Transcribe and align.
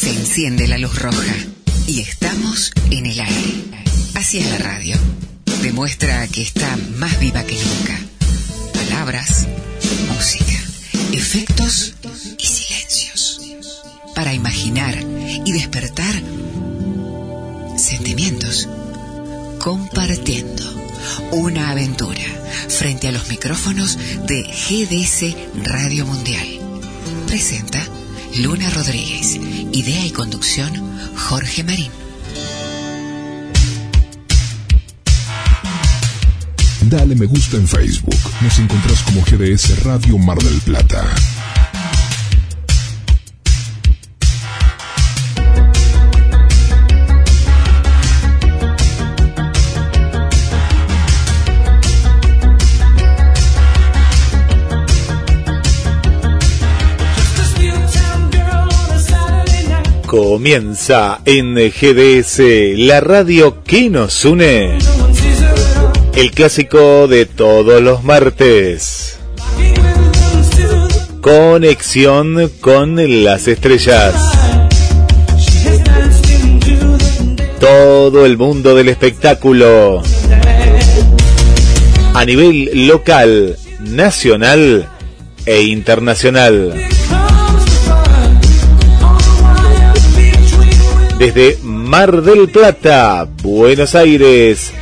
Se 0.00 0.08
enciende 0.08 0.66
la 0.66 0.78
luz 0.78 0.98
roja 0.98 1.34
y 1.86 2.00
estamos 2.00 2.72
en 2.90 3.04
el 3.04 3.20
aire. 3.20 3.64
Así 4.14 4.38
es 4.38 4.50
la 4.50 4.56
radio. 4.56 4.96
Demuestra 5.60 6.26
que 6.28 6.40
está 6.40 6.74
más 6.96 7.20
viva 7.20 7.44
que 7.44 7.54
nunca. 7.56 7.98
Palabras, 8.72 9.46
música, 10.08 10.58
efectos 11.12 11.96
y 12.38 12.46
silencios. 12.46 13.42
Para 14.14 14.32
imaginar 14.32 14.96
y 15.44 15.52
despertar 15.52 16.14
sentimientos. 17.76 18.70
Compartiendo 19.58 20.64
una 21.32 21.72
aventura 21.72 22.24
frente 22.70 23.08
a 23.08 23.12
los 23.12 23.28
micrófonos 23.28 23.98
de 24.26 24.44
GDS 24.44 25.36
Radio 25.62 26.06
Mundial. 26.06 26.48
Presenta 27.26 27.86
Luna 28.38 28.70
Rodríguez. 28.70 29.36
Idea 29.72 30.06
y 30.06 30.10
conducción 30.10 30.70
Jorge 31.16 31.64
Marín. 31.64 31.90
Dale 36.82 37.14
me 37.14 37.26
gusta 37.26 37.56
en 37.56 37.68
Facebook. 37.68 38.18
Nos 38.40 38.58
encontrás 38.58 39.02
como 39.02 39.22
GDS 39.22 39.84
Radio 39.84 40.18
Mar 40.18 40.38
del 40.38 40.60
Plata. 40.60 41.04
Comienza 60.10 61.20
en 61.24 61.54
GDS, 61.54 62.40
la 62.78 63.00
radio 63.00 63.62
que 63.62 63.88
nos 63.88 64.24
une. 64.24 64.76
El 66.16 66.32
clásico 66.32 67.06
de 67.06 67.26
todos 67.26 67.80
los 67.80 68.02
martes. 68.02 69.20
Conexión 71.20 72.50
con 72.60 73.24
las 73.24 73.46
estrellas. 73.46 74.16
Todo 77.60 78.26
el 78.26 78.36
mundo 78.36 78.74
del 78.74 78.88
espectáculo. 78.88 80.02
A 82.14 82.24
nivel 82.24 82.88
local, 82.88 83.56
nacional 83.78 84.88
e 85.46 85.62
internacional. 85.62 86.74
Desde 91.20 91.58
Mar 91.62 92.22
del 92.22 92.48
Plata, 92.48 93.28
Buenos 93.42 93.94
Aires, 93.94 94.72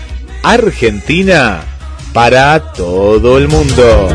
Argentina, 0.45 1.65
para 2.13 2.73
todo 2.75 3.39
el 3.39 3.49
mundo. 3.49 4.09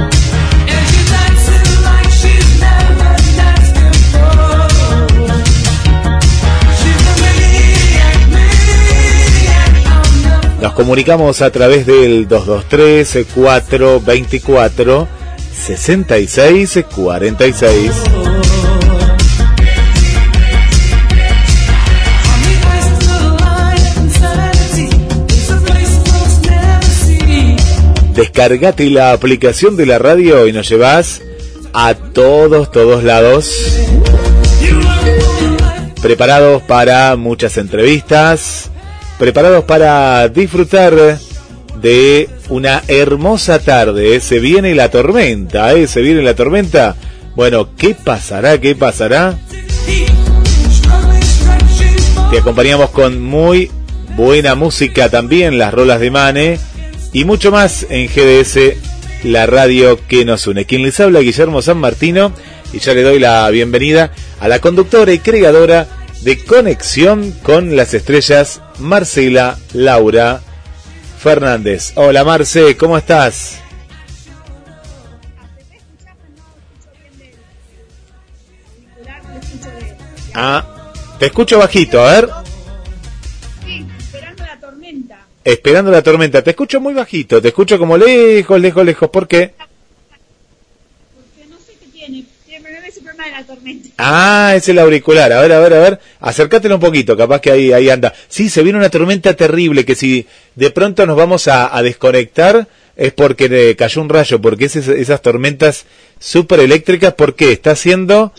Nos 10.62 10.72
comunicamos 10.72 11.42
a 11.42 11.52
través 11.52 11.86
del 11.86 12.30
223 12.30 13.28
424 13.36 15.08
6646. 15.52 18.23
Descargate 28.16 28.92
la 28.92 29.12
aplicación 29.12 29.76
de 29.76 29.88
la 29.88 29.98
radio 29.98 30.48
y 30.48 30.54
nos 30.54 30.70
llevas 30.70 31.22
a 31.74 31.96
todos, 31.96 32.72
todos 32.72 33.04
lados. 33.04 33.52
Preparados 36.00 36.62
para 36.62 37.16
muchas 37.16 37.58
entrevistas, 37.58 38.70
preparados 39.18 39.64
para 39.64 40.28
disfrutar 40.28 41.18
de 41.82 42.30
una 42.50 42.84
hermosa 42.88 43.58
tarde. 43.58 44.20
Se 44.20 44.40
viene 44.40 44.76
la 44.76 44.92
tormenta, 44.92 45.74
¿eh? 45.74 45.88
Se 45.88 46.02
viene 46.02 46.22
la 46.22 46.36
tormenta. 46.36 46.96
Bueno, 47.36 47.70
¿qué 47.76 47.96
pasará? 47.96 48.62
¿Qué 48.62 48.76
pasará? 48.76 49.40
Te 52.30 52.38
acompañamos 52.38 52.92
con 52.92 53.20
muy 53.20 53.72
buena 54.16 54.54
música 54.54 55.10
también, 55.10 55.58
las 55.58 55.74
rolas 55.74 56.00
de 56.00 56.12
Mane 56.12 56.73
y 57.14 57.26
mucho 57.26 57.52
más 57.52 57.86
en 57.90 58.08
GDS, 58.08 58.76
la 59.24 59.46
radio 59.46 60.00
que 60.08 60.26
nos 60.26 60.48
une. 60.48 60.66
Quien 60.66 60.82
les 60.82 61.00
habla, 61.00 61.20
Guillermo 61.20 61.62
San 61.62 61.78
Martino, 61.78 62.34
y 62.74 62.80
ya 62.80 62.94
le 62.94 63.04
doy 63.04 63.20
la 63.20 63.48
bienvenida 63.52 64.12
a 64.40 64.48
la 64.48 64.60
conductora 64.60 65.14
y 65.14 65.20
creadora 65.20 65.88
de 66.22 66.44
Conexión 66.44 67.32
con 67.44 67.76
las 67.76 67.94
Estrellas, 67.94 68.62
Marcela 68.80 69.58
Laura 69.74 70.42
Fernández. 71.20 71.94
Hola 71.96 72.24
Marce, 72.24 72.76
¿cómo 72.76 72.98
estás? 72.98 73.60
Ah, 80.34 80.66
te 81.20 81.28
escucho 81.28 81.60
bajito, 81.60 82.02
a 82.02 82.12
ver. 82.12 82.30
Esperando 85.44 85.92
la 85.92 86.02
tormenta. 86.02 86.42
Te 86.42 86.52
escucho 86.52 86.80
muy 86.80 86.94
bajito, 86.94 87.42
te 87.42 87.50
escucho 87.50 87.78
como 87.78 87.98
lejos, 87.98 88.60
lejos, 88.60 88.86
lejos. 88.86 89.10
¿Por 89.10 89.28
qué? 89.28 89.54
Porque 91.16 91.50
no 91.50 91.58
sé 91.58 91.74
qué 91.80 91.88
tiene. 91.88 92.24
Tiene 92.46 92.88
ese 92.88 93.02
problema 93.02 93.26
de 93.26 93.32
la 93.32 93.44
tormenta. 93.46 93.90
Ah, 93.98 94.54
es 94.56 94.70
el 94.70 94.80
auricular. 94.80 95.34
A 95.34 95.42
ver, 95.42 95.52
a 95.52 95.60
ver, 95.60 95.74
a 95.74 95.80
ver. 95.80 96.00
Acércatelo 96.22 96.76
un 96.76 96.82
poquito, 96.82 97.18
capaz 97.18 97.42
que 97.42 97.52
ahí, 97.52 97.74
ahí 97.74 97.90
anda. 97.90 98.14
Sí, 98.30 98.50
se 98.50 98.64
viene 98.64 98.80
una 98.80 98.90
tormenta 98.90 99.34
terrible 99.34 99.84
que 99.84 99.96
si 99.96 100.26
de 100.56 100.72
pronto 100.72 101.06
nos 101.06 101.18
vamos 101.18 101.48
a, 101.48 101.82
desconectar 101.82 102.68
es 102.96 103.12
porque 103.12 103.50
le 103.50 103.76
cayó 103.76 104.02
un 104.02 104.10
rayo, 104.10 104.40
porque 104.40 104.66
es 104.66 104.76
esas 104.76 105.22
tormentas 105.22 105.86
súper 106.20 106.60
eléctricas, 106.62 107.14
porque 107.16 107.52
está 107.52 107.72
haciendo, 107.72 108.32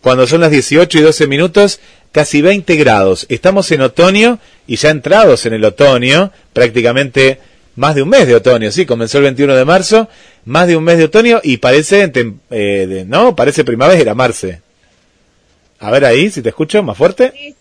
cuando 0.00 0.26
son 0.26 0.40
las 0.40 0.52
18 0.52 0.98
y 0.98 1.02
12 1.02 1.26
minutos, 1.26 1.80
casi 2.16 2.40
20 2.40 2.76
grados. 2.76 3.26
Estamos 3.28 3.70
en 3.72 3.82
otoño 3.82 4.38
y 4.66 4.76
ya 4.76 4.88
entrados 4.88 5.44
en 5.44 5.52
el 5.52 5.62
otoño, 5.62 6.32
prácticamente 6.54 7.38
más 7.74 7.94
de 7.94 8.00
un 8.00 8.08
mes 8.08 8.26
de 8.26 8.34
otoño, 8.34 8.72
sí, 8.72 8.86
comenzó 8.86 9.18
el 9.18 9.24
21 9.24 9.54
de 9.54 9.66
marzo, 9.66 10.08
más 10.46 10.66
de 10.66 10.78
un 10.78 10.84
mes 10.84 10.96
de 10.96 11.04
otoño 11.04 11.40
y 11.42 11.58
parece, 11.58 12.10
eh, 12.50 13.04
¿no? 13.06 13.36
Parece 13.36 13.64
primavera, 13.64 14.14
Marce. 14.14 14.62
A 15.78 15.90
ver 15.90 16.06
ahí, 16.06 16.30
si 16.30 16.40
te 16.40 16.48
escucho, 16.48 16.82
más 16.82 16.96
fuerte. 16.96 17.34
Ahí 17.34 17.54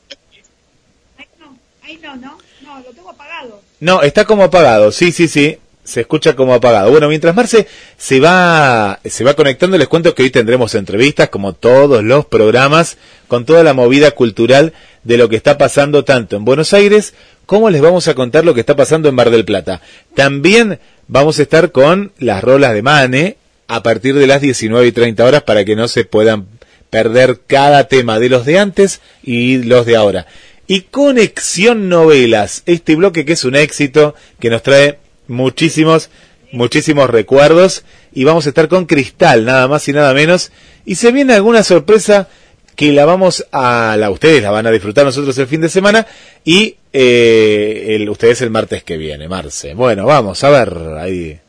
no, 1.37 1.57
ahí 1.83 1.99
no, 2.01 2.15
¿no? 2.15 2.37
No, 2.61 2.79
lo 2.79 2.93
tengo 2.93 3.09
apagado. 3.09 3.61
No, 3.81 4.03
está 4.03 4.23
como 4.23 4.45
apagado, 4.45 4.93
sí, 4.93 5.11
sí, 5.11 5.27
sí 5.27 5.57
se 5.85 6.01
escucha 6.01 6.35
como 6.35 6.53
apagado. 6.53 6.91
Bueno, 6.91 7.07
mientras 7.07 7.33
Marce 7.35 7.67
se 7.97 8.19
va, 8.19 8.99
se 9.05 9.23
va 9.23 9.35
conectando, 9.35 9.77
les 9.77 9.87
cuento 9.87 10.13
que 10.13 10.23
hoy 10.23 10.31
tendremos 10.31 10.75
entrevistas, 10.75 11.29
como 11.29 11.53
todos 11.53 12.03
los 12.03 12.25
programas, 12.25 12.97
con 13.27 13.45
toda 13.45 13.63
la 13.63 13.73
movida 13.73 14.11
cultural 14.11 14.73
de 15.03 15.17
lo 15.17 15.29
que 15.29 15.37
está 15.37 15.57
pasando 15.57 16.03
tanto 16.03 16.35
en 16.35 16.43
Buenos 16.43 16.73
Aires, 16.73 17.13
como 17.45 17.69
les 17.69 17.81
vamos 17.81 18.07
a 18.07 18.15
contar 18.15 18.43
lo 18.43 18.53
que 18.53 18.59
está 18.59 18.75
pasando 18.75 19.07
en 19.07 19.15
Mar 19.15 19.29
del 19.29 19.45
Plata. 19.45 19.81
También 20.15 20.79
vamos 21.07 21.39
a 21.39 21.43
estar 21.43 21.71
con 21.71 22.11
las 22.17 22.43
rolas 22.43 22.73
de 22.73 22.81
Mane 22.81 23.37
a 23.67 23.83
partir 23.83 24.15
de 24.15 24.27
las 24.27 24.41
19 24.41 24.87
y 24.87 24.91
30 24.91 25.23
horas 25.23 25.43
para 25.43 25.63
que 25.63 25.75
no 25.75 25.87
se 25.87 26.03
puedan 26.03 26.47
perder 26.89 27.41
cada 27.45 27.87
tema 27.87 28.19
de 28.19 28.29
los 28.29 28.45
de 28.45 28.57
antes 28.59 29.01
y 29.23 29.59
los 29.63 29.85
de 29.85 29.95
ahora. 29.95 30.25
Y 30.67 30.81
Conexión 30.81 31.89
Novelas, 31.89 32.63
este 32.65 32.95
bloque 32.95 33.23
que 33.23 33.33
es 33.33 33.43
un 33.43 33.55
éxito, 33.55 34.15
que 34.39 34.49
nos 34.49 34.63
trae 34.63 34.97
muchísimos, 35.27 36.09
muchísimos 36.51 37.09
recuerdos 37.09 37.83
y 38.13 38.23
vamos 38.23 38.45
a 38.45 38.49
estar 38.49 38.67
con 38.67 38.85
Cristal, 38.85 39.45
nada 39.45 39.67
más 39.67 39.87
y 39.87 39.93
nada 39.93 40.13
menos. 40.13 40.51
Y 40.85 40.95
se 40.95 41.11
viene 41.11 41.33
alguna 41.33 41.63
sorpresa 41.63 42.27
que 42.75 42.91
la 42.91 43.05
vamos 43.05 43.45
a, 43.51 43.95
la 43.97 44.09
ustedes 44.09 44.43
la 44.43 44.51
van 44.51 44.67
a 44.67 44.71
disfrutar 44.71 45.05
nosotros 45.05 45.37
el 45.37 45.47
fin 45.47 45.61
de 45.61 45.69
semana 45.69 46.05
y 46.43 46.75
eh, 46.91 47.95
el, 47.95 48.09
ustedes 48.09 48.41
el 48.41 48.49
martes 48.49 48.83
que 48.83 48.97
viene, 48.97 49.27
Marce. 49.27 49.73
Bueno, 49.73 50.05
vamos 50.05 50.43
a 50.43 50.49
ver 50.49 50.77
ahí. 50.99 51.39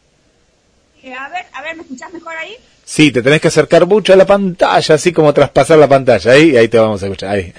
Eh, 1.02 1.14
a 1.14 1.28
ver, 1.28 1.46
a 1.52 1.62
ver, 1.62 1.76
¿me 1.76 1.82
escuchás 1.82 2.12
mejor 2.12 2.34
ahí? 2.36 2.56
Sí, 2.84 3.10
te 3.10 3.22
tenés 3.22 3.40
que 3.40 3.48
acercar 3.48 3.86
mucho 3.86 4.12
a 4.12 4.16
la 4.16 4.26
pantalla, 4.26 4.94
así 4.94 5.12
como 5.12 5.34
traspasar 5.34 5.78
la 5.78 5.88
pantalla, 5.88 6.32
ahí, 6.32 6.56
ahí 6.56 6.68
te 6.68 6.78
vamos 6.78 7.02
a 7.02 7.06
escuchar, 7.06 7.30
ahí. 7.30 7.52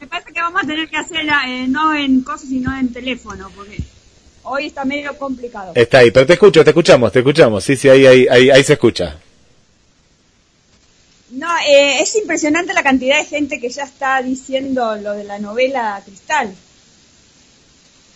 Me 0.00 0.06
parece 0.06 0.32
que 0.32 0.40
vamos 0.40 0.62
a 0.62 0.66
tener 0.66 0.88
que 0.88 0.96
hacerla 0.96 1.42
eh, 1.48 1.66
no 1.66 1.94
en 1.94 2.20
cosas, 2.20 2.48
sino 2.50 2.76
en 2.78 2.92
teléfono, 2.92 3.50
porque 3.56 3.78
Hoy 4.48 4.66
está 4.66 4.84
medio 4.84 5.16
complicado. 5.16 5.72
Está 5.74 5.98
ahí, 5.98 6.10
pero 6.10 6.26
te 6.26 6.34
escucho, 6.34 6.64
te 6.64 6.70
escuchamos, 6.70 7.12
te 7.12 7.18
escuchamos. 7.18 7.62
Sí, 7.62 7.76
sí, 7.76 7.88
ahí, 7.88 8.06
ahí, 8.06 8.50
ahí, 8.50 8.64
se 8.64 8.74
escucha. 8.74 9.18
No, 11.30 11.48
eh, 11.68 12.00
es 12.00 12.16
impresionante 12.16 12.72
la 12.72 12.82
cantidad 12.82 13.18
de 13.18 13.26
gente 13.26 13.60
que 13.60 13.68
ya 13.68 13.84
está 13.84 14.22
diciendo 14.22 14.96
lo 14.96 15.12
de 15.12 15.24
la 15.24 15.38
novela 15.38 16.00
Cristal. 16.04 16.54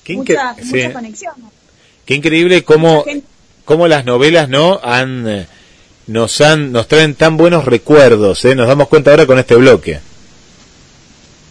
Qué, 0.02 0.14
mucha, 0.14 0.56
mucha 0.62 0.92
conexión. 0.92 1.34
Qué 2.06 2.14
increíble 2.14 2.64
cómo, 2.64 3.04
cómo 3.64 3.86
las 3.86 4.04
novelas 4.04 4.48
no 4.48 4.80
han 4.82 5.28
eh, 5.28 5.46
nos 6.06 6.40
han 6.40 6.72
nos 6.72 6.88
traen 6.88 7.14
tan 7.14 7.36
buenos 7.36 7.64
recuerdos, 7.64 8.44
¿eh? 8.44 8.54
Nos 8.54 8.68
damos 8.68 8.88
cuenta 8.88 9.10
ahora 9.10 9.26
con 9.26 9.38
este 9.38 9.54
bloque. 9.54 10.00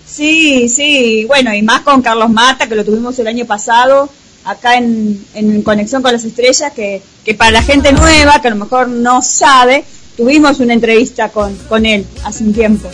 Sí, 0.05 0.67
sí, 0.67 1.23
bueno, 1.25 1.53
y 1.53 1.61
más 1.61 1.81
con 1.81 2.01
Carlos 2.01 2.29
Mata, 2.29 2.67
que 2.67 2.75
lo 2.75 2.83
tuvimos 2.83 3.17
el 3.19 3.27
año 3.27 3.45
pasado, 3.45 4.09
acá 4.43 4.75
en, 4.77 5.23
en 5.33 5.61
Conexión 5.61 6.01
con 6.01 6.13
las 6.13 6.23
Estrellas, 6.23 6.71
que, 6.75 7.01
que 7.23 7.33
para 7.33 7.51
la 7.51 7.63
gente 7.63 7.91
nueva, 7.93 8.41
que 8.41 8.47
a 8.47 8.51
lo 8.51 8.57
mejor 8.57 8.87
no 8.87 9.21
sabe, 9.21 9.83
tuvimos 10.17 10.59
una 10.59 10.73
entrevista 10.73 11.29
con, 11.29 11.55
con 11.69 11.85
él 11.85 12.05
hace 12.23 12.43
un 12.43 12.53
tiempo. 12.53 12.89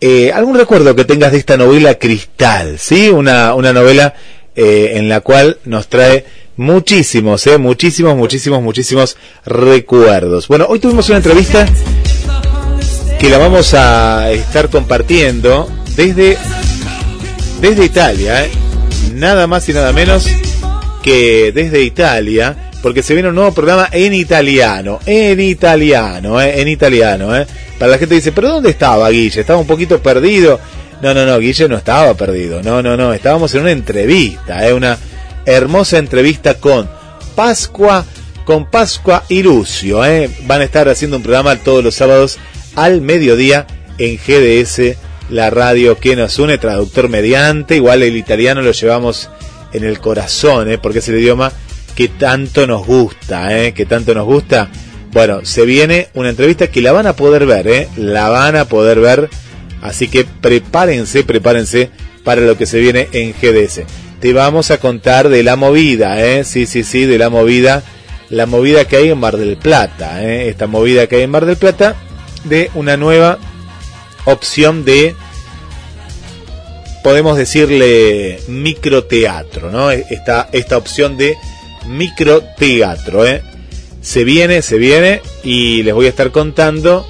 eh, 0.00 0.30
algún 0.32 0.56
recuerdo 0.56 0.94
que 0.94 1.04
tengas 1.04 1.32
de 1.32 1.38
esta 1.38 1.56
novela 1.56 1.94
Cristal, 1.94 2.78
¿sí? 2.78 3.08
Una, 3.08 3.54
una 3.54 3.72
novela 3.72 4.14
eh, 4.54 4.92
en 4.94 5.08
la 5.08 5.20
cual 5.20 5.58
nos 5.64 5.88
trae 5.88 6.24
muchísimos, 6.56 7.46
eh, 7.46 7.58
muchísimos, 7.58 8.16
muchísimos, 8.16 8.62
muchísimos 8.62 9.16
recuerdos. 9.44 10.48
Bueno, 10.48 10.66
hoy 10.68 10.78
tuvimos 10.78 11.08
una 11.08 11.18
entrevista 11.18 11.66
que 13.18 13.30
la 13.30 13.38
vamos 13.38 13.74
a 13.74 14.30
estar 14.30 14.68
compartiendo 14.68 15.68
desde 15.96 16.36
desde 17.60 17.84
Italia, 17.84 18.44
¿eh? 18.44 18.50
nada 19.14 19.46
más 19.46 19.68
y 19.68 19.72
nada 19.72 19.92
menos 19.92 20.26
que 21.02 21.52
desde 21.52 21.82
Italia, 21.82 22.70
porque 22.82 23.02
se 23.02 23.14
viene 23.14 23.28
un 23.30 23.34
nuevo 23.34 23.52
programa 23.52 23.88
en 23.92 24.12
italiano, 24.12 25.00
en 25.06 25.40
italiano, 25.40 26.40
¿eh? 26.40 26.60
en 26.60 26.68
italiano. 26.68 27.36
¿eh? 27.36 27.46
Para 27.78 27.92
la 27.92 27.98
gente 27.98 28.14
dice, 28.14 28.32
pero 28.32 28.48
¿dónde 28.48 28.70
estaba 28.70 29.08
Guille? 29.10 29.40
Estaba 29.40 29.58
un 29.58 29.66
poquito 29.66 30.00
perdido. 30.00 30.60
No, 31.02 31.12
no, 31.14 31.26
no, 31.26 31.38
Guille 31.38 31.68
no 31.68 31.76
estaba 31.76 32.14
perdido, 32.14 32.62
no, 32.62 32.82
no, 32.82 32.96
no, 32.96 33.12
estábamos 33.12 33.54
en 33.54 33.62
una 33.62 33.70
entrevista, 33.70 34.66
¿eh? 34.66 34.72
una 34.72 34.98
hermosa 35.46 35.98
entrevista 35.98 36.54
con 36.54 36.88
Pascua, 37.34 38.04
con 38.44 38.68
Pascua 38.70 39.24
y 39.28 39.42
Lucio. 39.42 40.04
¿eh? 40.04 40.30
Van 40.44 40.60
a 40.60 40.64
estar 40.64 40.88
haciendo 40.88 41.16
un 41.16 41.22
programa 41.22 41.56
todos 41.56 41.82
los 41.82 41.94
sábados 41.94 42.38
al 42.74 43.00
mediodía 43.00 43.66
en 43.98 44.18
GDS, 44.18 44.96
la 45.30 45.50
radio 45.50 45.98
que 45.98 46.16
nos 46.16 46.38
une, 46.38 46.58
traductor 46.58 47.08
mediante. 47.08 47.76
Igual 47.76 48.02
el 48.02 48.16
italiano 48.16 48.60
lo 48.60 48.72
llevamos 48.72 49.30
en 49.72 49.84
el 49.84 50.00
corazón, 50.00 50.70
¿eh? 50.70 50.78
porque 50.78 50.98
es 50.98 51.08
el 51.08 51.18
idioma 51.18 51.52
que 51.94 52.08
tanto 52.08 52.66
nos 52.66 52.86
gusta, 52.86 53.58
¿eh? 53.58 53.72
que 53.72 53.86
tanto 53.86 54.14
nos 54.14 54.26
gusta. 54.26 54.68
Bueno, 55.12 55.44
se 55.44 55.64
viene 55.64 56.08
una 56.14 56.28
entrevista 56.28 56.66
que 56.66 56.82
la 56.82 56.92
van 56.92 57.06
a 57.06 57.16
poder 57.16 57.46
ver, 57.46 57.88
la 57.96 58.28
van 58.28 58.56
a 58.56 58.66
poder 58.66 59.00
ver. 59.00 59.30
Así 59.80 60.08
que 60.08 60.24
prepárense, 60.24 61.24
prepárense 61.24 61.90
para 62.22 62.42
lo 62.42 62.58
que 62.58 62.66
se 62.66 62.80
viene 62.80 63.08
en 63.12 63.32
GDS. 63.32 63.82
Vamos 64.32 64.70
a 64.70 64.78
contar 64.78 65.28
de 65.28 65.42
la 65.42 65.56
movida, 65.56 66.24
¿eh? 66.24 66.44
sí, 66.44 66.66
sí, 66.66 66.84
sí, 66.84 67.04
de 67.04 67.18
la 67.18 67.30
movida, 67.30 67.82
la 68.30 68.46
movida 68.46 68.86
que 68.86 68.96
hay 68.96 69.10
en 69.10 69.18
Mar 69.18 69.36
del 69.36 69.56
Plata, 69.56 70.24
¿eh? 70.24 70.48
esta 70.48 70.66
movida 70.66 71.06
que 71.06 71.16
hay 71.16 71.22
en 71.22 71.30
Mar 71.30 71.46
del 71.46 71.56
Plata 71.56 71.96
de 72.44 72.70
una 72.74 72.96
nueva 72.96 73.38
opción 74.24 74.84
de 74.84 75.14
podemos 77.02 77.36
decirle 77.36 78.40
microteatro, 78.48 79.70
¿no? 79.70 79.90
Esta, 79.90 80.48
esta 80.52 80.76
opción 80.76 81.16
de 81.16 81.36
microteatro, 81.86 83.24
¿eh? 83.24 83.42
Se 84.00 84.24
viene, 84.24 84.62
se 84.62 84.76
viene 84.76 85.22
y 85.44 85.82
les 85.82 85.94
voy 85.94 86.06
a 86.06 86.08
estar 86.08 86.32
contando 86.32 87.06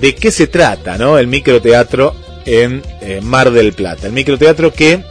de 0.00 0.14
qué 0.14 0.30
se 0.30 0.46
trata, 0.46 0.96
¿no? 0.96 1.18
El 1.18 1.26
microteatro 1.26 2.14
en 2.46 2.82
eh, 3.00 3.20
Mar 3.22 3.50
del 3.50 3.72
Plata. 3.72 4.06
El 4.06 4.12
microteatro 4.12 4.72
que 4.72 5.02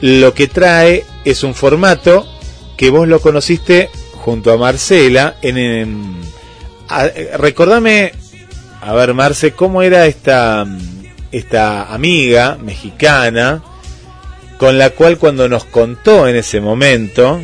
lo 0.00 0.34
que 0.34 0.46
trae 0.48 1.04
es 1.24 1.42
un 1.42 1.54
formato 1.54 2.26
que 2.76 2.90
vos 2.90 3.06
lo 3.06 3.20
conociste 3.20 3.90
junto 4.14 4.52
a 4.52 4.56
Marcela 4.56 5.36
en, 5.42 6.20
a- 6.88 7.08
recordame 7.38 8.12
a 8.80 8.92
ver 8.94 9.12
Marce 9.14 9.52
cómo 9.52 9.82
era 9.82 10.06
esta 10.06 10.66
esta 11.32 11.92
amiga 11.94 12.56
mexicana 12.60 13.62
con 14.58 14.78
la 14.78 14.90
cual 14.90 15.18
cuando 15.18 15.48
nos 15.48 15.64
contó 15.64 16.26
en 16.26 16.36
ese 16.36 16.60
momento 16.60 17.40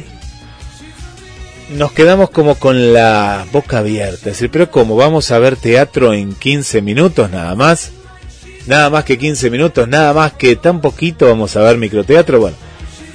nos 1.70 1.92
quedamos 1.92 2.30
como 2.30 2.54
con 2.54 2.92
la 2.92 3.44
boca 3.52 3.78
abierta, 3.78 4.16
es 4.16 4.22
decir, 4.24 4.50
pero 4.50 4.70
cómo 4.70 4.94
vamos 4.96 5.30
a 5.32 5.38
ver 5.38 5.56
teatro 5.56 6.14
en 6.14 6.32
15 6.34 6.80
minutos 6.80 7.28
nada 7.30 7.54
más, 7.56 7.90
nada 8.66 8.90
más 8.90 9.04
que 9.04 9.18
15 9.18 9.50
minutos, 9.50 9.88
nada 9.88 10.12
más 10.12 10.32
que 10.34 10.56
tan 10.56 10.80
poquito 10.80 11.26
vamos 11.26 11.56
a 11.56 11.62
ver 11.62 11.78
microteatro, 11.78 12.40
bueno, 12.40 12.56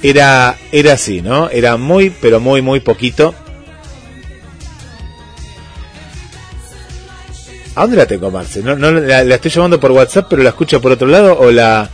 era 0.02 0.56
era 0.72 0.94
así, 0.94 1.22
¿no? 1.22 1.48
Era 1.50 1.76
muy 1.76 2.10
pero 2.10 2.40
muy 2.40 2.62
muy 2.62 2.80
poquito. 2.80 3.34
¿A 7.74 7.82
dónde 7.82 7.96
la 7.96 8.06
tengo, 8.06 8.30
Marce? 8.30 8.62
No, 8.62 8.76
no 8.76 8.90
la, 8.90 9.22
estoy 9.22 9.50
llamando 9.50 9.80
por 9.80 9.92
WhatsApp, 9.92 10.26
pero 10.28 10.42
la 10.42 10.50
escucho 10.50 10.80
por 10.80 10.92
otro 10.92 11.06
lado 11.06 11.38
o 11.38 11.50
la 11.50 11.88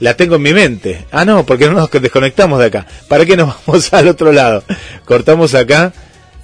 la 0.00 0.14
tengo 0.16 0.36
en 0.36 0.42
mi 0.42 0.52
mente. 0.52 1.06
Ah, 1.10 1.24
no, 1.24 1.44
porque 1.44 1.66
no 1.66 1.72
nos 1.72 1.90
desconectamos 1.90 2.58
de 2.58 2.66
acá. 2.66 2.86
¿Para 3.08 3.24
qué 3.24 3.36
nos 3.36 3.54
vamos 3.66 3.92
al 3.92 4.08
otro 4.08 4.32
lado? 4.32 4.62
Cortamos 5.04 5.54
acá. 5.54 5.92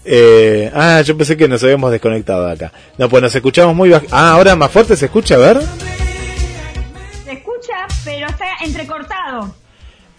Eh, 0.05 0.71
ah, 0.75 1.03
yo 1.03 1.17
pensé 1.17 1.37
que 1.37 1.47
nos 1.47 1.63
habíamos 1.63 1.93
desconectado 1.93 2.47
de 2.47 2.53
acá. 2.53 2.73
No, 2.99 3.09
pues 3.09 3.23
nos 3.23 3.35
escuchamos 3.35 3.77
muy 3.77 3.91
baj... 3.91 4.05
Ah, 4.11 4.33
ahora 4.33 4.57
más 4.57 4.71
fuerte 4.71 4.97
se 4.97 5.07
escucha, 5.07 5.35
a 5.35 5.39
ver. 5.39 5.61
Pero 8.05 8.27
está 8.29 8.47
entrecortado. 8.65 9.55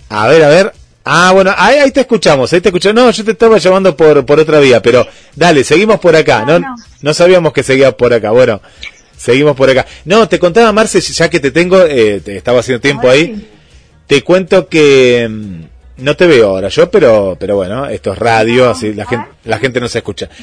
A 0.09 0.27
ver, 0.27 0.43
a 0.43 0.49
ver. 0.49 0.73
Ah, 1.03 1.31
bueno, 1.33 1.51
ahí, 1.57 1.79
ahí 1.79 1.91
te 1.91 2.01
escuchamos, 2.01 2.53
ahí 2.53 2.61
te 2.61 2.69
escuchamos. 2.69 2.95
No, 3.03 3.09
yo 3.11 3.23
te 3.25 3.31
estaba 3.31 3.57
llamando 3.57 3.95
por, 3.97 4.23
por 4.25 4.39
otra 4.39 4.59
vía, 4.59 4.81
pero 4.81 5.07
dale, 5.35 5.63
seguimos 5.63 5.99
por 5.99 6.15
acá. 6.15 6.41
No, 6.45 6.59
No, 6.59 6.69
no. 6.69 6.75
no 7.01 7.13
sabíamos 7.13 7.53
que 7.53 7.63
seguías 7.63 7.93
por 7.95 8.13
acá. 8.13 8.29
Bueno, 8.31 8.61
seguimos 9.17 9.55
por 9.55 9.69
acá. 9.69 9.85
No, 10.05 10.27
te 10.29 10.37
contaba, 10.37 10.71
Marce, 10.71 11.01
ya 11.01 11.29
que 11.29 11.39
te 11.39 11.49
tengo, 11.51 11.81
eh, 11.81 12.21
te 12.23 12.37
estaba 12.37 12.59
haciendo 12.59 12.81
tiempo 12.81 13.03
Ahora 13.07 13.13
ahí. 13.13 13.35
sí. 13.35 13.47
Te 14.05 14.23
cuento 14.23 14.67
que 14.67 15.27
mm, 15.27 16.03
no 16.03 16.15
te 16.17 16.27
veo 16.27 16.49
ahora 16.49 16.67
yo, 16.67 16.91
pero 16.91 17.37
pero 17.39 17.55
bueno, 17.55 17.87
esto 17.87 18.11
es 18.11 18.19
radio, 18.19 18.69
así 18.69 18.93
la 18.93 19.05
gente, 19.05 19.27
la 19.45 19.57
gente 19.57 19.79
no 19.79 19.87
se 19.87 19.99
escucha. 19.99 20.29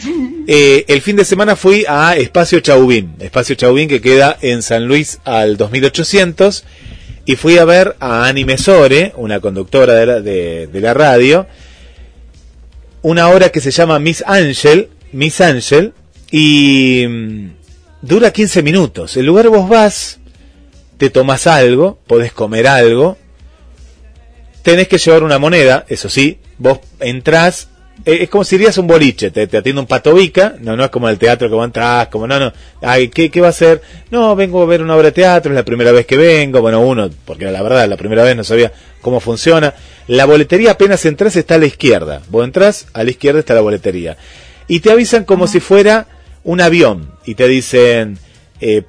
Eh, 0.51 0.87
el 0.89 1.03
fin 1.03 1.15
de 1.15 1.27
semana 1.27 1.57
fui 1.57 1.85
a 1.87 2.17
Espacio 2.17 2.61
Chauvin, 2.61 3.17
Espacio 3.21 3.55
Chauvin 3.55 3.87
que 3.87 4.01
queda 4.01 4.39
en 4.41 4.63
San 4.63 4.87
Luis 4.87 5.19
al 5.27 5.59
2800 5.59 6.65
y 7.29 7.37
fui 7.37 7.59
a 7.59 7.67
ver 7.67 7.95
a 8.01 8.27
Ani 8.27 8.47
Mesore, 8.47 9.13
una 9.17 9.39
conductora 9.39 9.93
de 10.23 10.71
la, 10.73 10.95
radio, 10.95 11.47
una 13.03 13.29
obra 13.29 13.51
que 13.51 13.61
se 13.61 13.71
llama 13.71 13.99
Miss 13.99 14.25
Angel, 14.27 14.89
Miss 15.13 15.43
Angel, 15.43 15.93
y 16.31 17.05
mm, 17.07 17.51
dura 18.01 18.33
15 18.33 18.63
minutos. 18.63 19.19
El 19.19 19.27
lugar 19.27 19.51
vos 19.51 19.69
vas, 19.69 20.21
te 20.97 21.11
tomas 21.11 21.47
algo, 21.47 21.99
podés 22.07 22.33
comer 22.33 22.67
algo, 22.67 23.19
tenés 24.63 24.89
que 24.89 24.97
llevar 24.97 25.23
una 25.23 25.39
moneda, 25.39 25.85
eso 25.91 26.09
sí, 26.09 26.39
vos 26.57 26.79
entrás, 26.99 27.68
es 28.05 28.29
como 28.29 28.45
si 28.45 28.57
irías 28.57 28.79
a 28.79 28.81
un 28.81 28.87
boliche, 28.87 29.31
te, 29.31 29.47
te 29.47 29.57
atiende 29.57 29.81
un 29.81 29.87
patobica, 29.87 30.55
no, 30.61 30.77
no 30.77 30.85
es 30.85 30.91
como 30.91 31.09
el 31.09 31.19
teatro 31.19 31.49
que 31.49 31.55
vos 31.55 31.65
entras, 31.65 32.09
como 32.09 32.27
no, 32.27 32.39
no, 32.39 32.53
ay, 32.83 33.09
¿qué, 33.09 33.31
¿qué 33.31 33.41
va 33.41 33.49
a 33.49 33.51
hacer? 33.51 33.83
No, 34.11 34.37
vengo 34.37 34.63
a 34.63 34.67
ver 34.67 34.83
una 34.83 34.95
obra 34.95 35.07
de 35.07 35.13
teatro, 35.13 35.53
es 35.53 35.57
la 35.57 35.65
primera 35.65 35.93
vez 35.93 36.07
que 36.07 36.17
vengo, 36.17 36.61
bueno, 36.61 36.81
uno, 36.81 37.11
porque 37.25 37.45
la 37.47 37.63
verdad, 37.63 37.89
la 37.89 37.97
primera 37.97 38.23
vez 38.23 38.37
no 38.37 38.45
sabía 38.45 38.73
cómo 39.01 39.21
funciona, 39.21 39.75
La 40.07 40.25
boletería 40.25 40.73
apenas 40.73 41.05
entras 41.05 41.37
está 41.37 41.57
a 41.57 41.59
la 41.59 41.67
izquierda. 41.67 42.23
Vos 42.31 42.45
entras, 42.45 42.87
a 42.93 43.05
la 43.05 43.11
izquierda 43.11 43.41
está 43.41 43.55
la 43.55 43.61
boletería. 43.61 44.17
Y 44.67 44.81
te 44.81 44.91
avisan 44.91 45.25
como 45.25 45.47
si 45.47 45.61
fuera 45.61 46.07
un 46.45 46.61
avión. 46.61 47.13
Y 47.25 47.35
te 47.35 47.47
dicen, 47.47 48.19
eh, 48.61 48.83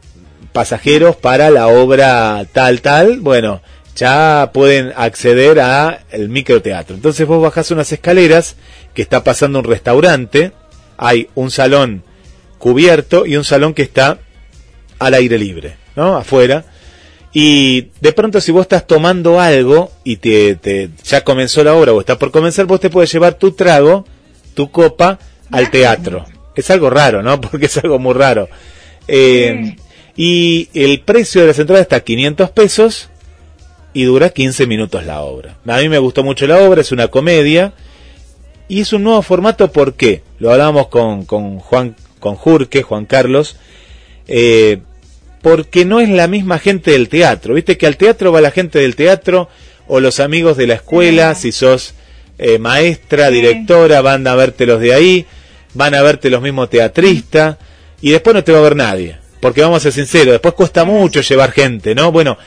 pasajeros 0.51 1.15
para 1.15 1.49
la 1.49 1.67
obra 1.67 2.45
tal, 2.51 2.81
tal. 2.81 3.19
Bueno, 3.19 3.61
ya 3.95 4.51
pueden 4.53 4.93
acceder 4.95 5.59
a 5.59 6.03
el 6.11 6.29
microteatro. 6.29 6.95
Entonces 6.95 7.27
vos 7.27 7.41
bajás 7.41 7.71
unas 7.71 7.91
escaleras 7.91 8.55
que 8.99 9.03
está 9.03 9.23
pasando 9.23 9.59
un 9.59 9.63
restaurante. 9.63 10.51
Hay 10.97 11.29
un 11.33 11.51
salón 11.51 12.03
cubierto 12.57 13.25
y 13.25 13.37
un 13.37 13.45
salón 13.45 13.73
que 13.73 13.83
está 13.83 14.19
al 14.99 15.13
aire 15.13 15.37
libre, 15.37 15.77
¿no? 15.95 16.17
Afuera 16.17 16.65
y 17.31 17.91
de 18.01 18.11
pronto 18.11 18.41
si 18.41 18.51
vos 18.51 18.63
estás 18.63 18.87
tomando 18.87 19.39
algo 19.39 19.89
y 20.03 20.17
te, 20.17 20.89
ya 21.05 21.23
comenzó 21.23 21.63
la 21.63 21.75
obra 21.75 21.93
o 21.93 22.01
está 22.01 22.17
por 22.19 22.31
comenzar, 22.31 22.65
vos 22.65 22.81
te 22.81 22.89
puedes 22.89 23.09
llevar 23.09 23.35
tu 23.35 23.51
trago, 23.51 24.05
tu 24.53 24.69
copa 24.69 25.17
al 25.49 25.71
teatro. 25.71 26.25
Es 26.53 26.69
algo 26.69 26.89
raro, 26.89 27.23
¿no? 27.23 27.39
Porque 27.41 27.67
es 27.67 27.77
algo 27.77 27.99
muy 27.99 28.15
raro. 28.15 28.49
Eh, 29.07 29.77
y 30.17 30.67
el 30.73 30.99
precio 30.99 31.39
de 31.39 31.47
las 31.47 31.59
entradas 31.59 31.83
está 31.83 31.95
a 31.95 32.01
500 32.01 32.49
pesos 32.49 33.09
y 33.93 34.03
dura 34.03 34.31
15 34.31 34.67
minutos 34.67 35.05
la 35.05 35.21
obra. 35.21 35.55
A 35.65 35.77
mí 35.77 35.87
me 35.87 35.99
gustó 35.99 36.25
mucho 36.25 36.47
la 36.47 36.57
obra, 36.57 36.81
es 36.81 36.91
una 36.91 37.07
comedia 37.07 37.71
y 38.69 38.81
es 38.81 38.93
un 38.93 39.03
nuevo 39.03 39.21
formato 39.21 39.71
porque 39.71 40.21
lo 40.39 40.51
hablamos 40.51 40.87
con, 40.87 41.25
con 41.25 41.59
Juan 41.59 41.95
con 42.19 42.35
Jurque, 42.35 42.83
Juan 42.83 43.05
Carlos, 43.05 43.57
eh, 44.27 44.79
porque 45.41 45.85
no 45.85 45.99
es 45.99 46.09
la 46.09 46.27
misma 46.27 46.59
gente 46.59 46.91
del 46.91 47.09
teatro. 47.09 47.53
Viste 47.53 47.77
que 47.77 47.87
al 47.87 47.97
teatro 47.97 48.31
va 48.31 48.41
la 48.41 48.51
gente 48.51 48.79
del 48.79 48.95
teatro 48.95 49.49
o 49.87 49.99
los 49.99 50.19
amigos 50.19 50.57
de 50.57 50.67
la 50.67 50.75
escuela, 50.75 51.33
si 51.33 51.51
sos 51.51 51.95
eh, 52.37 52.59
maestra, 52.59 53.29
directora, 53.31 54.01
van 54.01 54.27
a 54.27 54.35
verte 54.35 54.65
los 54.65 54.79
de 54.79 54.93
ahí, 54.93 55.25
van 55.73 55.95
a 55.95 56.01
verte 56.01 56.29
los 56.29 56.41
mismos 56.41 56.69
teatristas, 56.69 57.57
y 58.01 58.11
después 58.11 58.35
no 58.35 58.43
te 58.43 58.51
va 58.51 58.59
a 58.59 58.63
ver 58.63 58.75
nadie. 58.75 59.17
Porque 59.39 59.61
vamos 59.61 59.77
a 59.77 59.83
ser 59.83 59.93
sinceros, 59.93 60.33
después 60.33 60.53
cuesta 60.53 60.83
mucho 60.83 61.21
llevar 61.21 61.51
gente, 61.51 61.95
¿no? 61.95 62.11
Bueno, 62.11 62.37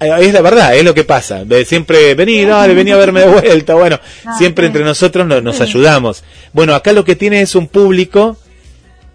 es 0.00 0.32
la 0.32 0.40
verdad, 0.42 0.76
es 0.76 0.84
lo 0.84 0.94
que 0.94 1.04
pasa. 1.04 1.44
Siempre, 1.64 2.14
vení, 2.14 2.44
dale, 2.44 2.74
vení 2.74 2.90
a 2.90 2.96
verme 2.96 3.20
de 3.20 3.26
vuelta. 3.28 3.74
Bueno, 3.74 3.98
siempre 4.38 4.66
entre 4.66 4.84
nosotros 4.84 5.26
nos, 5.26 5.42
nos 5.42 5.60
ayudamos. 5.60 6.22
Bueno, 6.52 6.74
acá 6.74 6.92
lo 6.92 7.04
que 7.04 7.16
tiene 7.16 7.40
es 7.40 7.54
un 7.54 7.68
público 7.68 8.36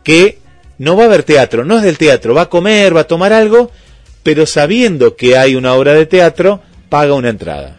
que 0.03 0.39
no 0.77 0.97
va 0.97 1.05
a 1.05 1.09
ver 1.09 1.23
teatro, 1.23 1.63
no 1.63 1.77
es 1.77 1.83
del 1.83 1.99
teatro, 1.99 2.33
va 2.33 2.43
a 2.43 2.49
comer, 2.49 2.95
va 2.95 3.01
a 3.01 3.07
tomar 3.07 3.33
algo, 3.33 3.69
pero 4.23 4.47
sabiendo 4.47 5.15
que 5.15 5.37
hay 5.37 5.55
una 5.55 5.73
obra 5.75 5.93
de 5.93 6.07
teatro, 6.07 6.61
paga 6.89 7.13
una 7.13 7.29
entrada. 7.29 7.77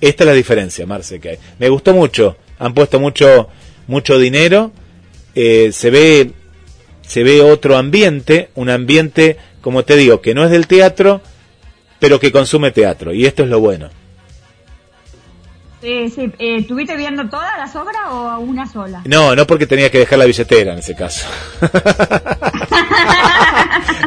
Esta 0.00 0.22
es 0.22 0.28
la 0.28 0.34
diferencia, 0.34 0.86
Marce, 0.86 1.18
que 1.18 1.30
hay. 1.30 1.38
Me 1.58 1.68
gustó 1.68 1.92
mucho, 1.94 2.36
han 2.60 2.72
puesto 2.72 3.00
mucho, 3.00 3.48
mucho 3.88 4.16
dinero, 4.18 4.70
eh, 5.34 5.70
se 5.72 5.90
ve, 5.90 6.30
se 7.04 7.24
ve 7.24 7.42
otro 7.42 7.76
ambiente, 7.76 8.50
un 8.54 8.70
ambiente, 8.70 9.36
como 9.60 9.84
te 9.84 9.96
digo, 9.96 10.20
que 10.20 10.34
no 10.34 10.44
es 10.44 10.50
del 10.50 10.68
teatro, 10.68 11.20
pero 11.98 12.20
que 12.20 12.32
consume 12.32 12.70
teatro, 12.70 13.12
y 13.12 13.26
esto 13.26 13.42
es 13.42 13.48
lo 13.48 13.60
bueno. 13.60 13.88
Sí, 15.80 16.10
sí. 16.10 16.32
Eh, 16.40 16.64
¿Tuviste 16.66 16.96
viendo 16.96 17.28
todas 17.28 17.56
las 17.56 17.74
obras 17.76 18.02
o 18.10 18.38
una 18.40 18.66
sola? 18.70 19.02
No, 19.04 19.36
no 19.36 19.46
porque 19.46 19.66
tenía 19.66 19.90
que 19.90 19.98
dejar 19.98 20.18
la 20.18 20.24
billetera 20.24 20.72
en 20.72 20.80
ese 20.80 20.96
caso. 20.96 21.26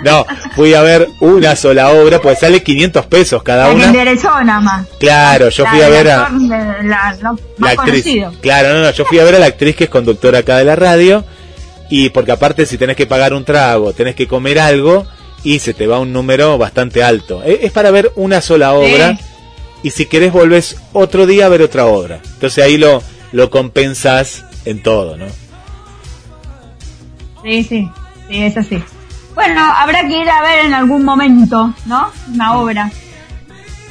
no, 0.03 0.25
fui 0.53 0.73
a 0.73 0.81
ver 0.81 1.07
una 1.21 1.55
sola 1.55 1.91
obra, 1.91 2.19
pues 2.19 2.39
sale 2.39 2.61
500 2.61 3.05
pesos 3.05 3.41
cada 3.41 3.71
una. 3.71 3.89
nada 3.89 4.59
más. 4.59 4.87
Claro, 4.99 5.47
yo 5.47 5.65
fui 5.65 5.81
a 5.81 5.87
ver 5.87 6.09
a... 6.09 6.29
La, 6.83 7.17
actriz. 7.69 8.05
Claro, 8.41 8.73
no, 8.73 8.81
no, 8.81 8.91
yo 8.91 9.05
fui 9.05 9.19
a 9.19 9.23
ver 9.23 9.35
a 9.35 9.39
la 9.39 9.45
actriz 9.45 9.75
que 9.75 9.85
es 9.85 9.89
conductora 9.89 10.39
acá 10.39 10.57
de 10.57 10.65
la 10.65 10.75
radio 10.75 11.23
y 11.89 12.09
porque 12.09 12.33
aparte 12.33 12.65
si 12.65 12.77
tenés 12.77 12.97
que 12.97 13.07
pagar 13.07 13.33
un 13.33 13.45
trago, 13.45 13.93
tenés 13.93 14.15
que 14.15 14.27
comer 14.27 14.59
algo 14.59 15.07
y 15.43 15.59
se 15.59 15.73
te 15.73 15.87
va 15.87 15.99
un 15.99 16.13
número 16.13 16.57
bastante 16.57 17.03
alto. 17.03 17.43
Es, 17.43 17.71
para 17.71 17.91
ver 17.91 18.11
una 18.15 18.41
sola 18.41 18.73
obra 18.73 19.17
y 19.83 19.89
si 19.89 20.05
querés 20.05 20.31
volvés 20.31 20.77
otro 20.93 21.25
día 21.25 21.47
a 21.47 21.49
ver 21.49 21.61
otra 21.61 21.85
obra. 21.85 22.19
Entonces 22.23 22.63
ahí 22.63 22.77
lo, 22.77 23.01
lo 23.31 23.49
compensás 23.49 24.45
en 24.65 24.83
todo, 24.83 25.17
¿no? 25.17 25.25
Sí, 27.43 27.63
sí, 27.63 27.89
sí, 28.29 28.43
es 28.43 28.57
así. 28.57 28.83
Bueno, 29.33 29.61
habrá 29.61 30.07
que 30.07 30.19
ir 30.19 30.29
a 30.29 30.41
ver 30.41 30.65
en 30.65 30.73
algún 30.73 31.03
momento, 31.03 31.73
¿no? 31.85 32.11
Una 32.33 32.59
obra. 32.59 32.91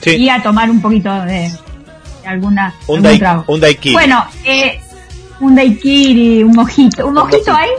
Sí. 0.01 0.11
Y 0.17 0.29
a 0.29 0.43
tomar 0.43 0.71
un 0.71 0.81
poquito 0.81 1.11
de, 1.25 1.51
alguna... 2.25 2.75
Un, 2.87 3.03
daiquiri. 3.03 3.95
Bueno, 3.95 4.25
eh, 4.45 4.81
un 5.41 5.55
daiquiri, 5.55 6.43
un 6.43 6.53
mojito. 6.53 7.07
¿Un 7.07 7.15
mojito 7.15 7.53
hay? 7.53 7.71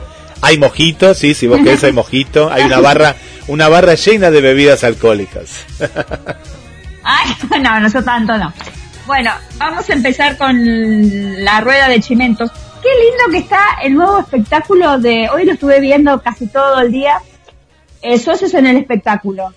Hay 0.41 0.57
mojito, 0.57 1.13
sí, 1.13 1.33
si 1.33 1.47
vos 1.47 1.59
querés 1.59 1.83
hay 1.83 1.93
mojito. 1.93 2.51
Hay 2.51 2.63
una 2.63 2.79
barra, 2.79 3.15
una 3.47 3.69
barra 3.69 3.95
llena 3.95 4.31
de 4.31 4.41
bebidas 4.41 4.83
alcohólicas. 4.83 5.65
Ay, 7.03 7.35
no, 7.61 7.79
no 7.79 7.87
eso 7.87 8.03
tanto 8.03 8.37
no. 8.37 8.53
Bueno, 9.07 9.31
vamos 9.57 9.89
a 9.89 9.93
empezar 9.93 10.37
con 10.37 10.55
la 11.43 11.61
rueda 11.61 11.89
de 11.89 11.99
chimentos. 11.99 12.51
Qué 12.81 12.89
lindo 12.89 13.31
que 13.31 13.37
está 13.39 13.79
el 13.83 13.93
nuevo 13.93 14.19
espectáculo 14.19 14.99
de, 14.99 15.29
hoy 15.29 15.45
lo 15.45 15.53
estuve 15.53 15.79
viendo 15.79 16.21
casi 16.21 16.47
todo 16.47 16.79
el 16.79 16.91
día, 16.91 17.19
eh, 18.01 18.17
Socios 18.17 18.53
en 18.53 18.65
el 18.65 18.77
Espectáculo, 18.77 19.53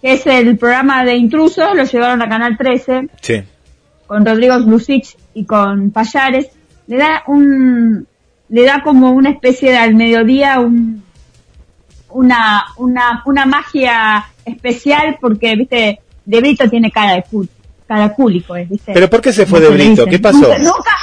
que 0.00 0.12
es 0.14 0.26
el 0.26 0.56
programa 0.56 1.04
de 1.04 1.16
intrusos, 1.16 1.74
lo 1.74 1.84
llevaron 1.84 2.22
a 2.22 2.28
Canal 2.28 2.56
13, 2.56 3.08
sí. 3.20 3.42
con 4.06 4.24
Rodrigo 4.24 4.58
Lucich 4.58 5.16
y 5.34 5.44
con 5.44 5.90
Payares, 5.90 6.48
le 6.86 6.96
da 6.96 7.22
un, 7.26 8.06
le 8.48 8.64
da 8.64 8.82
como 8.82 9.10
una 9.10 9.30
especie 9.30 9.70
de 9.70 9.78
al 9.78 9.94
mediodía 9.94 10.60
un, 10.60 11.02
una, 12.10 12.66
una, 12.76 13.22
una 13.26 13.46
magia 13.46 14.26
especial 14.44 15.18
porque, 15.20 15.56
viste, 15.56 16.00
de 16.24 16.40
Brito 16.40 16.68
tiene 16.68 16.90
cara 16.90 17.14
de 17.14 17.22
cul, 17.22 17.48
cara 17.86 18.14
cúlico, 18.14 18.54
¿viste? 18.54 18.92
¿Pero 18.92 19.08
por 19.10 19.20
qué 19.20 19.32
se 19.32 19.46
fue 19.46 19.60
de 19.60 19.68
Brito? 19.68 20.06
¿Qué 20.06 20.18
pasó? 20.18 20.48
Nunca, 20.58 20.96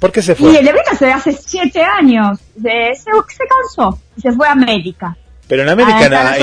¿Por 0.00 0.12
qué 0.12 0.22
se 0.22 0.34
fue? 0.34 0.52
Y 0.52 0.56
el 0.56 0.64
de 0.64 0.72
Brito 0.72 0.94
se 0.96 1.10
hace 1.10 1.32
siete 1.32 1.82
años, 1.82 2.38
se, 2.54 2.94
se, 2.94 3.10
cansó 3.48 3.98
y 4.16 4.20
se 4.20 4.32
fue 4.32 4.46
a 4.46 4.52
América. 4.52 5.16
Pero 5.48 5.62
en 5.62 5.68
América, 5.68 6.36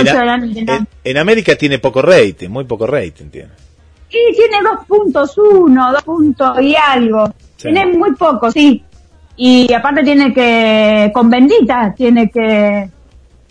en, 1.03 1.17
América 1.17 1.55
tiene 1.55 1.77
poco 1.77 2.01
rating, 2.01 2.49
muy 2.49 2.63
poco 2.63 2.87
rating 2.87 3.25
tiene. 3.25 3.49
Y 4.09 4.35
tiene 4.35 4.57
dos 4.63 4.85
puntos 4.87 5.37
uno, 5.37 5.91
dos 5.91 6.03
puntos 6.03 6.61
y 6.61 6.75
algo. 6.75 7.33
Tiene 7.57 7.85
muy 7.85 8.13
poco, 8.13 8.49
sí. 8.49 8.83
Y 9.35 9.71
aparte 9.73 10.03
tiene 10.03 10.33
que, 10.33 11.11
con 11.13 11.29
Bendita, 11.29 11.93
tiene 11.95 12.29
que 12.29 12.89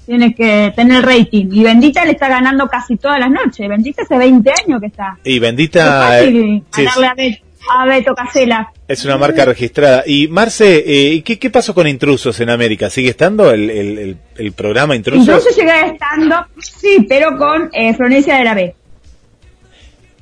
tiene 0.07 0.35
que 0.35 0.73
tener 0.75 1.05
rating. 1.05 1.47
Y 1.53 1.63
Bendita 1.63 2.05
le 2.05 2.13
está 2.13 2.29
ganando 2.29 2.69
casi 2.69 2.97
todas 2.97 3.19
las 3.19 3.31
noches. 3.31 3.69
Bendita 3.69 4.03
hace 4.03 4.17
20 4.17 4.51
años 4.65 4.81
que 4.81 4.87
está. 4.87 5.19
Y 5.25 5.39
Bendita... 5.39 6.21
Es 6.21 6.35
eh, 6.35 6.63
ganarle 6.77 7.43
a, 7.69 7.87
Beto, 7.87 8.15
Casela. 8.15 8.73
Es 8.89 9.05
una 9.05 9.17
marca 9.17 9.45
registrada. 9.45 10.03
Y 10.07 10.29
Marce, 10.29 10.83
eh, 10.87 11.23
¿qué, 11.23 11.39
¿qué 11.39 11.51
pasó 11.51 11.75
con 11.75 11.87
Intrusos 11.87 12.39
en 12.41 12.51
América? 12.51 12.91
¿Sigue 12.91 13.11
estando 13.11 13.51
el, 13.51 13.71
el, 13.71 14.17
el, 14.37 14.53
programa 14.53 14.97
Intrusos? 14.97 15.27
Intrusos 15.27 15.55
sigue 15.55 15.87
estando, 15.87 16.47
sí, 16.59 17.07
pero 17.09 17.37
con 17.39 17.71
eh, 17.73 17.95
Florencia 17.95 18.37
de 18.37 18.45
la 18.45 18.55
B. 18.55 18.75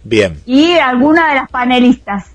Bien. 0.05 0.37
Y 0.47 0.73
alguna 0.73 1.29
de 1.31 1.35
las 1.37 1.51
panelistas. 1.51 2.33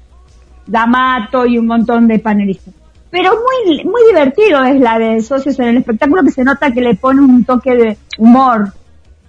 D'Amato 0.68 1.46
y 1.46 1.60
un 1.60 1.68
montón 1.68 2.08
de 2.08 2.18
panelistas 2.18 2.74
pero 3.16 3.32
muy, 3.32 3.82
muy 3.86 4.02
divertido 4.10 4.62
es 4.66 4.78
la 4.78 5.00
de 5.00 5.22
socios 5.22 5.58
en 5.60 5.70
el 5.70 5.78
espectáculo 5.78 6.22
que 6.22 6.32
se 6.32 6.44
nota 6.44 6.74
que 6.74 6.82
le 6.82 6.96
pone 6.96 7.22
un 7.22 7.46
toque 7.46 7.74
de 7.74 7.98
humor, 8.18 8.74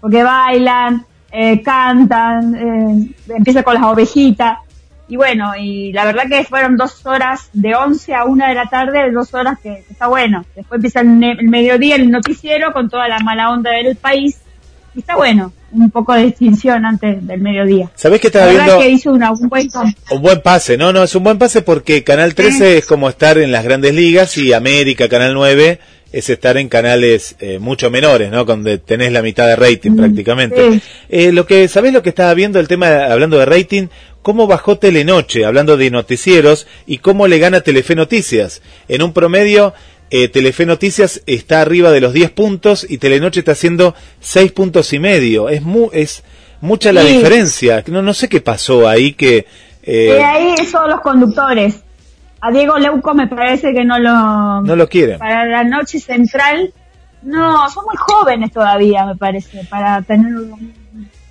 porque 0.01 0.25
bailan, 0.25 1.07
eh, 1.31 1.63
cantan, 1.63 2.57
eh, 2.57 3.15
empieza 3.29 3.63
con 3.63 3.75
las 3.75 3.85
ovejitas, 3.85 4.59
y 5.07 5.15
bueno, 5.15 5.53
y 5.57 5.93
la 5.93 6.05
verdad 6.05 6.25
que 6.29 6.43
fueron 6.43 6.77
dos 6.77 7.07
horas 7.07 7.49
de 7.53 7.77
11 7.77 8.13
a 8.13 8.25
1 8.25 8.49
de 8.49 8.55
la 8.57 8.67
tarde, 8.67 9.13
dos 9.13 9.33
horas 9.35 9.57
que, 9.61 9.85
está 9.89 10.09
bueno. 10.09 10.45
Después 10.57 10.79
empieza 10.79 11.03
el, 11.03 11.23
el, 11.23 11.49
mediodía 11.49 11.95
el 11.95 12.11
noticiero 12.11 12.73
con 12.73 12.91
toda 12.91 13.07
la 13.07 13.21
mala 13.21 13.53
onda 13.53 13.71
del 13.71 13.95
país, 13.95 14.41
y 14.97 14.99
está 14.99 15.15
bueno 15.15 15.53
un 15.85 15.91
poco 15.91 16.15
de 16.15 16.25
distinción 16.25 16.85
antes 16.85 17.27
del 17.27 17.41
mediodía. 17.41 17.91
¿Sabés 17.95 18.21
que 18.21 18.29
estaba 18.29 18.51
viendo? 18.51 18.79
que 18.79 18.89
hizo 18.89 19.13
un, 19.13 19.21
buen 19.49 19.69
un 20.11 20.23
buen 20.23 20.41
pase, 20.41 20.77
no, 20.77 20.93
no, 20.93 21.05
es 21.05 21.15
un 21.15 21.25
buen 21.25 21.39
pase 21.39 21.63
porque 21.63 22.05
Canal 22.05 22.35
13 22.35 22.79
es 22.79 22.87
como 22.87 23.09
estar 23.09 23.39
en 23.39 23.53
las 23.53 23.65
grandes 23.65 23.95
ligas 23.95 24.37
y 24.39 24.53
América, 24.53 25.09
Canal 25.09 25.35
9 25.35 25.79
es 26.13 26.31
estar 26.31 26.57
en 26.57 26.69
canales 26.69 27.37
eh, 27.41 27.59
mucho 27.59 27.91
menores, 27.91 28.31
¿no? 28.31 28.45
Donde 28.45 28.79
tenés 28.79 29.13
la 29.13 29.23
mitad 29.23 29.47
de 29.49 29.57
rating 29.57 29.91
mm, 29.91 29.97
prácticamente. 29.97 30.81
Eh, 31.09 31.33
lo 31.33 31.47
que, 31.47 31.69
¿sabés 31.69 31.93
lo 31.93 32.03
que 32.03 32.09
estaba 32.09 32.33
viendo 32.33 32.59
el 32.59 32.69
tema, 32.69 33.07
hablando 33.07 33.39
de 33.39 33.45
rating? 33.45 33.89
cómo 34.27 34.49
bajó 34.49 34.77
Telenoche, 34.77 35.45
hablando 35.45 35.77
de 35.77 35.89
noticieros, 35.89 36.67
y 36.85 36.99
cómo 36.99 37.29
le 37.29 37.39
gana 37.39 37.61
Telefe 37.61 37.95
Noticias. 37.95 38.61
En 38.89 39.03
un 39.03 39.13
promedio, 39.13 39.73
eh, 40.11 40.29
Telefe 40.29 40.67
Noticias 40.67 41.23
está 41.27 41.61
arriba 41.61 41.91
de 41.91 42.01
los 42.01 42.13
10 42.13 42.31
puntos 42.31 42.87
y 42.89 42.99
Telenoche 42.99 43.41
está 43.41 43.53
haciendo 43.53 43.95
6 44.21 44.53
puntos 44.53 44.93
y 44.93 44.99
medio. 44.99 45.49
Es, 45.49 45.63
mu 45.63 45.89
es 45.93 46.23
mucha 46.61 46.93
la 46.93 47.03
diferencia. 47.03 47.83
No, 47.89 48.03
no 48.03 48.15
sé 48.15 48.29
qué 48.29 48.41
pasó 48.41 48.89
ahí 48.89 49.13
que 49.15 49.47
Eh, 49.83 50.23
ahí 50.23 50.57
son 50.67 50.91
los 50.91 51.01
conductores. 51.01 51.81
A 52.41 52.51
Diego 52.51 52.79
Leuco 52.79 53.15
me 53.15 53.27
parece 53.29 53.73
que 53.73 53.85
no 53.85 53.99
lo... 53.99 54.61
No 54.63 54.77
lo 54.77 54.89
quieren. 54.89 55.19
Para 55.19 55.45
la 55.47 55.65
noche 55.65 55.99
central, 56.01 56.73
no, 57.23 57.69
son 57.71 57.85
muy 57.87 57.97
jóvenes 57.97 58.53
todavía, 58.53 59.07
me 59.07 59.17
parece, 59.17 59.65
para 59.71 60.03
tener... 60.03 60.33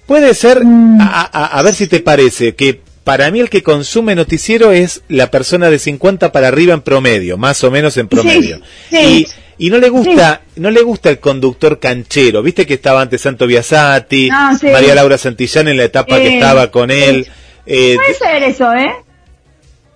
Puede 0.08 0.34
ser, 0.34 0.63
Mm. 0.63 1.01
a, 1.01 1.22
a- 1.32 1.60
a 1.60 1.62
ver 1.63 1.74
si 1.74 1.88
te 1.88 2.00
parece, 2.00 2.55
que 2.55 2.82
para 3.05 3.31
mí 3.31 3.39
el 3.39 3.50
que 3.50 3.63
consume 3.63 4.13
noticiero 4.15 4.74
es 4.74 5.03
la 5.07 5.31
persona 5.31 5.69
de 5.69 5.79
50 5.79 6.33
para 6.33 6.50
arriba 6.50 6.74
en 6.74 6.81
promedio, 6.81 7.38
más 7.38 7.63
o 7.63 7.71
menos 7.71 7.95
en 7.95 8.09
promedio. 8.09 8.59
sí. 8.89 9.25
Y, 9.57 9.67
y 9.67 9.69
no 9.69 9.77
le 9.77 9.88
gusta, 9.88 10.41
no 10.57 10.69
le 10.69 10.81
gusta 10.81 11.09
el 11.12 11.19
conductor 11.19 11.79
canchero, 11.79 12.41
viste 12.43 12.65
que 12.65 12.74
estaba 12.74 13.00
antes 13.01 13.21
Santo 13.21 13.47
Biasati, 13.47 14.27
No, 14.29 14.57
sí. 14.57 14.67
María 14.67 14.93
Laura 14.95 15.17
Santillán 15.17 15.69
en 15.69 15.77
la 15.77 15.85
etapa 15.85 16.17
que 16.17 16.33
estaba 16.35 16.69
con 16.71 16.91
él. 16.91 17.25
Eh, 17.65 17.95
Puede 17.95 18.13
ser 18.15 18.43
eso, 18.43 18.74
¿eh? 18.74 18.91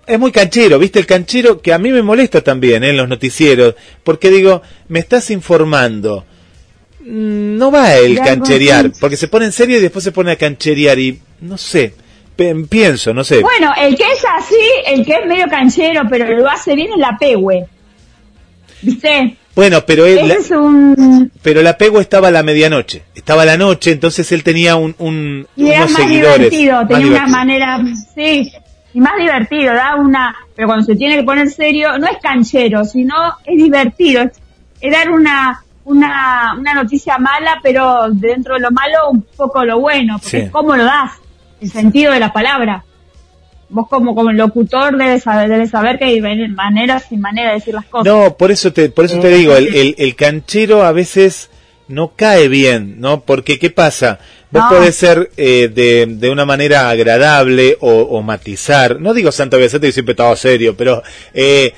es 0.07 0.17
muy 0.17 0.31
canchero, 0.31 0.79
¿viste? 0.79 0.99
El 0.99 1.05
canchero 1.05 1.61
que 1.61 1.73
a 1.73 1.77
mí 1.77 1.91
me 1.91 2.01
molesta 2.01 2.41
también 2.41 2.83
¿eh? 2.85 2.89
en 2.91 2.97
los 2.97 3.09
noticieros, 3.09 3.75
porque 4.03 4.29
digo, 4.31 4.61
me 4.87 4.99
estás 4.99 5.29
informando. 5.29 6.25
Mm, 7.01 7.57
No 7.57 7.69
va 7.71 7.95
el 7.97 8.17
cancherear, 8.19 8.91
porque 8.99 9.17
se 9.17 9.27
pone 9.27 9.45
en 9.45 9.51
serio 9.51 9.77
y 9.77 9.81
después 9.81 10.03
se 10.03 10.11
pone 10.13 10.31
a 10.31 10.35
cancherear 10.37 10.97
y 10.99 11.19
no 11.41 11.57
sé, 11.57 11.93
pienso, 12.69 13.13
no 13.13 13.23
sé. 13.23 13.41
Bueno, 13.41 13.71
el 13.77 13.95
que 13.95 14.03
es 14.11 14.23
así, 14.37 14.55
el 14.87 15.05
que 15.05 15.13
es 15.13 15.25
medio 15.25 15.47
canchero, 15.47 16.03
pero 16.09 16.25
lo 16.37 16.49
hace 16.49 16.75
bien 16.75 16.91
es 16.93 16.97
la 16.99 17.17
Pehue. 17.19 17.65
¿Viste? 18.81 19.35
Bueno, 19.55 19.83
pero 19.85 20.05
él, 20.05 20.25
la, 20.27 20.35
es 20.35 20.51
un... 20.51 21.31
pero 21.41 21.61
la 21.61 21.77
pego 21.77 21.99
estaba 21.99 22.29
a 22.29 22.31
la 22.31 22.43
medianoche, 22.43 23.03
estaba 23.13 23.41
a 23.41 23.45
la 23.45 23.57
noche, 23.57 23.91
entonces 23.91 24.31
él 24.31 24.41
tenía 24.41 24.77
un, 24.77 24.95
un 24.99 25.47
Y 25.57 25.67
era 25.69 25.81
más 25.81 25.91
seguidores. 25.93 26.49
divertido, 26.49 26.75
más 26.77 26.87
tenía 26.87 27.07
una 27.07 27.27
manera, 27.27 27.79
sí, 28.15 28.53
y 28.93 28.99
más 29.01 29.17
divertido, 29.17 29.73
da 29.73 29.95
una, 29.97 30.33
pero 30.55 30.67
cuando 30.69 30.85
se 30.85 30.95
tiene 30.95 31.17
que 31.17 31.23
poner 31.23 31.49
serio, 31.49 31.97
no 31.97 32.07
es 32.07 32.17
canchero, 32.21 32.85
sino 32.85 33.15
es 33.43 33.57
divertido, 33.61 34.21
es, 34.23 34.31
es 34.79 34.91
dar 34.93 35.09
una, 35.09 35.61
una, 35.83 36.55
una 36.57 36.73
noticia 36.73 37.17
mala, 37.17 37.59
pero 37.61 38.05
dentro 38.13 38.53
de 38.53 38.61
lo 38.61 38.71
malo 38.71 39.09
un 39.11 39.23
poco 39.35 39.65
lo 39.65 39.79
bueno, 39.81 40.19
porque 40.21 40.45
Sí. 40.45 40.49
cómo 40.51 40.77
lo 40.77 40.85
das, 40.85 41.11
el 41.61 41.71
sentido 41.71 42.11
de 42.13 42.19
la 42.19 42.31
palabra. 42.33 42.83
Vos 43.71 43.87
como, 43.87 44.15
como 44.15 44.31
locutor 44.31 44.97
debes 44.97 45.23
saber, 45.23 45.47
debes 45.49 45.69
saber 45.69 45.99
que 45.99 46.05
hay 46.05 46.19
maneras 46.21 47.05
y 47.11 47.17
maneras 47.17 47.51
de 47.51 47.59
decir 47.59 47.73
las 47.75 47.85
cosas. 47.85 48.05
No, 48.11 48.35
por 48.35 48.49
eso 48.51 48.73
te, 48.73 48.89
por 48.89 49.05
eso 49.05 49.19
te 49.19 49.29
digo, 49.29 49.55
el, 49.55 49.67
el, 49.75 49.95
el 49.99 50.15
canchero 50.15 50.83
a 50.83 50.91
veces 50.91 51.51
no 51.87 52.13
cae 52.15 52.47
bien, 52.47 52.99
¿no? 52.99 53.21
Porque 53.21 53.59
¿qué 53.59 53.69
pasa? 53.69 54.19
Vos 54.49 54.63
No. 54.63 54.69
podés 54.69 54.95
ser 54.95 55.29
eh, 55.37 55.69
de, 55.71 56.07
de 56.07 56.29
una 56.31 56.45
manera 56.45 56.89
agradable 56.89 57.77
o, 57.81 57.91
o 57.91 58.21
matizar. 58.23 58.99
No 58.99 59.13
digo 59.13 59.31
Santo 59.31 59.57
Biasetti 59.57 59.87
que 59.87 59.91
siempre 59.93 60.13
estaba 60.13 60.35
serio, 60.35 60.75
pero 60.75 61.03
eh, 61.35 61.71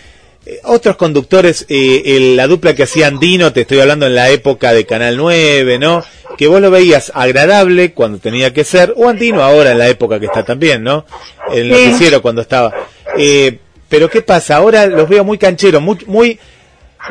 eh, 0.45 0.59
otros 0.63 0.95
conductores, 0.95 1.65
eh, 1.67 2.03
el- 2.05 2.37
la 2.37 2.47
dupla 2.47 2.73
que 2.73 2.83
hacía 2.83 3.07
Andino, 3.07 3.51
te 3.51 3.61
estoy 3.61 3.79
hablando 3.81 4.07
en 4.07 4.15
la 4.15 4.29
época 4.29 4.71
de 4.73 4.85
Canal 4.85 5.17
9, 5.17 5.77
¿no? 5.77 6.03
Que 6.41 6.47
vos 6.47 6.59
lo 6.59 6.71
veías 6.71 7.11
agradable 7.13 7.93
cuando 7.93 8.17
tenía 8.17 8.51
que 8.51 8.63
ser, 8.63 8.95
o 8.97 9.07
Andino 9.07 9.43
ahora 9.43 9.73
en 9.73 9.77
la 9.77 9.87
época 9.87 10.19
que 10.19 10.25
está 10.25 10.41
también, 10.43 10.81
¿no? 10.81 11.05
El 11.53 11.65
Sí. 11.65 11.69
noticiero 11.85 12.19
cuando 12.19 12.41
estaba. 12.41 12.73
Eh, 13.15 13.59
pero 13.87 14.09
¿qué 14.09 14.23
pasa? 14.23 14.55
Ahora 14.55 14.87
los 14.87 15.07
veo 15.07 15.23
muy 15.23 15.37
cancheros, 15.37 15.83
muy, 15.83 15.99
muy... 16.07 16.39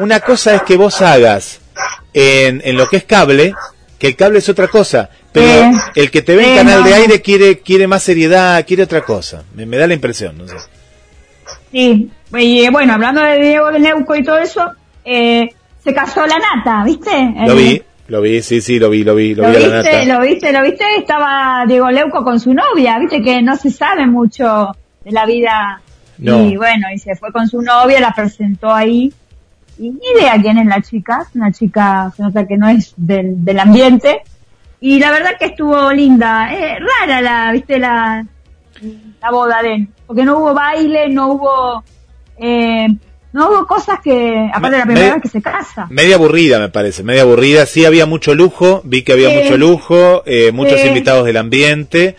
Una 0.01 0.19
cosa 0.19 0.57
es 0.57 0.63
que 0.63 0.77
vos 0.77 1.01
hagas 1.01 1.61
en, 2.13 2.61
en 2.65 2.77
lo 2.77 2.89
que 2.89 2.97
es 2.97 3.05
cable, 3.05 3.55
que 4.01 4.09
el 4.09 4.17
cable 4.17 4.41
es 4.41 4.49
otra 4.49 4.67
cosa, 4.67 5.09
pero 5.31 5.79
el 5.95 6.11
que 6.11 6.23
te 6.23 6.35
ve 6.35 6.51
en 6.51 6.57
canal 6.57 6.83
de 6.83 6.95
aire 6.95 7.23
quiere, 7.23 7.61
quiere 7.61 7.87
más 7.87 8.03
seriedad, 8.03 8.67
quiere 8.67 8.83
otra 8.83 9.03
cosa. 9.03 9.45
Me, 9.55 9.65
me 9.65 9.77
da 9.77 9.87
la 9.87 9.95
impresión, 9.95 10.39
no 10.39 10.49
sé. 10.49 10.57
Sí, 11.71 12.11
y 12.37 12.65
eh, 12.65 12.71
bueno, 12.73 12.95
hablando 12.95 13.23
de 13.23 13.39
Diego 13.39 13.71
de 13.71 13.79
Neuco 13.79 14.17
y 14.17 14.25
todo 14.25 14.39
eso, 14.39 14.73
eh, 15.05 15.51
se 15.85 15.95
casó 15.95 16.27
la 16.27 16.37
nata, 16.37 16.83
¿viste? 16.85 17.11
Lo 17.47 17.55
vi, 17.55 17.81
lo 18.11 18.21
vi, 18.21 18.43
sí, 18.43 18.61
sí, 18.61 18.79
lo 18.81 18.91
vi, 18.91 19.05
lo 19.05 19.15
vi, 19.15 19.35
lo, 19.35 19.45
¿Lo 19.45 19.51
vi 19.51 19.57
a 19.57 19.61
la 19.69 19.77
viste? 19.83 19.93
nata. 19.93 20.05
¿Lo 20.15 20.21
viste? 20.27 20.53
¿Lo 20.53 20.63
viste? 20.63 20.85
Estaba 20.99 21.65
Diego 21.67 21.91
Leuco 21.91 22.25
con 22.25 22.41
su 22.41 22.53
novia, 22.53 22.99
¿viste? 22.99 23.23
Que 23.23 23.41
no 23.41 23.57
se 23.57 23.71
sabe 23.71 24.07
mucho 24.07 24.77
de 25.05 25.13
la 25.13 25.27
vida. 25.27 25.81
No. 26.19 26.45
Y 26.45 26.57
bueno, 26.57 26.89
y 26.93 26.99
se 26.99 27.15
fue 27.15 27.31
con 27.33 27.47
su 27.49 27.63
novia, 27.63 28.01
la 28.01 28.13
presentó 28.13 28.75
ahí. 28.75 29.13
Y 29.79 29.91
ni 29.91 30.01
idea 30.19 30.35
quién 30.43 30.59
es 30.59 30.67
la 30.67 30.83
chica, 30.83 31.25
es 31.29 31.37
una 31.37 31.53
chica, 31.53 32.13
se 32.17 32.23
nota 32.23 32.47
que 32.47 32.57
no 32.57 32.69
es 32.69 32.93
del, 32.97 33.45
del 33.45 33.61
ambiente. 33.61 34.23
Y 34.81 34.99
la 34.99 35.13
verdad 35.13 35.31
que 35.39 35.47
estuvo 35.47 35.93
linda, 35.93 36.53
eh, 36.53 36.79
rara 36.81 37.21
la, 37.21 37.53
¿viste? 37.53 37.79
La, 37.79 38.27
la 39.23 39.31
boda 39.31 39.63
de 39.63 39.75
él. 39.75 39.89
Porque 40.07 40.25
no 40.25 40.39
hubo 40.39 40.53
baile, 40.53 41.09
no 41.09 41.29
hubo, 41.29 41.85
eh, 42.39 42.89
no 43.33 43.49
hubo 43.49 43.67
cosas 43.67 44.01
que, 44.03 44.49
aparte 44.53 44.77
de 44.77 44.79
la 44.79 44.85
Me- 44.87 44.93
primera 44.95 45.07
me- 45.09 45.13
vez 45.15 45.23
que 45.23 45.29
se 45.29 45.43
casa. 45.43 45.87
Media 45.91 46.17
aburrida, 46.17 46.59
me 46.59 46.69
parece, 46.69 47.03
media 47.03 47.23
aburrida. 47.23 47.67
Sí, 47.67 47.85
había 47.85 48.07
mucho 48.07 48.35
lujo, 48.35 48.81
vi 48.85 49.03
que 49.03 49.13
había 49.13 49.31
mucho 49.31 49.57
lujo, 49.57 50.23
eh, 50.27 50.51
muchos 50.53 50.85
invitados 50.85 51.25
del 51.27 51.37
ambiente. 51.37 52.17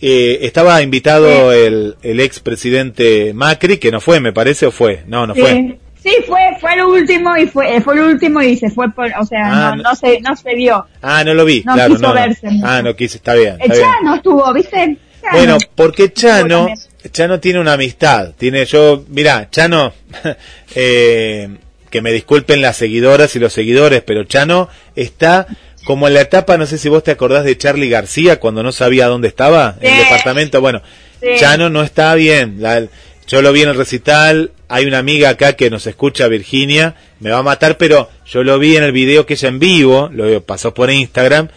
Eh, 0.00 0.40
estaba 0.42 0.82
invitado 0.82 1.52
el, 1.52 1.96
el 2.02 2.20
ex 2.20 2.40
presidente 2.40 3.32
Macri, 3.34 3.78
que 3.78 3.90
no 3.90 4.00
fue, 4.00 4.20
me 4.20 4.32
parece, 4.32 4.66
o 4.66 4.70
fue. 4.70 5.02
No, 5.06 5.26
no 5.26 5.34
fue. 5.34 5.78
Sí, 6.02 6.10
fue, 6.26 6.38
fue 6.60 6.76
lo 6.76 6.90
último 6.90 7.34
y 7.38 7.46
fue, 7.46 7.76
eh, 7.76 7.80
fue 7.80 7.96
lo 7.96 8.06
último 8.08 8.42
y 8.42 8.58
se 8.58 8.68
fue 8.68 8.90
por, 8.90 9.06
o 9.18 9.24
sea, 9.24 9.70
Ah, 9.70 9.76
no, 9.76 9.82
no. 9.84 9.94
se, 9.94 10.20
no 10.20 10.36
se 10.36 10.54
vio. 10.54 10.84
Ah, 11.00 11.24
no 11.24 11.32
lo 11.32 11.46
vi, 11.46 11.62
No 11.64 11.72
claro, 11.72 11.94
quiso 11.94 12.06
no, 12.08 12.12
verse. 12.12 12.48
Ah, 12.62 12.82
no 12.82 12.94
quise, 12.94 13.16
está 13.16 13.32
bien. 13.34 13.54
El 13.58 13.72
Está 13.72 13.74
bien. 13.74 13.88
Chano 14.00 14.14
estuvo, 14.16 14.52
¿viste? 14.52 14.98
Chano. 15.22 15.36
Bueno, 15.38 15.58
porque 15.74 16.12
Chano. 16.12 16.68
Chano 17.12 17.40
tiene 17.40 17.60
una 17.60 17.74
amistad. 17.74 18.32
Tiene 18.36 18.64
yo, 18.66 19.04
mira, 19.08 19.48
Chano, 19.50 19.92
eh, 20.74 21.48
que 21.90 22.00
me 22.02 22.12
disculpen 22.12 22.60
las 22.62 22.76
seguidoras 22.76 23.36
y 23.36 23.38
los 23.38 23.52
seguidores, 23.52 24.02
pero 24.02 24.24
Chano 24.24 24.68
está 24.96 25.46
como 25.84 26.08
en 26.08 26.14
la 26.14 26.22
etapa, 26.22 26.56
no 26.56 26.66
sé 26.66 26.78
si 26.78 26.88
vos 26.88 27.04
te 27.04 27.10
acordás 27.10 27.44
de 27.44 27.58
Charlie 27.58 27.90
García 27.90 28.40
cuando 28.40 28.62
no 28.62 28.72
sabía 28.72 29.06
dónde 29.06 29.28
estaba, 29.28 29.76
en 29.80 29.92
el 29.92 29.98
Sí. 29.98 30.04
departamento. 30.04 30.60
Bueno, 30.60 30.82
Sí. 31.20 31.28
Chano 31.38 31.68
no 31.70 31.82
está 31.82 32.14
bien. 32.14 32.56
La- 32.60 32.86
yo 33.26 33.42
lo 33.42 33.52
vi 33.52 33.62
en 33.62 33.68
el 33.70 33.76
recital. 33.76 34.52
Hay 34.68 34.86
una 34.86 34.98
amiga 34.98 35.28
acá 35.30 35.54
que 35.54 35.70
nos 35.70 35.86
escucha, 35.86 36.26
Virginia, 36.28 36.94
me 37.20 37.30
va 37.30 37.38
a 37.38 37.42
matar, 37.42 37.76
pero 37.78 38.10
yo 38.26 38.42
lo 38.42 38.58
vi 38.58 38.76
en 38.76 38.82
el 38.82 38.92
video 38.92 39.24
que 39.26 39.34
ella 39.34 39.48
en 39.48 39.58
vivo, 39.58 40.10
lo 40.12 40.42
pasó 40.42 40.74
por 40.74 40.90
Instagram, 40.90 41.48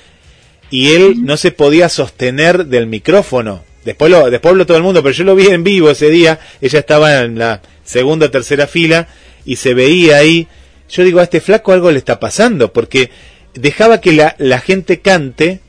y 0.69 0.93
él 0.93 1.23
no 1.25 1.35
se 1.37 1.51
podía 1.51 1.87
sostener 1.89 2.65
del 2.65 2.87
micrófono. 2.87 3.63
Después 3.87 4.11
lo, 4.11 4.29
después 4.29 4.51
habló 4.51 4.65
todo 4.65 4.75
el 4.77 4.83
mundo, 4.83 5.01
pero 5.01 5.13
yo 5.13 5.23
lo 5.23 5.33
vi 5.33 5.47
en 5.47 5.63
vivo 5.63 5.89
ese 5.89 6.09
día, 6.09 6.39
ella 6.61 6.79
estaba 6.79 7.21
en 7.21 7.39
la 7.39 7.61
segunda 7.85 8.25
o 8.25 8.29
tercera 8.31 8.67
fila 8.67 9.07
y 9.45 9.55
se 9.55 9.73
veía 9.73 10.17
ahí. 10.17 10.47
Yo 10.89 11.03
digo, 11.05 11.19
a 11.21 11.23
este 11.23 11.39
flaco 11.39 11.71
algo 11.71 11.89
le 11.89 11.97
está 11.97 12.19
pasando, 12.19 12.73
porque 12.73 13.09
dejaba 13.53 14.01
que 14.01 14.11
la, 14.11 14.35
la 14.39 14.59
gente 14.59 14.99
cante 14.99 15.61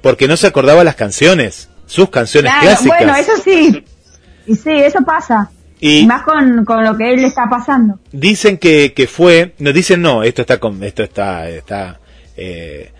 porque 0.00 0.28
no 0.28 0.36
se 0.36 0.46
acordaba 0.46 0.84
las 0.84 0.94
canciones, 0.94 1.68
sus 1.86 2.08
canciones 2.10 2.52
Claro, 2.52 2.66
clásicas. 2.68 2.98
bueno, 2.98 3.16
eso 3.16 3.32
sí. 3.44 3.84
Y 4.46 4.54
sí, 4.54 4.70
eso 4.70 5.00
pasa. 5.04 5.50
Y- 5.80 5.98
Y 6.02 6.06
más 6.06 6.22
con, 6.22 6.64
con 6.64 6.84
lo 6.84 6.96
que 6.96 7.12
él 7.14 7.20
le 7.22 7.26
está 7.26 7.50
pasando. 7.50 7.98
dicen 8.12 8.58
que, 8.58 8.92
que 8.94 9.08
fue, 9.08 9.54
no 9.58 9.72
dicen 9.72 10.00
no, 10.00 10.22
esto 10.22 10.42
está 10.42 10.58
con, 10.58 10.82
esto 10.84 11.02
está, 11.02 11.50
está, 11.50 11.98
eh, 12.36 12.92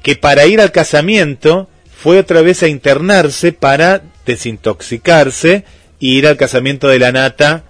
que 0.00 0.14
para 0.16 0.46
ir 0.46 0.60
al 0.60 0.70
casamiento 0.72 1.68
fue 1.94 2.18
otra 2.18 2.40
vez 2.42 2.62
a 2.62 2.68
internarse 2.68 3.52
para 3.52 4.02
desintoxicarse 4.26 5.64
y 5.98 6.18
ir 6.18 6.26
al 6.26 6.36
casamiento 6.36 6.88
de 6.88 6.98
la 6.98 7.12
nata 7.12 7.64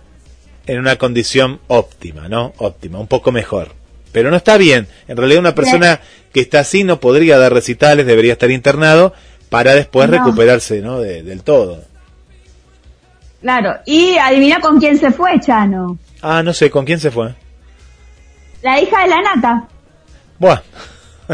en 0.66 0.78
una 0.78 0.96
condición 0.96 1.60
óptima, 1.68 2.28
¿no? 2.28 2.52
Óptima, 2.58 2.98
un 2.98 3.06
poco 3.08 3.32
mejor. 3.32 3.72
Pero 4.12 4.30
no 4.30 4.36
está 4.36 4.56
bien. 4.58 4.86
En 5.08 5.16
realidad 5.16 5.40
una 5.40 5.54
persona 5.54 6.00
que 6.32 6.40
está 6.40 6.60
así 6.60 6.84
no 6.84 7.00
podría 7.00 7.38
dar 7.38 7.52
recitales, 7.52 8.06
debería 8.06 8.32
estar 8.34 8.50
internado 8.50 9.12
para 9.48 9.74
después 9.74 10.08
No. 10.08 10.18
recuperarse, 10.18 10.80
¿no? 10.80 11.00
De- 11.00 11.22
del 11.22 11.42
todo. 11.42 11.82
Claro. 13.40 13.74
Y 13.86 14.16
adivina 14.16 14.60
con 14.60 14.78
quién 14.78 14.98
se 14.98 15.10
fue, 15.10 15.40
Chano. 15.40 15.98
Ah, 16.20 16.42
no 16.42 16.52
sé, 16.54 16.70
¿con 16.70 16.84
quién 16.84 17.00
se 17.00 17.10
fue? 17.10 17.34
La 18.62 18.80
hija 18.80 19.02
de 19.02 19.08
la 19.08 19.20
nata. 19.22 19.68
Buah, 20.38 20.60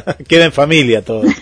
queda 0.28 0.44
en 0.46 0.52
familia 0.52 1.02
todo. 1.02 1.22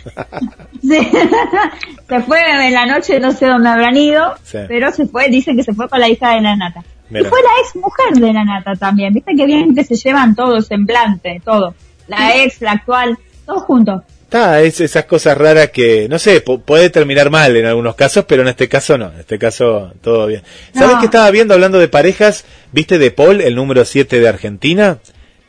Sí. 0.83 0.99
se 2.09 2.21
fue 2.21 2.39
en 2.67 2.73
la 2.73 2.87
noche, 2.87 3.19
no 3.19 3.33
sé 3.33 3.47
dónde 3.47 3.69
habrán 3.69 3.97
ido, 3.97 4.35
Sí. 4.45 4.59
pero 4.69 4.93
se 4.93 5.07
fue, 5.07 5.29
dicen 5.29 5.57
que 5.57 5.65
se 5.65 5.73
fue 5.75 5.89
con 5.89 5.99
la 5.99 6.09
hija 6.09 6.35
de 6.35 6.41
la 6.43 6.55
nata. 6.55 6.85
Mira. 7.11 7.27
Y 7.27 7.31
fue 7.31 7.41
la 7.43 7.49
ex 7.63 7.75
mujer 7.77 8.15
de 8.15 8.33
la 8.33 8.45
nata 8.45 8.75
también, 8.77 9.13
viste 9.13 9.33
que 9.37 9.47
bien 9.47 9.75
que 9.75 9.83
se 9.85 9.97
llevan 9.97 10.35
todos, 10.37 10.67
semblante, 10.67 11.41
todo. 11.45 11.75
La 12.07 12.37
ex, 12.37 12.61
la 12.61 12.73
actual, 12.73 13.19
todos 13.47 13.63
juntos. 13.65 14.03
Está, 14.25 14.61
es 14.61 14.81
esas 14.81 15.07
cosas 15.07 15.37
raras 15.39 15.71
que, 15.71 16.09
no 16.09 16.19
sé, 16.21 16.45
pu- 16.45 16.61
puede 16.63 16.91
terminar 16.91 17.31
mal 17.31 17.57
en 17.57 17.67
algunos 17.67 17.95
casos, 17.97 18.25
pero 18.29 18.43
en 18.43 18.49
este 18.49 18.69
caso 18.69 18.97
no, 18.99 19.07
en 19.13 19.21
este 19.21 19.39
caso 19.39 19.93
todo 20.01 20.27
bien. 20.27 20.43
¿Sabes 20.75 20.95
No. 20.95 21.01
qué 21.01 21.07
estaba 21.07 21.31
viendo 21.31 21.55
hablando 21.55 21.79
de 21.79 21.89
parejas? 21.89 22.45
¿Viste 22.73 22.99
de 22.99 23.11
Paul, 23.13 23.41
el 23.41 23.55
número 23.57 23.85
7 23.85 24.21
de 24.21 24.29
Argentina? 24.29 24.99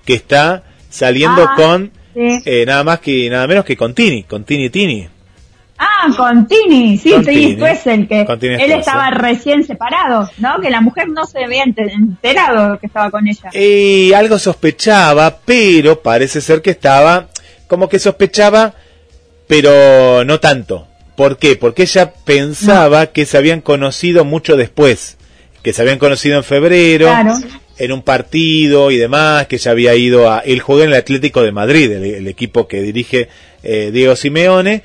Que 0.06 0.13
está 0.13 0.63
saliendo 0.89 1.43
Ah, 1.43 1.54
con 1.56 1.91
sí. 2.17 2.41
eh, 2.45 2.65
nada 2.65 2.84
más 2.84 2.99
que 2.99 3.30
nada 3.30 3.45
menos 3.47 3.63
que 3.65 3.77
con 3.77 3.93
Tini, 3.93 4.23
con 4.23 4.43
Tini 4.43 4.69
Tini. 4.69 5.08
Ah, 5.80 6.08
con 6.17 6.47
Tini, 6.47 6.97
sí, 6.97 7.13
Tini. 7.23 7.56
fue 7.56 7.71
el 7.86 8.08
que 8.08 8.25
Tini 8.39 8.53
él 8.56 8.60
Stoessel. 8.62 8.80
estaba 8.80 9.12
recién 9.12 9.63
separado, 9.63 10.27
¿no? 10.39 10.60
Que 10.60 10.71
la 10.71 10.82
mujer 10.82 11.08
no 11.10 11.27
se 11.27 11.43
había 11.43 11.63
ente- 11.63 11.91
enterado 11.93 12.80
que 12.80 12.88
estaba 12.88 13.12
con 13.12 13.27
ella. 13.27 13.51
Y 13.53 14.12
algo 14.13 14.39
sospechaba, 14.39 15.38
pero 15.45 16.01
parece 16.01 16.41
ser 16.41 16.63
que 16.63 16.71
estaba, 16.71 17.27
como 17.67 17.89
que 17.89 17.99
sospechaba, 17.99 18.73
pero 19.47 20.23
no 20.25 20.39
tanto. 20.39 20.88
¿Por 21.15 21.38
qué? 21.38 21.56
Porque 21.56 21.84
ella 21.84 22.12
pensaba 22.25 23.08
que 23.08 23.25
se 23.25 23.38
habían 23.38 23.62
conocido 23.62 24.25
mucho 24.25 24.56
después, 24.58 25.17
que 25.63 25.73
se 25.73 25.82
habían 25.84 25.99
conocido 25.99 26.38
en 26.38 26.43
febrero, 26.43 27.06
Claro. 27.06 27.34
En 27.78 27.92
un 27.92 28.02
partido 28.02 28.92
y 28.92 28.98
demás, 28.98 29.48
que 29.48 29.58
ella 29.58 29.72
había 29.72 29.96
ido 29.96 30.32
a... 30.32 30.40
Él 30.40 30.60
juega 30.60 30.84
en 30.84 30.90
el 30.92 30.96
Atlético 30.98 31.42
de 31.42 31.52
Madrid, 31.52 31.92
el, 31.92 32.04
el 32.04 32.28
equipo 32.28 32.68
que 32.68 32.82
dirige 32.82 33.30
eh, 33.63 33.92
Diego 33.94 34.16
Simeone, 34.16 34.84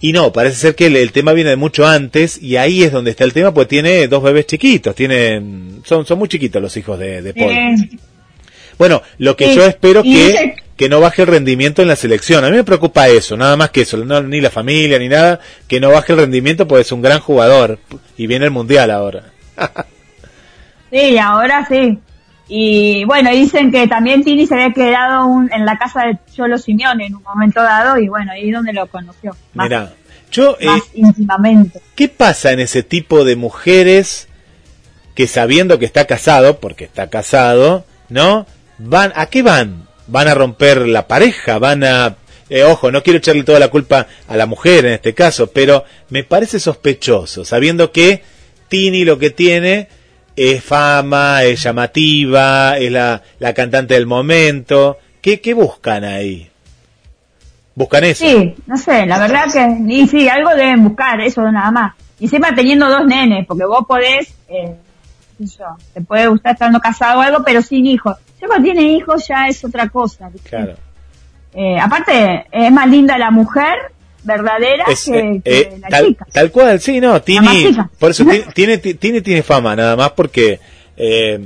y 0.00 0.12
no, 0.12 0.32
parece 0.32 0.56
ser 0.56 0.74
que 0.74 0.86
el, 0.86 0.96
el 0.96 1.12
tema 1.12 1.32
viene 1.32 1.50
de 1.50 1.56
mucho 1.56 1.86
antes, 1.86 2.40
y 2.42 2.56
ahí 2.56 2.82
es 2.82 2.92
donde 2.92 3.10
está 3.10 3.24
el 3.24 3.32
tema, 3.32 3.54
pues 3.54 3.68
tiene 3.68 4.06
dos 4.08 4.22
bebés 4.22 4.46
chiquitos, 4.46 4.94
tiene, 4.94 5.42
son, 5.84 6.04
son 6.04 6.18
muy 6.18 6.28
chiquitos 6.28 6.60
los 6.60 6.76
hijos 6.76 6.98
de, 6.98 7.22
de 7.22 7.32
Paul. 7.34 7.52
Eh, 7.52 7.74
Bueno, 8.78 9.02
lo 9.18 9.36
que 9.36 9.54
yo 9.54 9.64
espero 9.64 10.02
que, 10.02 10.54
que 10.76 10.88
no 10.90 11.00
baje 11.00 11.22
el 11.22 11.28
rendimiento 11.28 11.80
en 11.80 11.88
la 11.88 11.96
selección. 11.96 12.44
A 12.44 12.50
mí 12.50 12.56
me 12.56 12.64
preocupa 12.64 13.08
eso, 13.08 13.36
nada 13.36 13.56
más 13.56 13.70
que 13.70 13.80
eso, 13.82 13.96
no, 13.96 14.22
ni 14.22 14.40
la 14.42 14.50
familia 14.50 14.98
ni 14.98 15.08
nada, 15.08 15.40
que 15.66 15.80
no 15.80 15.90
baje 15.90 16.12
el 16.12 16.18
rendimiento 16.18 16.68
porque 16.68 16.82
es 16.82 16.92
un 16.92 17.00
gran 17.00 17.20
jugador 17.20 17.78
y 18.18 18.26
viene 18.26 18.44
el 18.44 18.50
mundial 18.50 18.90
ahora. 18.90 19.32
sí, 20.90 21.16
ahora 21.18 21.66
sí. 21.68 21.98
Y 22.48 23.04
bueno, 23.04 23.30
dicen 23.30 23.72
que 23.72 23.88
también 23.88 24.22
Tini 24.22 24.46
se 24.46 24.54
había 24.54 24.70
quedado 24.72 25.26
un- 25.26 25.52
en 25.52 25.64
la 25.66 25.76
casa 25.78 26.04
de 26.06 26.18
Cholo 26.32 26.58
Simeone 26.58 27.06
en 27.06 27.16
un 27.16 27.22
momento 27.22 27.60
dado 27.62 27.98
y 27.98 28.08
bueno, 28.08 28.32
ahí 28.32 28.48
es 28.48 28.54
donde 28.54 28.72
lo 28.72 28.86
conoció. 28.86 29.36
Más, 29.54 29.66
Mira, 29.68 29.92
yo, 30.30 30.56
eh, 30.60 30.66
más 30.66 30.82
íntimamente. 30.94 31.80
¿qué 31.96 32.08
pasa 32.08 32.52
en 32.52 32.60
ese 32.60 32.82
tipo 32.84 33.24
de 33.24 33.34
mujeres 33.36 34.28
que 35.16 35.26
sabiendo 35.26 35.78
que 35.78 35.86
está 35.86 36.04
casado, 36.04 36.60
porque 36.60 36.84
está 36.84 37.08
casado, 37.10 37.84
¿no? 38.10 38.46
Van, 38.78 39.12
¿a 39.16 39.26
qué 39.26 39.42
van? 39.42 39.88
Van 40.06 40.28
a 40.28 40.34
romper 40.34 40.86
la 40.86 41.08
pareja, 41.08 41.58
van 41.58 41.82
a, 41.82 42.16
eh, 42.48 42.62
ojo, 42.62 42.92
no 42.92 43.02
quiero 43.02 43.18
echarle 43.18 43.42
toda 43.42 43.58
la 43.58 43.68
culpa 43.68 44.06
a 44.28 44.36
la 44.36 44.46
mujer 44.46 44.84
en 44.86 44.92
este 44.92 45.14
caso, 45.14 45.48
pero 45.48 45.84
me 46.10 46.22
parece 46.22 46.60
sospechoso, 46.60 47.44
sabiendo 47.44 47.90
que 47.90 48.22
Tini 48.68 49.04
lo 49.04 49.18
que 49.18 49.30
tiene 49.30 49.88
es 50.36 50.62
fama, 50.62 51.42
es 51.42 51.62
llamativa, 51.62 52.76
es 52.78 52.92
la, 52.92 53.22
la 53.38 53.54
cantante 53.54 53.94
del 53.94 54.06
momento. 54.06 54.98
¿Qué, 55.20 55.40
¿Qué 55.40 55.54
buscan 55.54 56.04
ahí? 56.04 56.48
¿Buscan 57.74 58.04
eso? 58.04 58.24
Sí, 58.24 58.54
no 58.66 58.76
sé, 58.76 59.06
la 59.06 59.18
verdad 59.18 59.52
que, 59.52 59.92
y 59.92 60.06
sí, 60.06 60.28
algo 60.28 60.50
deben 60.50 60.84
buscar, 60.84 61.20
eso 61.20 61.42
nada 61.50 61.70
más. 61.70 61.94
Y 62.18 62.24
encima 62.24 62.54
teniendo 62.54 62.88
dos 62.88 63.06
nenes, 63.06 63.46
porque 63.46 63.64
vos 63.66 63.84
podés, 63.86 64.34
eh, 64.48 64.74
sé 65.38 65.46
yo, 65.58 65.76
te 65.92 66.00
puede 66.00 66.28
gustar 66.28 66.52
estando 66.52 66.80
casado 66.80 67.18
o 67.18 67.22
algo, 67.22 67.42
pero 67.44 67.60
sin 67.60 67.86
hijos. 67.86 68.16
Ya 68.40 68.46
cuando 68.46 68.64
tiene 68.64 68.82
hijos 68.92 69.26
ya 69.28 69.48
es 69.48 69.62
otra 69.64 69.88
cosa. 69.88 70.28
¿viste? 70.28 70.48
Claro. 70.48 70.74
Eh, 71.52 71.78
aparte, 71.78 72.46
es 72.50 72.72
más 72.72 72.88
linda 72.88 73.18
la 73.18 73.30
mujer 73.30 73.74
verdadera 74.26 74.84
Es, 74.88 75.04
que, 75.04 75.18
eh, 75.18 75.40
que 75.44 75.58
eh, 75.60 75.78
la 75.80 75.88
tal, 75.88 76.06
chica. 76.08 76.26
tal 76.32 76.50
cual, 76.50 76.80
sí, 76.80 77.00
no, 77.00 77.22
Tini, 77.22 77.74
por 77.98 78.10
eso 78.10 78.24
ti- 78.30 78.44
tiene, 78.54 78.78
ti- 78.78 78.94
tiene, 78.94 79.22
tiene 79.22 79.42
fama 79.42 79.74
nada 79.76 79.96
más 79.96 80.10
porque 80.12 80.60
eh, 80.96 81.40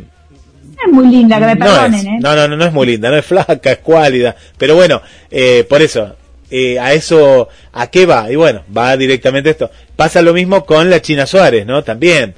Es 0.87 0.93
muy 0.93 1.07
linda, 1.09 1.39
que 1.39 1.47
me 1.47 1.55
no, 1.55 1.65
perdonen, 1.67 1.95
es, 1.95 2.05
¿eh? 2.07 2.19
no, 2.21 2.35
no, 2.35 2.49
no, 2.49 2.57
no 2.57 2.65
es 2.65 2.73
muy 2.73 2.87
linda, 2.87 3.11
no 3.11 3.17
es 3.17 3.25
flaca, 3.27 3.71
es 3.73 3.79
cuálida, 3.79 4.35
pero 4.59 4.75
bueno, 4.75 5.01
eh, 5.31 5.65
por 5.69 5.83
eso, 5.83 6.17
eh, 6.51 6.79
a 6.81 6.93
eso, 6.95 7.49
¿a 7.73 7.87
qué 7.89 8.07
va? 8.07 8.31
Y 8.33 8.35
bueno, 8.37 8.63
va 8.77 8.97
directamente 8.97 9.51
esto. 9.51 9.71
Pasa 9.95 10.21
lo 10.23 10.33
mismo 10.35 10.65
con 10.67 10.91
la 10.91 11.01
China 11.01 11.27
Suárez, 11.27 11.65
¿no? 11.67 11.85
También, 11.85 12.35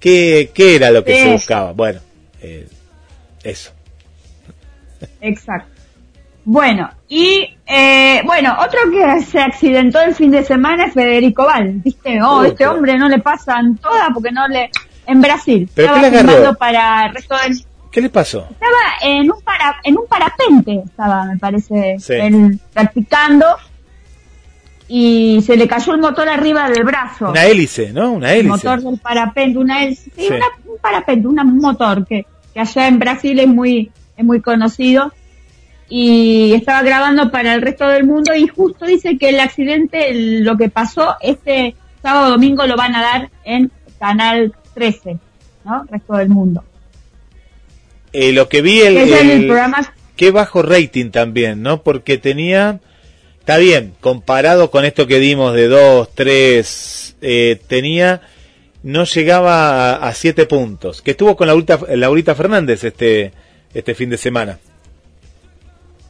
¿qué, 0.00 0.50
qué 0.52 0.76
era 0.76 0.90
lo 0.90 1.04
que 1.04 1.14
se 1.14 1.32
buscaba? 1.32 1.72
Bueno, 1.72 2.00
eh, 2.40 2.66
eso. 3.44 3.70
Exacto. 5.20 5.71
Bueno, 6.44 6.90
y 7.08 7.56
eh, 7.66 8.20
bueno, 8.24 8.56
otro 8.60 8.80
que 8.90 9.20
se 9.22 9.38
accidentó 9.40 10.00
el 10.00 10.14
fin 10.14 10.30
de 10.32 10.42
semana 10.44 10.86
es 10.86 10.94
Federico 10.94 11.44
Val, 11.44 11.74
¿viste? 11.84 12.20
Oh, 12.22 12.42
este 12.42 12.66
hombre 12.66 12.98
no 12.98 13.08
le 13.08 13.18
pasan 13.18 13.76
todas 13.76 14.08
porque 14.12 14.32
no 14.32 14.46
le... 14.48 14.70
En 15.06 15.20
Brasil. 15.20 15.68
¿Pero 15.74 15.94
estaba 15.96 16.10
qué 16.10 16.22
le 16.22 16.54
para 16.54 17.06
el 17.06 17.14
resto 17.14 17.34
del... 17.36 17.58
¿Qué 17.90 18.00
le 18.00 18.08
pasó? 18.08 18.46
Estaba 18.50 18.76
en 19.02 19.30
un 19.30 19.40
para, 19.42 19.76
en 19.84 19.98
un 19.98 20.06
parapente, 20.06 20.82
estaba, 20.86 21.24
me 21.24 21.36
parece, 21.38 21.96
Sí. 21.98 22.14
él 22.14 22.58
practicando 22.72 23.44
y 24.88 25.40
se 25.46 25.56
le 25.56 25.66
cayó 25.68 25.94
el 25.94 26.00
motor 26.00 26.28
arriba 26.28 26.68
del 26.68 26.84
brazo. 26.84 27.30
Una 27.30 27.44
hélice, 27.44 27.92
¿no? 27.92 28.12
Una 28.12 28.32
el 28.32 28.40
hélice. 28.40 28.48
motor 28.68 28.80
del 28.82 28.98
parapente, 28.98 29.58
una 29.58 29.82
hélice, 29.84 30.10
sí, 30.16 30.26
Sí. 30.28 30.34
una- 30.34 30.46
un 30.66 30.78
parapente, 30.80 31.26
un 31.28 31.58
motor 31.58 32.06
que, 32.06 32.26
que 32.52 32.60
allá 32.60 32.88
en 32.88 32.98
Brasil 32.98 33.38
es 33.40 33.48
muy, 33.48 33.90
es 34.16 34.24
muy 34.24 34.40
conocido 34.40 35.12
y 35.94 36.54
estaba 36.54 36.80
grabando 36.82 37.30
para 37.30 37.52
el 37.52 37.60
resto 37.60 37.86
del 37.86 38.04
mundo 38.04 38.34
y 38.34 38.46
justo 38.48 38.86
dice 38.86 39.18
que 39.18 39.28
el 39.28 39.38
accidente, 39.40 40.10
lo 40.14 40.56
que 40.56 40.70
pasó, 40.70 41.16
este 41.20 41.76
sábado 42.00 42.30
domingo 42.30 42.66
lo 42.66 42.76
van 42.76 42.94
a 42.94 43.02
dar 43.02 43.30
en 43.44 43.70
Canal 43.98 44.54
13, 44.72 45.18
¿no? 45.66 45.84
Resto 45.90 46.14
del 46.16 46.30
mundo. 46.30 46.64
Eh, 48.14 48.32
lo 48.32 48.48
que 48.48 48.62
vi 48.62 48.80
el, 48.80 48.96
el- 48.96 49.46
programa 49.46 49.92
qué 50.16 50.30
bajo 50.30 50.62
rating 50.62 51.10
también, 51.10 51.60
¿no? 51.60 51.82
Porque 51.82 52.16
tenía, 52.16 52.80
está 53.40 53.58
bien, 53.58 53.92
comparado 54.00 54.70
con 54.70 54.86
esto 54.86 55.06
que 55.06 55.18
dimos 55.18 55.52
de 55.54 55.68
2, 55.68 56.08
3, 56.14 57.16
eh, 57.20 57.60
tenía, 57.68 58.22
no 58.82 59.04
llegaba 59.04 59.96
a 59.96 60.14
7 60.14 60.46
puntos, 60.46 61.02
que 61.02 61.10
estuvo 61.10 61.36
con 61.36 61.48
Laurita, 61.48 61.78
Laurita 61.96 62.34
Fernández 62.34 62.82
este, 62.82 63.32
este 63.74 63.94
fin 63.94 64.08
de 64.08 64.16
semana. 64.16 64.58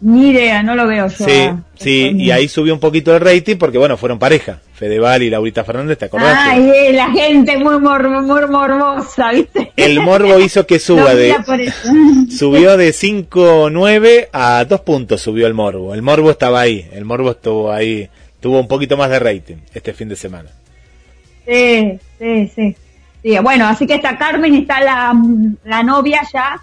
Ni 0.05 0.31
idea, 0.31 0.65
no 0.65 0.75
lo 0.75 0.89
veo 0.89 1.07
yo. 1.07 1.25
Sí, 1.25 1.31
a- 1.43 1.63
sí, 1.77 2.13
y 2.17 2.33
ahí 2.33 2.49
subió 2.49 2.75
un 2.75 2.81
poquito 2.81 3.15
el 3.15 3.21
rating 3.21 3.55
porque, 3.57 3.79
bueno, 3.79 3.97
fueron 3.97 4.19
pareja, 4.19 4.59
Fedeval 4.75 5.23
y 5.23 5.31
Laurita 5.31 5.63
Fernández, 5.63 5.97
¿te 5.97 6.07
acordás? 6.07 6.37
Ay, 6.41 6.69
eh, 6.75 6.93
la 6.93 7.09
gente 7.13 7.57
muy, 7.59 7.79
mor 7.79 8.09
muy 8.09 8.45
morbosa, 8.49 9.31
¿viste? 9.31 9.71
El 9.77 10.01
morbo 10.01 10.41
hizo 10.41 10.67
que 10.67 10.79
suba 10.81 11.15
de, 11.15 11.37
subió 12.37 12.77
de 12.77 12.93
5.9 12.93 14.29
a 14.33 14.65
2 14.65 14.81
puntos 14.81 15.21
subió 15.21 15.47
el 15.47 15.55
morbo. 15.55 15.95
El 15.95 16.03
morbo 16.03 16.33
estaba 16.33 16.63
ahí, 16.63 16.85
el 16.93 17.05
morbo 17.05 17.31
estuvo 17.31 17.71
ahí, 17.71 18.09
tuvo 18.41 18.59
un 18.59 18.67
poquito 18.67 18.97
más 18.97 19.09
de 19.09 19.21
rating 19.21 19.57
este 19.73 19.93
fin 19.93 20.09
de 20.09 20.17
semana. 20.17 20.51
Sí, 21.47 21.99
sí, 22.19 22.51
sí. 22.55 22.77
Sí, 23.23 23.39
bueno, 23.39 23.69
así 23.69 23.87
que 23.87 23.95
está 23.95 24.19
Carmen, 24.19 24.53
está 24.57 24.81
la, 24.81 25.15
la 25.65 25.83
novia 25.85 26.23
ya, 26.33 26.61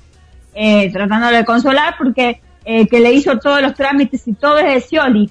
eh, 0.53 0.91
tratándole 0.91 1.37
de 1.37 1.45
consolar 1.45 1.95
porque 1.97 2.41
eh, 2.71 2.87
que 2.87 2.99
le 2.99 3.11
hizo 3.11 3.37
todos 3.39 3.61
los 3.63 3.73
trámites 3.73 4.27
y 4.27 4.33
todo 4.33 4.59
es 4.59 4.73
de 4.73 4.81
Scioli. 4.81 5.29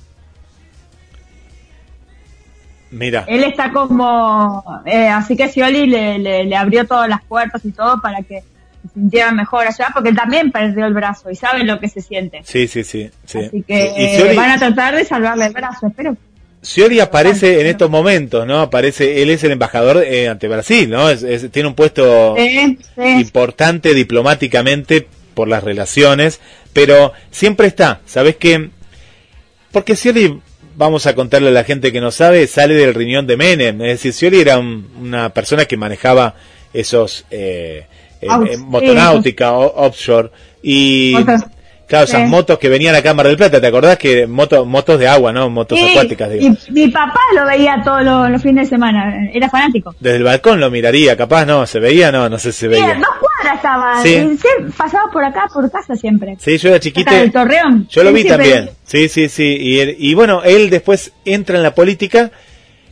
Mira, 2.90 3.24
Él 3.28 3.44
está 3.44 3.70
como, 3.70 4.64
eh, 4.86 5.08
así 5.08 5.36
que 5.36 5.48
Scioli 5.48 5.86
le, 5.86 6.18
le, 6.18 6.44
le 6.44 6.56
abrió 6.56 6.86
todas 6.86 7.08
las 7.08 7.22
puertas 7.22 7.62
y 7.66 7.70
todo 7.70 8.00
para 8.00 8.22
que 8.22 8.40
se 8.82 8.88
sintiera 8.94 9.30
mejor 9.30 9.66
allá, 9.66 9.88
porque 9.92 10.08
él 10.08 10.16
también 10.16 10.50
perdió 10.50 10.86
el 10.86 10.94
brazo 10.94 11.30
y 11.30 11.36
sabe 11.36 11.64
lo 11.64 11.78
que 11.78 11.88
se 11.88 12.00
siente. 12.00 12.40
sí, 12.44 12.66
sí, 12.66 12.82
sí. 12.84 13.10
sí. 13.26 13.38
Así 13.40 13.62
que 13.62 13.92
Y- 13.96 14.16
Scioli- 14.16 14.34
van 14.36 14.50
a 14.52 14.58
tratar 14.58 14.96
de 14.96 15.04
salvarle 15.04 15.46
el 15.46 15.52
brazo, 15.52 15.86
espero. 15.86 16.16
Scioli 16.62 16.98
aparece 16.98 17.60
en 17.60 17.66
estos 17.66 17.88
momentos, 17.90 18.46
¿no? 18.46 18.60
Aparece, 18.60 19.22
él 19.22 19.30
es 19.30 19.44
el 19.44 19.52
embajador 19.52 19.98
eh, 20.04 20.28
ante 20.28 20.48
Brasil, 20.48 20.88
¿no? 20.90 21.08
Es- 21.10 21.22
es- 21.22 21.50
tiene 21.52 21.68
un 21.68 21.74
puesto 21.74 22.34
Sí, 22.36 22.78
sí. 22.96 23.02
importante 23.20 23.92
diplomáticamente 23.94 25.06
por 25.38 25.46
las 25.46 25.62
relaciones, 25.62 26.40
pero 26.72 27.12
siempre 27.30 27.68
está, 27.68 28.00
¿sabes 28.06 28.34
qué? 28.40 28.70
Porque 29.70 29.94
Scioli, 29.94 30.40
vamos 30.74 31.06
a 31.06 31.14
contarle 31.14 31.50
a 31.50 31.52
la 31.52 31.62
gente 31.62 31.92
que 31.92 32.00
no 32.00 32.10
sabe, 32.10 32.44
sale 32.48 32.74
del 32.74 32.92
riñón 32.92 33.28
de 33.28 33.36
Menem, 33.36 33.80
es 33.82 33.88
decir, 34.02 34.12
Scioli 34.12 34.40
era 34.40 34.58
un- 34.58 34.90
una 35.00 35.32
persona 35.32 35.64
que 35.66 35.76
manejaba 35.76 36.34
esos 36.74 37.24
eh, 37.30 37.86
eh, 38.20 38.26
eh, 38.50 38.56
motonáutica, 38.56 39.52
offshore, 39.52 40.30
y. 40.60 41.14
claro, 41.88 42.04
esas 42.04 42.20
Sí. 42.22 42.26
motos 42.28 42.58
que 42.58 42.68
venían 42.68 42.94
a 42.94 43.02
Cámara 43.02 43.28
del 43.30 43.36
Plata, 43.36 43.60
¿te 43.60 43.66
acordás 43.66 43.98
que 43.98 44.26
moto, 44.28 44.64
motos 44.64 45.00
de 45.00 45.08
agua, 45.08 45.32
no? 45.32 45.50
Motos 45.50 45.76
Sí, 45.78 45.88
acuáticas, 45.90 46.30
digo. 46.30 46.54
y 46.68 46.72
mi 46.72 46.88
papá 46.88 47.18
lo 47.34 47.44
veía 47.46 47.80
todos 47.84 48.04
los, 48.04 48.30
los 48.30 48.40
fines 48.42 48.66
de 48.66 48.76
semana, 48.76 49.28
era 49.32 49.48
fanático. 49.50 49.94
Desde 49.98 50.18
el 50.18 50.22
balcón 50.22 50.60
lo 50.60 50.70
miraría, 50.70 51.16
capaz, 51.16 51.44
no, 51.46 51.66
se 51.66 51.80
veía, 51.80 52.12
no, 52.12 52.28
no 52.28 52.38
sé 52.38 52.52
si 52.52 52.60
se 52.60 52.66
Sí, 52.66 52.70
veía. 52.70 52.94
dos 52.94 53.06
cuadras 53.20 53.56
estaba, 53.56 54.02
Sí. 54.02 54.14
y 54.14 54.36
sí, 54.36 54.72
pasaba 54.76 55.10
por 55.12 55.24
acá, 55.24 55.48
por 55.52 55.68
casa 55.70 55.96
siempre. 55.96 56.36
Sí, 56.38 56.58
yo 56.58 56.68
era 56.68 56.78
chiquito. 56.78 57.10
Del 57.12 57.32
Torreón. 57.32 57.88
Yo 57.90 58.02
lo 58.04 58.10
Él 58.10 58.14
vi 58.14 58.22
siempre- 58.22 58.50
también. 58.50 58.70
Sí, 58.84 59.08
sí, 59.08 59.28
sí. 59.28 59.56
Y, 59.60 59.80
él- 59.80 59.96
y 59.98 60.14
bueno, 60.14 60.42
él 60.44 60.70
después 60.70 61.12
entra 61.24 61.56
en 61.56 61.62
la 61.62 61.74
política, 61.74 62.30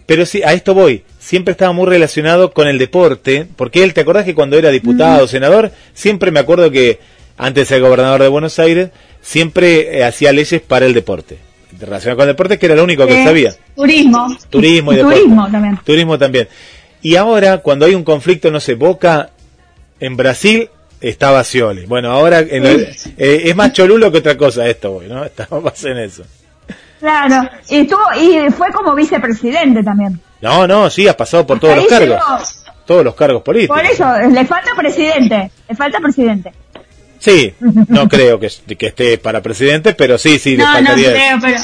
pero 0.06 0.24
sí, 0.24 0.42
a 0.42 0.52
esto 0.52 0.72
voy. 0.74 1.02
Siempre 1.18 1.52
estaba 1.52 1.72
muy 1.72 1.86
relacionado 1.86 2.52
con 2.52 2.68
el 2.68 2.78
deporte, 2.78 3.46
porque 3.56 3.82
él, 3.82 3.92
¿te 3.92 4.02
acordás 4.02 4.24
que 4.24 4.34
cuando 4.34 4.56
era 4.56 4.70
diputado, 4.70 5.26
senador, 5.26 5.72
siempre 5.92 6.30
me 6.30 6.38
acuerdo 6.40 6.70
que 6.70 7.00
antes 7.38 7.62
de 7.68 7.74
ser 7.74 7.82
gobernador 7.82 8.22
de 8.22 8.28
Buenos 8.28 8.58
Aires, 8.58 8.90
siempre 9.20 9.98
eh, 9.98 10.04
hacía 10.04 10.32
leyes 10.32 10.60
para 10.62 10.86
el 10.86 10.94
deporte. 10.94 11.38
relacionado 11.78 12.16
con 12.18 12.26
deporte, 12.28 12.58
que 12.58 12.66
era 12.66 12.74
lo 12.74 12.84
único 12.84 13.06
que 13.06 13.22
Eh, 13.22 13.24
sabía. 13.24 13.54
Turismo. 13.74 14.28
Turismo 14.50 14.92
y 14.92 14.96
deporte. 14.98 15.18
Turismo 15.20 15.48
también. 15.50 15.78
Turismo 15.84 16.18
también. 16.18 16.48
Y 17.02 17.16
ahora, 17.16 17.58
cuando 17.58 17.86
hay 17.86 17.94
un 17.94 18.04
conflicto, 18.04 18.50
no 18.50 18.60
sé, 18.60 18.74
Boca 18.74 19.30
en 20.00 20.16
Brasil 20.16 20.70
estaba 21.00 21.44
Scioli. 21.44 21.84
Bueno, 21.86 22.10
ahora 22.10 22.40
en 22.40 22.64
eh, 22.66 23.42
es 23.44 23.54
más 23.54 23.72
cholulo 23.72 24.10
que 24.10 24.18
otra 24.18 24.36
cosa 24.36 24.66
esto, 24.66 24.92
güey, 24.92 25.08
¿no? 25.08 25.24
Estamos 25.26 25.62
más 25.62 25.84
en 25.84 25.98
eso. 25.98 26.22
Claro. 27.00 27.48
Y 27.68 27.80
estuvo, 27.80 28.00
y 28.18 28.50
fue 28.50 28.72
como 28.72 28.94
vicepresidente 28.94 29.82
también. 29.82 30.18
No, 30.40 30.66
no, 30.66 30.88
sí, 30.90 31.06
ha 31.06 31.16
pasado 31.16 31.46
por 31.46 31.60
todos 31.60 31.76
los 31.76 31.86
cargos. 31.86 32.08
llegó. 32.08 32.72
Todos 32.86 33.04
los 33.04 33.14
cargos 33.14 33.42
políticos. 33.42 33.76
Por 33.76 33.84
eso, 33.84 34.06
le 34.32 34.44
falta 34.46 34.70
presidente. 34.76 35.50
Le 35.68 35.74
falta 35.76 35.98
presidente. 36.00 36.52
Sí, 37.18 37.54
no 37.88 38.08
creo 38.08 38.38
que, 38.38 38.48
que 38.76 38.86
esté 38.86 39.18
para 39.18 39.42
presidente, 39.42 39.94
pero 39.94 40.18
sí, 40.18 40.38
sí, 40.38 40.56
le 40.56 40.64
no, 40.64 40.68
no 40.68 40.74
faltaría 40.74 41.08
eso. 41.08 41.16
creo, 41.16 41.38
pero. 41.40 41.56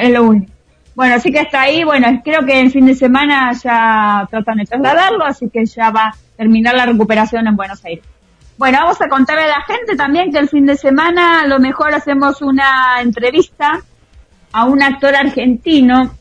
Es, 0.00 0.10
lo 0.10 0.22
único. 0.22 0.52
Bueno, 0.94 1.14
así 1.14 1.30
que 1.30 1.40
hasta 1.40 1.60
ahí, 1.60 1.84
bueno, 1.84 2.20
creo 2.24 2.44
que 2.44 2.60
el 2.60 2.70
fin 2.70 2.86
de 2.86 2.94
semana 2.94 3.52
ya 3.52 4.26
tratan 4.30 4.58
de 4.58 4.64
trasladarlo, 4.64 5.24
así 5.24 5.48
que 5.48 5.64
ya 5.64 5.90
va 5.90 6.08
a 6.08 6.16
terminar 6.36 6.74
la 6.74 6.86
recuperación 6.86 7.46
en 7.46 7.56
Buenos 7.56 7.84
Aires. 7.84 8.04
Bueno, 8.56 8.78
vamos 8.80 9.00
a 9.00 9.08
contarle 9.08 9.44
a 9.44 9.48
la 9.48 9.62
gente 9.62 9.94
también 9.94 10.32
que 10.32 10.38
el 10.38 10.48
fin 10.48 10.66
de 10.66 10.76
semana 10.76 11.42
a 11.42 11.46
lo 11.46 11.60
mejor 11.60 11.94
hacemos 11.94 12.42
una 12.42 13.00
entrevista 13.00 13.80
a 14.52 14.64
un 14.64 14.82
actor 14.82 15.14
argentino 15.14 16.16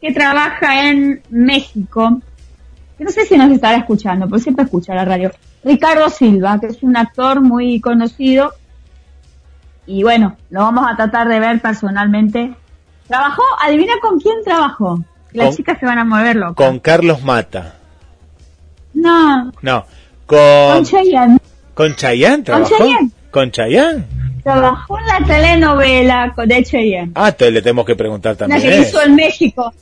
que 0.00 0.12
trabaja 0.12 0.88
en 0.88 1.22
México, 1.30 2.20
que 2.98 3.04
no 3.04 3.10
sé 3.10 3.24
si 3.24 3.38
nos 3.38 3.50
estará 3.50 3.78
escuchando, 3.78 4.28
porque 4.28 4.42
siempre 4.42 4.64
escucha 4.64 4.94
la 4.94 5.06
radio. 5.06 5.30
Ricardo 5.64 6.08
Silva, 6.10 6.58
que 6.60 6.66
es 6.66 6.82
un 6.82 6.96
actor 6.96 7.40
muy 7.40 7.80
conocido 7.80 8.52
y 9.86 10.02
bueno, 10.02 10.36
lo 10.50 10.60
vamos 10.60 10.86
a 10.86 10.96
tratar 10.96 11.28
de 11.28 11.40
ver 11.40 11.60
personalmente. 11.60 12.54
Trabajó, 13.06 13.42
adivina 13.60 13.94
con 14.02 14.20
quién 14.20 14.36
trabajó. 14.44 15.02
Las 15.32 15.46
Con- 15.48 15.56
chicas 15.56 15.78
se 15.80 15.86
van 15.86 15.98
a 15.98 16.04
mover 16.04 16.36
locas. 16.36 16.54
Con 16.56 16.78
Carlos 16.78 17.22
Mata. 17.22 17.74
No, 18.94 19.52
No, 19.62 19.86
con 20.26 20.38
con, 20.74 20.84
Chayanne. 20.84 21.38
con 21.74 21.94
Chayanne 21.94 22.42
trabajó. 22.42 22.76
Chayanne. 22.76 23.10
¿Con 23.30 23.50
Chayanne? 23.50 24.04
Trabajó 24.42 24.98
en 24.98 25.06
la 25.06 25.26
telenovela 25.26 26.32
con 26.34 26.48
de 26.48 26.62
Chayanne. 26.64 27.12
Ah, 27.14 27.32
te 27.32 27.50
le 27.50 27.60
tenemos 27.62 27.84
que 27.86 27.96
preguntar 27.96 28.36
también. 28.36 28.60
que 28.60 28.68
eso. 28.78 28.82
hizo 28.88 29.02
en 29.02 29.14
México. 29.14 29.72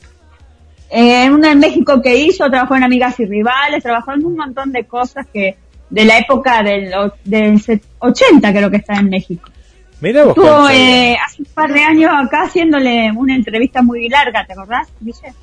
Eh, 0.89 1.29
una 1.29 1.51
en 1.51 1.59
México 1.59 2.01
que 2.01 2.15
hizo, 2.17 2.49
trabajó 2.49 2.75
en 2.75 2.83
Amigas 2.83 3.19
y 3.19 3.25
Rivales, 3.25 3.83
trabajó 3.83 4.13
en 4.13 4.25
un 4.25 4.35
montón 4.37 4.71
de 4.71 4.85
cosas 4.85 5.25
que 5.33 5.57
de 5.89 6.05
la 6.05 6.17
época 6.19 6.63
del, 6.63 6.91
del 7.23 7.61
set- 7.61 7.83
80 7.99 8.51
creo 8.51 8.69
que 8.69 8.77
está 8.77 8.95
en 8.95 9.09
México. 9.09 9.49
Mira 9.99 10.25
vos, 10.25 10.37
Estuvo 10.37 10.69
eh, 10.69 11.17
hace 11.25 11.41
un 11.41 11.47
par 11.53 11.73
de 11.73 11.81
años 11.81 12.11
acá 12.13 12.43
haciéndole 12.43 13.11
una 13.15 13.35
entrevista 13.35 13.81
muy 13.81 14.07
larga, 14.09 14.45
¿te 14.45 14.53
acordás, 14.53 14.87
Guille? 14.99 15.33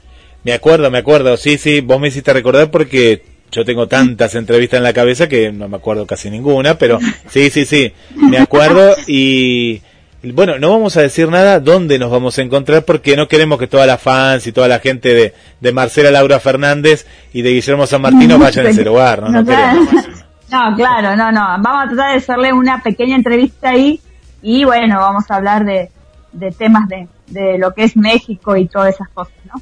Me 0.44 0.52
acuerdo, 0.52 0.90
me 0.90 0.98
acuerdo. 0.98 1.36
Sí, 1.36 1.58
sí, 1.58 1.80
vos 1.80 1.98
me 1.98 2.08
hiciste 2.08 2.32
recordar 2.32 2.70
porque 2.70 3.22
yo 3.50 3.64
tengo 3.64 3.88
tantas 3.88 4.34
entrevistas 4.36 4.78
en 4.78 4.84
la 4.84 4.92
cabeza 4.92 5.28
que 5.28 5.50
no 5.50 5.68
me 5.68 5.76
acuerdo 5.78 6.06
casi 6.06 6.30
ninguna, 6.30 6.78
pero 6.78 6.98
sí, 7.28 7.50
sí, 7.50 7.64
sí, 7.64 7.92
me 8.14 8.38
acuerdo 8.38 8.94
y 9.08 9.80
bueno, 10.22 10.58
no 10.58 10.70
vamos 10.70 10.96
a 10.96 11.02
decir 11.02 11.28
nada 11.28 11.60
dónde 11.60 11.98
nos 11.98 12.10
vamos 12.10 12.38
a 12.38 12.42
encontrar 12.42 12.84
porque 12.84 13.14
no 13.16 13.28
queremos 13.28 13.58
que 13.58 13.66
todas 13.66 13.86
las 13.86 14.00
fans 14.00 14.46
y 14.46 14.52
toda 14.52 14.68
la 14.68 14.78
gente 14.78 15.12
de, 15.14 15.34
de 15.60 15.72
Marcela 15.72 16.10
Laura 16.10 16.40
Fernández 16.40 17.06
y 17.32 17.42
de 17.42 17.50
Guillermo 17.50 17.86
San 17.86 18.00
Martino 18.02 18.38
vayan 18.38 18.66
a 18.66 18.70
ese 18.70 18.84
lugar, 18.84 19.22
¿no? 19.28 19.44
Queremos. 19.44 19.88
No, 20.50 20.74
claro, 20.76 21.16
no, 21.16 21.32
no. 21.32 21.40
Vamos 21.60 21.84
a 21.84 21.88
tratar 21.88 22.10
de 22.12 22.16
hacerle 22.18 22.52
una 22.52 22.82
pequeña 22.82 23.16
entrevista 23.16 23.70
ahí 23.70 24.00
y 24.42 24.64
bueno, 24.64 24.98
vamos 25.00 25.24
a 25.30 25.36
hablar 25.36 25.64
de, 25.64 25.90
de 26.32 26.50
temas 26.52 26.86
de, 26.88 27.08
de 27.28 27.58
lo 27.58 27.72
que 27.74 27.84
es 27.84 27.96
México 27.96 28.56
y 28.56 28.66
todas 28.68 28.94
esas 28.94 29.08
cosas, 29.08 29.34
¿no? 29.46 29.60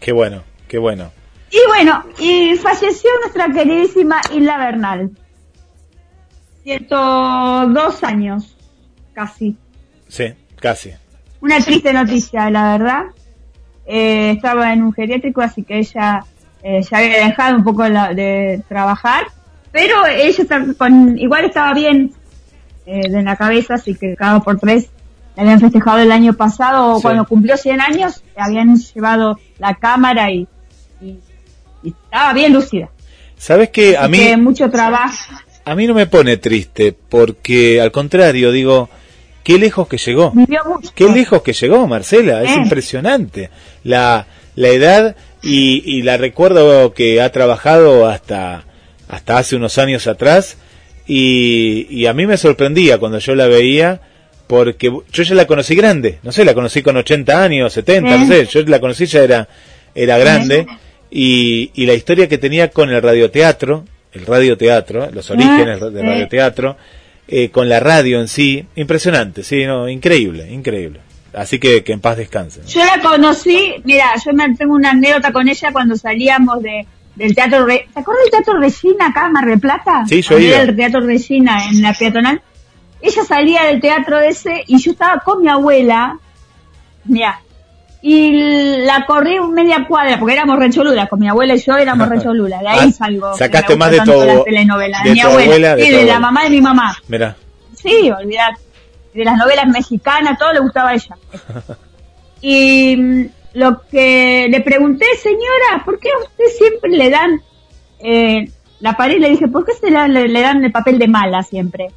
Qué 0.00 0.10
bueno, 0.12 0.42
qué 0.68 0.78
bueno. 0.78 1.10
Y 1.50 1.58
bueno, 1.68 2.02
y 2.18 2.56
falleció 2.56 3.10
nuestra 3.20 3.48
queridísima 3.52 4.20
Isla 4.34 4.56
Bernal. 4.58 5.10
102 6.64 8.04
años, 8.04 8.56
casi. 9.12 9.56
Sí, 10.08 10.32
casi. 10.60 10.92
Una 11.40 11.58
triste 11.60 11.92
noticia, 11.92 12.48
la 12.50 12.72
verdad. 12.78 13.02
Eh, 13.84 14.30
estaba 14.36 14.72
en 14.72 14.82
un 14.82 14.92
geriátrico, 14.92 15.42
así 15.42 15.62
que 15.64 15.78
ella 15.78 16.24
eh, 16.62 16.80
ya 16.88 16.98
había 16.98 17.26
dejado 17.26 17.56
un 17.56 17.64
poco 17.64 17.86
la- 17.88 18.14
de 18.14 18.62
trabajar, 18.68 19.24
pero 19.72 20.06
ella 20.06 20.42
está 20.42 20.64
con, 20.78 21.18
igual 21.18 21.46
estaba 21.46 21.72
bien 21.74 22.12
eh, 22.86 23.08
de 23.10 23.22
la 23.22 23.36
cabeza, 23.36 23.74
así 23.74 23.94
que 23.94 24.14
cada 24.16 24.40
por 24.40 24.58
tres 24.60 24.88
la 25.36 25.42
habían 25.44 25.60
festejado 25.60 25.98
el 25.98 26.12
año 26.12 26.34
pasado, 26.34 26.96
Sí. 26.96 27.02
cuando 27.02 27.24
cumplió 27.24 27.56
100 27.56 27.80
años, 27.80 28.22
le 28.36 28.42
habían 28.42 28.76
llevado 28.76 29.38
la 29.58 29.74
cámara 29.76 30.30
y, 30.30 30.46
y, 31.00 31.18
y 31.82 31.88
estaba 31.88 32.32
bien 32.34 32.52
lúcida. 32.52 32.90
¿Sabes 33.38 33.70
que 33.70 33.96
a 33.96 34.08
mí 34.08 34.18
que 34.18 34.36
mucho 34.36 34.70
trabajo. 34.70 35.34
a 35.64 35.74
mí 35.74 35.86
no 35.86 35.94
me 35.94 36.06
pone 36.06 36.36
triste 36.36 36.94
porque 37.08 37.80
al 37.80 37.90
contrario 37.92 38.52
digo, 38.52 38.88
qué 39.42 39.58
lejos 39.58 39.88
que 39.88 39.96
llegó. 39.96 40.32
Qué 40.94 41.08
lejos 41.08 41.42
que 41.42 41.52
llegó 41.54 41.86
Marcela, 41.88 42.42
es 42.42 42.50
Eh. 42.50 42.54
impresionante. 42.62 43.50
La, 43.84 44.26
la 44.54 44.68
edad 44.68 45.16
y, 45.42 45.82
y 45.86 46.02
la 46.02 46.18
recuerdo 46.18 46.92
que 46.92 47.20
ha 47.22 47.32
trabajado 47.32 48.06
hasta, 48.06 48.64
hasta 49.12 49.36
hace 49.38 49.54
unos 49.56 49.76
años 49.78 50.06
atrás 50.06 50.56
y, 51.06 51.86
y 51.90 52.06
a 52.06 52.12
mí 52.14 52.26
me 52.26 52.36
sorprendía 52.36 52.98
cuando 52.98 53.18
yo 53.18 53.34
la 53.34 53.46
veía 53.46 54.00
porque 54.46 54.90
yo 55.12 55.22
ya 55.22 55.34
la 55.34 55.46
conocí 55.46 55.74
grande, 55.74 56.18
no 56.22 56.32
sé, 56.32 56.44
la 56.44 56.54
conocí 56.54 56.82
con 56.82 56.96
80 56.96 57.42
años, 57.42 57.72
70, 57.72 58.16
no 58.18 58.24
Eh. 58.24 58.26
sé, 58.26 58.46
yo 58.46 58.62
la 58.68 58.80
conocí 58.80 59.06
ya 59.06 59.20
era, 59.22 59.48
era 59.94 60.18
grande 60.18 60.66
y, 61.10 61.70
y 61.74 61.86
la 61.86 61.94
historia 61.94 62.28
que 62.28 62.38
tenía 62.38 62.68
con 62.70 62.90
el 62.90 63.00
radioteatro, 63.02 63.84
el 64.12 64.26
radioteatro, 64.26 65.10
los 65.12 65.30
orígenes 65.30 65.80
del 65.80 65.92
sí. 65.94 66.02
radioteatro, 66.06 66.76
eh, 67.28 67.50
con 67.50 67.68
la 67.68 67.80
radio 67.80 68.20
en 68.20 68.28
sí, 68.28 68.64
impresionante, 68.76 69.42
sí, 69.42 69.64
no, 69.64 69.88
increíble, 69.88 70.50
increíble. 70.50 71.00
Así 71.34 71.58
que 71.58 71.82
que 71.82 71.92
en 71.92 72.00
paz 72.00 72.18
descanse. 72.18 72.60
¿no? 72.60 72.66
Yo 72.68 72.80
la 72.84 73.00
conocí, 73.00 73.74
mira, 73.84 74.12
yo 74.24 74.32
me, 74.34 74.54
tengo 74.54 74.74
una 74.74 74.90
anécdota 74.90 75.32
con 75.32 75.48
ella 75.48 75.70
cuando 75.72 75.96
salíamos 75.96 76.62
de 76.62 76.86
del 77.16 77.34
teatro, 77.34 77.64
Re- 77.66 77.88
¿te 77.92 78.00
acuerdas 78.00 78.24
del 78.24 78.30
teatro 78.30 78.58
Regina 78.60 79.06
acá 79.08 79.26
en 79.26 79.32
Mar 79.32 79.46
del 79.46 79.60
Plata? 79.60 80.04
Sí, 80.08 80.22
yo 80.22 80.38
iba. 80.38 80.54
era 80.56 80.62
el 80.64 80.76
teatro 80.76 81.00
Regina 81.00 81.66
en 81.68 81.82
la 81.82 81.92
peatonal. 81.94 82.40
Ella 83.00 83.24
salía 83.24 83.64
del 83.64 83.80
teatro 83.80 84.20
ese 84.20 84.62
y 84.66 84.78
yo 84.78 84.92
estaba 84.92 85.18
con 85.20 85.42
mi 85.42 85.48
abuela, 85.48 86.18
mira, 87.04 87.40
y 88.00 88.78
la 88.84 89.04
corrí 89.06 89.38
media 89.40 89.84
cuadra, 89.88 90.18
porque 90.18 90.34
éramos 90.34 90.58
recholulas, 90.58 91.08
con 91.08 91.20
mi 91.20 91.28
abuela 91.28 91.54
y 91.54 91.58
yo 91.60 91.76
éramos 91.76 92.08
recholulas, 92.08 92.60
de 92.60 92.68
ahí 92.68 92.88
Ah, 92.88 92.92
salgo. 92.92 93.32
que 93.32 93.38
sacaste 93.38 93.76
más 93.76 93.90
de 93.90 94.00
abu- 94.00 94.24
las 94.24 94.44
telenovelas, 94.44 95.02
de 95.02 95.08
de 95.10 95.14
mi 95.14 95.20
abuela, 95.20 95.44
abuela, 95.44 95.76
de 95.76 95.84
y 95.84 95.90
tu 95.90 95.96
de 95.96 96.04
la 96.06 96.18
mamá 96.20 96.44
de 96.44 96.50
mi 96.50 96.60
mamá. 96.60 96.96
Mira, 97.08 97.36
Sí, 97.74 98.10
olvidate. 98.10 98.60
De 99.12 99.24
las 99.24 99.36
novelas 99.36 99.66
mexicanas, 99.66 100.38
todo 100.38 100.52
le 100.52 100.60
gustaba 100.60 100.90
a 100.90 100.94
ella. 100.94 101.16
Y 102.40 102.96
mm, 102.96 103.26
lo 103.54 103.82
que 103.90 104.46
le 104.50 104.60
pregunté, 104.62 105.04
señora, 105.22 105.84
¿por 105.84 105.98
qué 105.98 106.08
a 106.10 106.18
usted 106.24 106.44
siempre 106.56 106.90
le 106.90 107.10
dan 107.10 107.40
eh, 108.00 108.50
la 108.80 108.96
pared? 108.96 109.18
Le 109.18 109.30
dije, 109.30 109.48
¿por 109.48 109.64
qué 109.64 109.72
se 109.74 109.90
la- 109.90 110.08
le, 110.08 110.28
le 110.28 110.40
dan 110.40 110.64
el 110.64 110.72
papel 110.72 110.98
de 110.98 111.08
mala 111.08 111.42
siempre? 111.42 111.88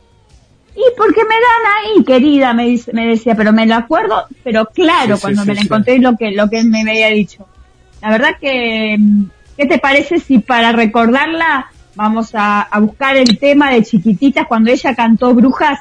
Y 0.75 0.83
porque 0.97 1.21
me 1.23 1.35
dan 1.35 1.73
ahí, 1.97 2.03
querida, 2.03 2.53
me, 2.53 2.65
dice, 2.65 2.91
me 2.93 3.07
decía, 3.07 3.33
pero 3.35 3.53
me 3.53 3.65
lo 3.65 3.75
acuerdo, 3.75 4.25
pero 4.43 4.65
claro, 4.65 5.15
Sí, 5.15 5.21
cuando 5.21 5.43
sí, 5.43 5.47
me 5.47 5.55
la 5.55 5.61
encontré 5.61 5.99
lo 5.99 6.17
que, 6.17 6.31
lo 6.31 6.49
que 6.49 6.63
me 6.65 6.81
había 6.81 7.07
dicho. 7.07 7.47
La 8.01 8.09
verdad 8.09 8.31
que, 8.41 8.97
mm, 8.99 9.23
¿qué 9.55 9.65
te 9.65 9.79
parece 9.79 10.19
si 10.19 10.39
para 10.39 10.73
recordarla 10.73 11.67
vamos 11.95 12.35
a, 12.35 12.61
a 12.63 12.79
buscar 12.81 13.15
el 13.15 13.39
tema 13.39 13.71
de 13.71 13.83
chiquititas 13.83 14.45
cuando 14.47 14.69
ella 14.69 14.93
cantó 14.93 15.33
Brujas 15.33 15.79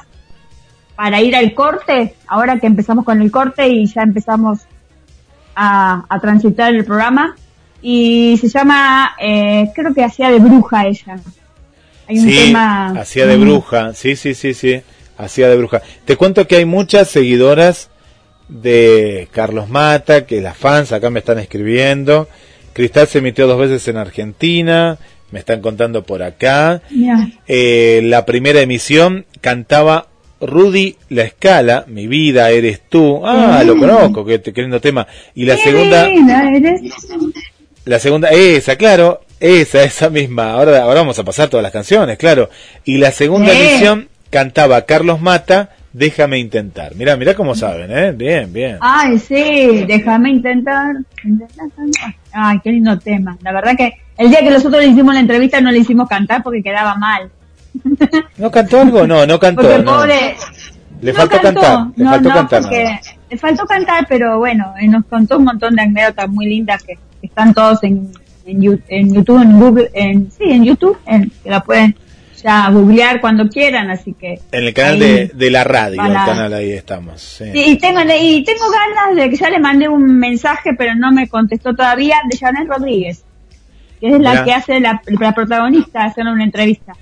para 0.95 1.19
ir 1.21 1.35
al 1.35 1.53
corte? 1.53 2.15
Ahora 2.27 2.57
que 2.57 2.67
empezamos 2.67 3.03
con 3.03 3.21
el 3.21 3.29
corte 3.31 3.67
y 3.67 3.85
ya 3.87 4.01
empezamos 4.03 4.59
a, 5.55 6.05
a 6.07 6.19
transitar 6.19 6.73
el 6.73 6.85
programa. 6.85 7.35
Y 7.81 8.37
se 8.41 8.49
llama, 8.49 9.15
eh, 9.19 9.69
creo 9.75 9.93
que 9.93 10.03
hacía 10.03 10.31
de 10.31 10.39
bruja 10.39 10.87
ella. 10.87 11.17
Hay 12.07 12.19
un 12.19 12.29
sí, 12.29 12.35
tema. 12.35 12.87
hacía 12.99 13.25
de 13.25 13.37
bruja, 13.37 13.93
sí, 13.93 14.15
sí, 14.15 14.33
sí, 14.33 14.53
sí, 14.53 14.81
hacía 15.17 15.49
de 15.49 15.57
bruja. 15.57 15.81
Te 16.05 16.17
cuento 16.17 16.47
que 16.47 16.57
hay 16.57 16.65
muchas 16.65 17.09
seguidoras 17.09 17.89
de 18.47 19.27
Carlos 19.31 19.69
Mata, 19.69 20.25
que 20.25 20.41
las 20.41 20.57
fans 20.57 20.91
acá 20.91 21.09
me 21.09 21.19
están 21.19 21.39
escribiendo. 21.39 22.27
Cristal 22.73 23.07
se 23.07 23.19
emitió 23.19 23.47
dos 23.47 23.59
veces 23.59 23.87
en 23.87 23.97
Argentina, 23.97 24.97
me 25.31 25.39
están 25.39 25.61
contando 25.61 26.03
por 26.03 26.23
acá. 26.23 26.81
Eh, 27.47 28.01
la 28.03 28.25
primera 28.25 28.61
emisión 28.61 29.25
cantaba 29.41 30.07
Rudy 30.41 30.95
La 31.09 31.23
Escala, 31.23 31.85
Mi 31.87 32.07
vida 32.07 32.49
eres 32.49 32.81
tú. 32.89 33.25
Ah, 33.25 33.63
lo 33.65 33.77
conozco, 33.77 34.25
qué, 34.25 34.41
qué 34.41 34.61
lindo 34.61 34.79
tema. 34.81 35.07
Y 35.33 35.45
la 35.45 35.57
segunda, 35.57 36.07
eres. 36.07 36.81
la 37.85 37.99
segunda, 37.99 38.29
esa, 38.29 38.75
claro, 38.75 39.21
esa, 39.39 39.83
esa 39.83 40.09
misma. 40.09 40.51
Ahora, 40.51 40.83
ahora 40.83 41.01
vamos 41.01 41.17
a 41.19 41.23
pasar 41.23 41.49
todas 41.49 41.63
las 41.63 41.71
canciones, 41.71 42.17
claro. 42.17 42.49
Y 42.83 42.97
la 42.97 43.11
segunda 43.11 43.51
Sí. 43.51 43.61
emisión 43.61 44.09
cantaba 44.29 44.81
Carlos 44.83 45.21
Mata, 45.21 45.69
Déjame 45.97 46.39
intentar. 46.39 46.93
Mirá, 46.93 47.15
mirá 47.15 47.33
cómo 47.35 47.55
saben, 47.55 47.89
¿eh? 47.89 48.11
Bien, 48.11 48.51
bien. 48.51 48.79
Ay, 48.81 49.17
sí, 49.17 49.85
déjame 49.87 50.29
intentar. 50.29 50.93
Ay, 52.33 52.59
qué 52.61 52.71
lindo 52.71 52.99
tema. 52.99 53.37
La 53.41 53.53
verdad 53.53 53.77
que 53.77 53.93
el 54.17 54.29
día 54.29 54.39
que 54.39 54.49
nosotros 54.49 54.83
le 54.83 54.89
hicimos 54.89 55.13
la 55.13 55.21
entrevista 55.21 55.61
no 55.61 55.71
le 55.71 55.79
hicimos 55.79 56.09
cantar 56.09 56.43
porque 56.43 56.61
quedaba 56.61 56.95
mal. 56.95 57.29
¿No 58.37 58.51
cantó 58.51 58.81
algo? 58.81 59.07
No, 59.07 59.25
no 59.25 59.39
cantó. 59.39 59.61
Porque 59.61 59.79
no. 59.79 59.97
pobre, 59.97 60.35
Le 61.01 61.11
no 61.11 61.17
faltó 61.17 61.41
cantó. 61.41 61.61
cantar. 61.61 61.87
Le 61.95 62.03
no, 62.03 62.09
faltó 62.11 62.29
cantar. 62.29 62.63
le 63.29 63.37
faltó 63.37 63.65
cantar, 63.65 64.05
pero 64.07 64.39
bueno, 64.39 64.73
eh, 64.79 64.87
nos 64.87 65.05
contó 65.05 65.37
un 65.37 65.45
montón 65.45 65.75
de 65.75 65.81
anécdotas 65.83 66.29
muy 66.29 66.45
lindas 66.47 66.83
que, 66.83 66.95
que 67.21 67.27
están 67.27 67.53
todos 67.53 67.83
en, 67.83 68.11
en, 68.45 68.81
en 68.87 69.13
YouTube, 69.13 69.41
en 69.41 69.59
Google, 69.59 69.89
en, 69.93 70.31
sí, 70.31 70.43
en 70.45 70.63
YouTube, 70.65 70.97
en, 71.05 71.31
que 71.43 71.49
la 71.49 71.61
pueden 71.61 71.95
ya 72.43 72.69
googlear 72.69 73.21
cuando 73.21 73.49
quieran, 73.49 73.89
así 73.89 74.13
que. 74.13 74.39
En 74.51 74.65
el 74.65 74.73
canal 74.73 74.99
de, 74.99 75.31
de 75.33 75.49
la 75.51 75.63
radio, 75.63 76.03
el 76.05 76.13
canal 76.13 76.53
ahí 76.53 76.71
estamos. 76.73 77.19
sí. 77.21 77.45
Sí, 77.51 77.63
y 77.71 77.77
tengo, 77.79 78.01
y 78.01 78.43
tengo 78.43 78.65
ganas 78.69 79.15
de 79.15 79.29
que 79.31 79.35
ya 79.35 79.49
le 79.49 79.59
mandé 79.59 79.87
un 79.89 80.19
mensaje, 80.19 80.73
pero 80.77 80.93
no 80.95 81.11
me 81.11 81.27
contestó 81.27 81.73
todavía, 81.75 82.17
de 82.29 82.37
Janet 82.37 82.67
Rodríguez, 82.67 83.23
que 83.99 84.09
es 84.09 84.19
la 84.19 84.31
Mirá. 84.31 84.43
que 84.43 84.53
hace 84.53 84.79
la, 84.79 85.01
la 85.07 85.31
protagonista, 85.33 86.03
hacer 86.05 86.27
una 86.27 86.43
entrevista. 86.43 86.93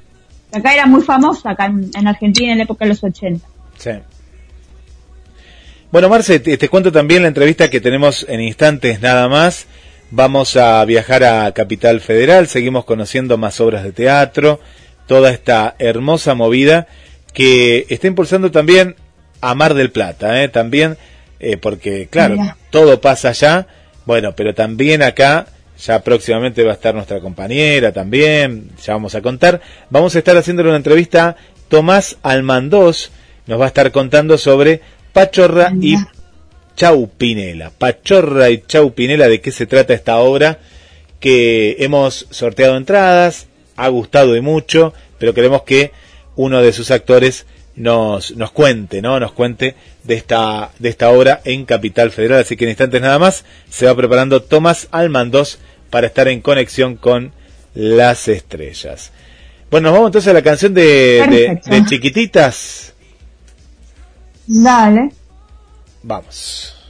Acá 0.54 0.74
era 0.74 0.86
muy 0.86 1.02
famosa, 1.02 1.52
acá 1.52 1.66
en, 1.66 1.90
en 1.96 2.08
Argentina 2.08 2.52
en 2.52 2.60
la 2.60 2.64
época 2.66 2.86
de 2.86 2.90
los 2.90 3.04
80. 3.04 3.46
Sí. 3.78 3.92
Bueno, 5.92 6.10
Marce, 6.10 6.40
te, 6.40 6.58
te 6.58 6.70
cuento 6.70 6.92
también 6.92 7.22
la 7.22 7.28
entrevista 7.28 7.70
que 7.70 7.82
tenemos 7.82 8.26
en 8.30 8.42
instantes 8.42 9.02
nada 9.02 9.28
más. 9.28 9.68
Vamos 10.10 10.58
a 10.58 10.84
viajar 10.86 11.24
a 11.24 11.52
Capital 11.54 12.00
Federal, 12.00 12.48
seguimos 12.48 12.86
conociendo 12.86 13.38
más 13.38 13.60
obras 13.60 13.84
de 13.84 13.92
teatro, 13.92 14.60
toda 15.08 15.32
esta 15.32 15.76
hermosa 15.80 16.36
movida 16.36 16.88
que 17.34 17.86
está 17.90 18.08
impulsando 18.08 18.52
también 18.52 18.96
a 19.42 19.56
Mar 19.56 19.74
del 19.74 19.92
Plata, 19.92 20.42
¿eh? 20.44 20.50
también, 20.50 20.98
eh, 21.40 21.58
porque 21.58 22.08
claro, 22.10 22.36
Mira. 22.36 22.58
todo 22.70 23.02
pasa 23.02 23.30
allá, 23.30 23.68
bueno, 24.06 24.36
pero 24.36 24.54
también 24.54 25.02
acá, 25.02 25.48
ya 25.78 26.04
próximamente 26.04 26.64
va 26.64 26.72
a 26.72 26.76
estar 26.76 26.94
nuestra 26.94 27.20
compañera 27.20 27.92
también, 27.92 28.70
ya 28.84 28.94
vamos 28.94 29.16
a 29.16 29.22
contar, 29.22 29.62
vamos 29.90 30.16
a 30.16 30.20
estar 30.20 30.38
haciéndole 30.38 30.70
una 30.70 30.78
entrevista 30.78 31.30
a 31.30 31.36
Tomás 31.68 32.18
Almandós, 32.24 33.12
nos 33.48 33.60
va 33.60 33.66
a 33.66 33.68
estar 33.68 33.92
contando 33.92 34.38
sobre 34.38 34.82
Pachorra 35.12 35.74
y. 35.82 35.96
Chaupinela. 36.76 37.70
Pachorra 37.70 38.50
y 38.50 38.64
Chaupinela, 38.66 39.28
¿de 39.28 39.42
qué 39.42 39.52
se 39.52 39.68
trata 39.68 39.94
esta 39.94 40.18
obra? 40.18 40.60
Que 41.20 41.78
hemos 41.80 42.26
sorteado 42.32 42.78
entradas, 42.78 43.48
ha 43.76 43.88
gustado 43.90 44.36
y 44.36 44.42
mucho, 44.42 44.94
pero 45.20 45.34
queremos 45.34 45.64
que 45.64 45.92
uno 46.36 46.62
de 46.62 46.74
sus 46.74 46.92
actores 46.92 47.46
nos, 47.76 48.36
nos 48.36 48.52
cuente, 48.52 49.02
¿no? 49.02 49.20
Nos 49.20 49.32
cuente 49.32 49.76
de 50.04 50.16
esta, 50.16 50.72
de 50.80 50.90
esta 50.90 51.10
obra 51.10 51.42
en 51.46 51.66
Capital 51.66 52.12
Federal. 52.12 52.42
Así 52.42 52.56
que 52.56 52.66
en 52.66 52.72
instantes 52.72 53.02
nada 53.02 53.20
más 53.20 53.46
se 53.70 53.86
va 53.86 53.96
preparando 53.96 54.42
Tomás 54.42 54.88
Almandos 54.92 55.60
para 55.90 56.08
estar 56.08 56.28
en 56.28 56.42
conexión 56.42 56.96
con 56.96 57.32
las 57.74 58.28
estrellas. 58.28 59.12
Bueno, 59.72 59.90
nos 59.90 59.94
vamos 59.94 60.10
entonces 60.10 60.30
a 60.30 60.34
la 60.34 60.44
canción 60.44 60.74
de, 60.74 61.62
de, 61.64 61.78
de 61.78 61.86
Chiquititas. 61.86 62.94
Dale. 64.46 65.12
Vamos. 66.04 66.83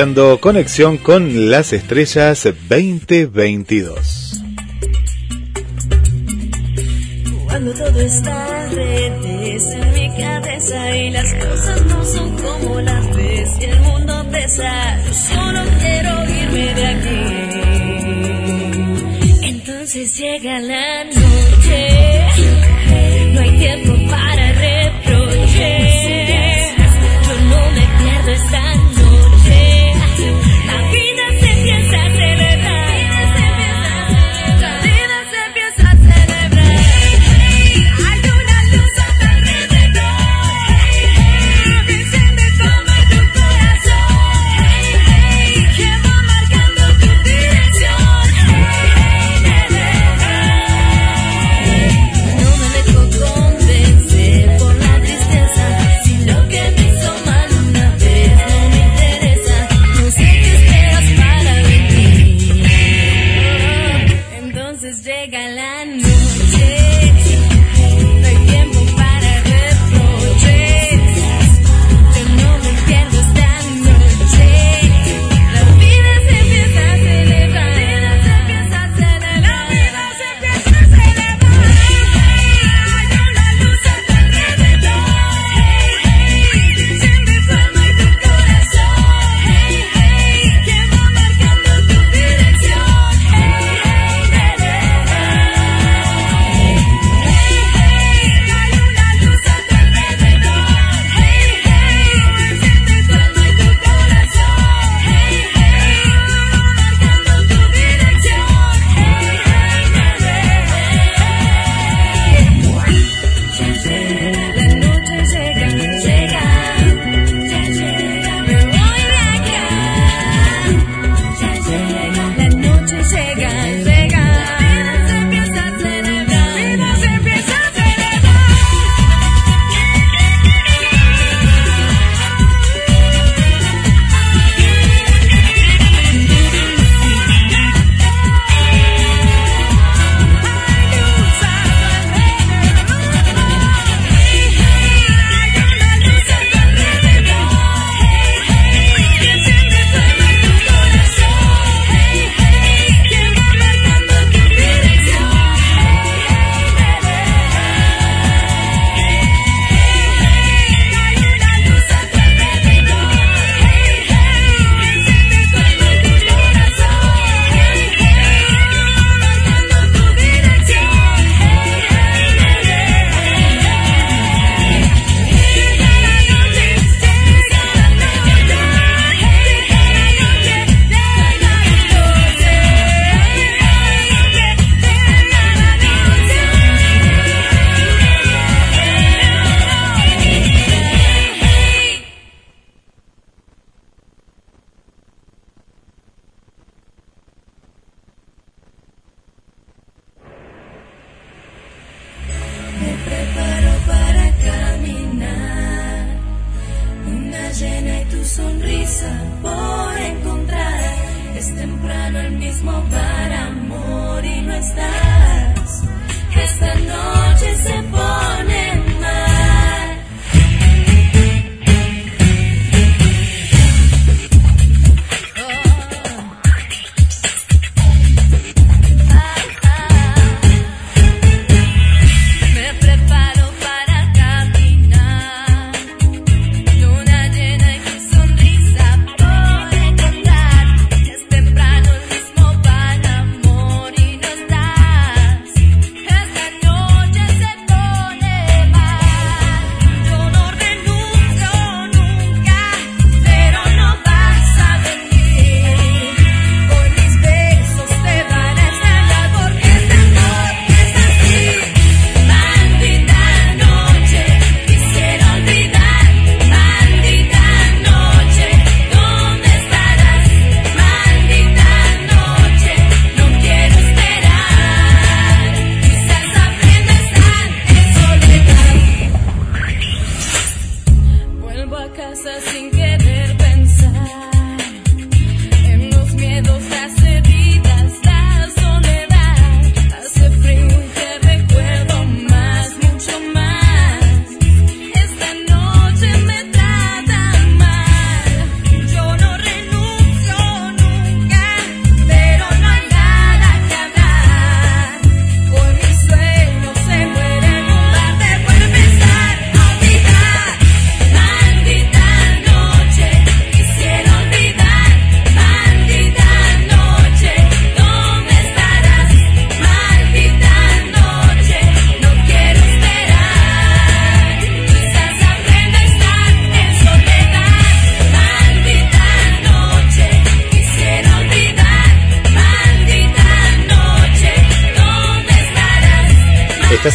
Escuchando 0.00 0.40
Conexión 0.40 0.96
con 0.96 1.50
las 1.50 1.74
Estrellas 1.74 2.44
2022. 2.70 4.09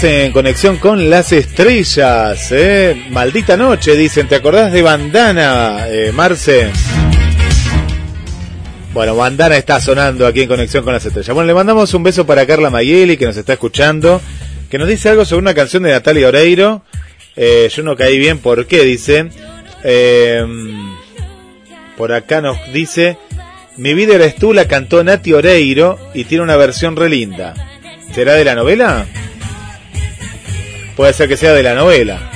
En 0.06 0.32
conexión 0.32 0.78
con 0.78 1.10
las 1.10 1.32
estrellas, 1.32 2.52
¿eh? 2.52 3.06
Maldita 3.10 3.58
noche, 3.58 3.96
dicen. 3.96 4.28
¿Te 4.28 4.36
acordás 4.36 4.72
de 4.72 4.82
Bandana, 4.82 5.88
eh, 5.88 6.12
Marce? 6.14 6.70
Bueno, 8.94 9.16
Bandana 9.16 9.58
está 9.58 9.82
sonando 9.82 10.28
aquí 10.28 10.44
en 10.44 10.48
conexión 10.48 10.84
con 10.84 10.94
las 10.94 11.06
estrellas. 11.06 11.34
Bueno, 11.34 11.48
le 11.48 11.54
mandamos 11.54 11.94
un 11.94 12.04
beso 12.04 12.26
para 12.26 12.46
Carla 12.46 12.70
Mayeli, 12.70 13.18
que 13.18 13.26
nos 13.26 13.36
está 13.36 13.54
escuchando, 13.54 14.22
que 14.70 14.78
nos 14.78 14.88
dice 14.88 15.10
algo 15.10 15.26
sobre 15.26 15.42
una 15.42 15.54
canción 15.56 15.84
de 15.84 15.92
Natalia 15.92 16.28
Oreiro. 16.28 16.84
Eh, 17.36 17.70
yo 17.74 17.84
no 17.84 17.96
caí 17.96 18.20
bien, 18.20 18.38
¿por 18.40 18.68
qué? 18.68 18.84
Dice. 18.84 19.30
Eh, 19.84 20.46
por 21.98 22.14
acá 22.14 22.42
nos 22.42 22.58
dice. 22.72 23.18
Mi 23.78 23.94
vida 23.94 24.16
eres 24.16 24.36
tú, 24.36 24.54
la 24.54 24.68
cantó 24.68 25.04
Nati 25.04 25.34
Oreiro 25.34 26.00
y 26.14 26.26
tiene 26.26 26.44
una 26.44 26.56
versión 26.56 26.96
re 26.96 27.10
linda. 27.10 27.54
¿Será 28.14 28.34
de 28.34 28.46
la 28.46 28.56
novela? 28.56 29.06
Puede 30.96 31.14
ser 31.14 31.28
que 31.28 31.38
sea 31.38 31.54
de 31.54 31.64
la 31.64 31.74
novela. 31.74 32.32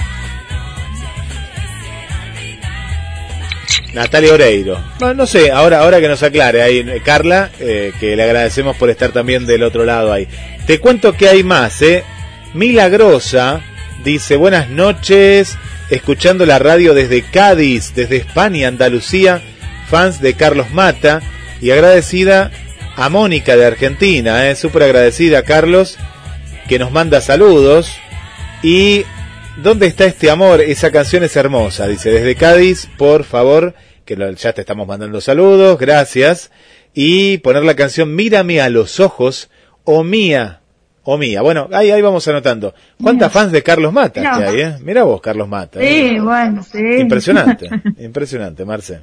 Natalia 3.94 4.34
Oreiro. 4.34 4.84
Bueno, 5.00 5.16
no 5.16 5.28
sé, 5.28 5.52
ahora, 5.52 5.80
ahora 5.80 6.00
que 6.00 6.08
nos 6.08 6.22
aclare 6.22 6.62
ahí 6.62 6.86
Carla, 7.04 7.50
eh, 7.60 7.92
que 8.00 8.16
le 8.16 8.24
agradecemos 8.24 8.78
por 8.78 8.90
estar 8.90 9.12
también 9.12 9.46
del 9.46 9.64
otro 9.64 9.84
lado 9.84 10.14
ahí. 10.14 10.28
Te 10.68 10.80
cuento 10.80 11.14
que 11.14 11.28
hay 11.28 11.44
más, 11.44 11.82
¿eh? 11.82 12.04
Milagrosa 12.54 13.62
dice, 14.04 14.38
buenas 14.38 14.70
noches, 14.70 15.58
escuchando 15.90 16.46
la 16.46 16.60
radio 16.60 16.94
desde 16.94 17.22
Cádiz, 17.24 17.94
desde 17.96 18.18
España, 18.18 18.68
Andalucía, 18.68 19.42
fans 19.90 20.22
de 20.22 20.34
Carlos 20.34 20.72
Mata, 20.72 21.22
y 21.62 21.72
agradecida 21.72 22.52
a 22.96 23.10
Mónica 23.10 23.58
de 23.58 23.66
Argentina, 23.66 24.50
¿eh? 24.50 24.56
súper 24.56 24.84
agradecida 24.84 25.44
Carlos, 25.44 25.98
que 26.68 26.80
nos 26.80 26.92
manda 26.92 27.22
saludos. 27.22 27.92
Y 28.62 29.04
¿dónde 29.58 29.88
está 29.88 30.06
este 30.06 30.30
amor? 30.30 30.62
Esa 30.62 30.92
canción 30.92 31.24
es 31.24 31.36
hermosa, 31.36 31.88
dice, 31.88 32.10
desde 32.12 32.36
Cádiz, 32.36 32.90
por 32.98 33.24
favor, 33.24 33.74
que 34.06 34.16
lo- 34.16 34.32
ya 34.32 34.54
te 34.54 34.62
estamos 34.62 34.88
mandando 34.88 35.22
saludos, 35.22 35.78
gracias. 35.80 36.52
Y 36.94 37.38
poner 37.40 37.64
la 37.64 37.76
canción 37.76 38.16
Mírame 38.16 38.62
a 38.62 38.70
los 38.70 39.00
ojos, 39.00 39.50
o 39.86 40.04
mía, 40.04 40.62
o 41.04 41.18
mía. 41.18 41.42
Bueno, 41.42 41.70
ahí, 41.72 41.92
ahí 41.92 42.02
vamos 42.02 42.28
anotando. 42.28 42.74
¿Cuántas 43.02 43.32
fans 43.32 43.52
de 43.52 43.64
Carlos 43.64 43.94
Mata 43.94 44.22
que 44.22 44.28
hay, 44.44 44.62
eh? 44.62 44.76
Mira 44.82 45.04
vos, 45.04 45.22
Carlos 45.22 45.48
Mata. 45.48 45.80
¿eh? 45.82 46.10
Sí, 46.14 46.20
bueno, 46.20 46.64
sí. 46.64 46.80
Impresionante, 47.00 47.70
impresionante, 48.00 48.66
Marce. 48.66 49.02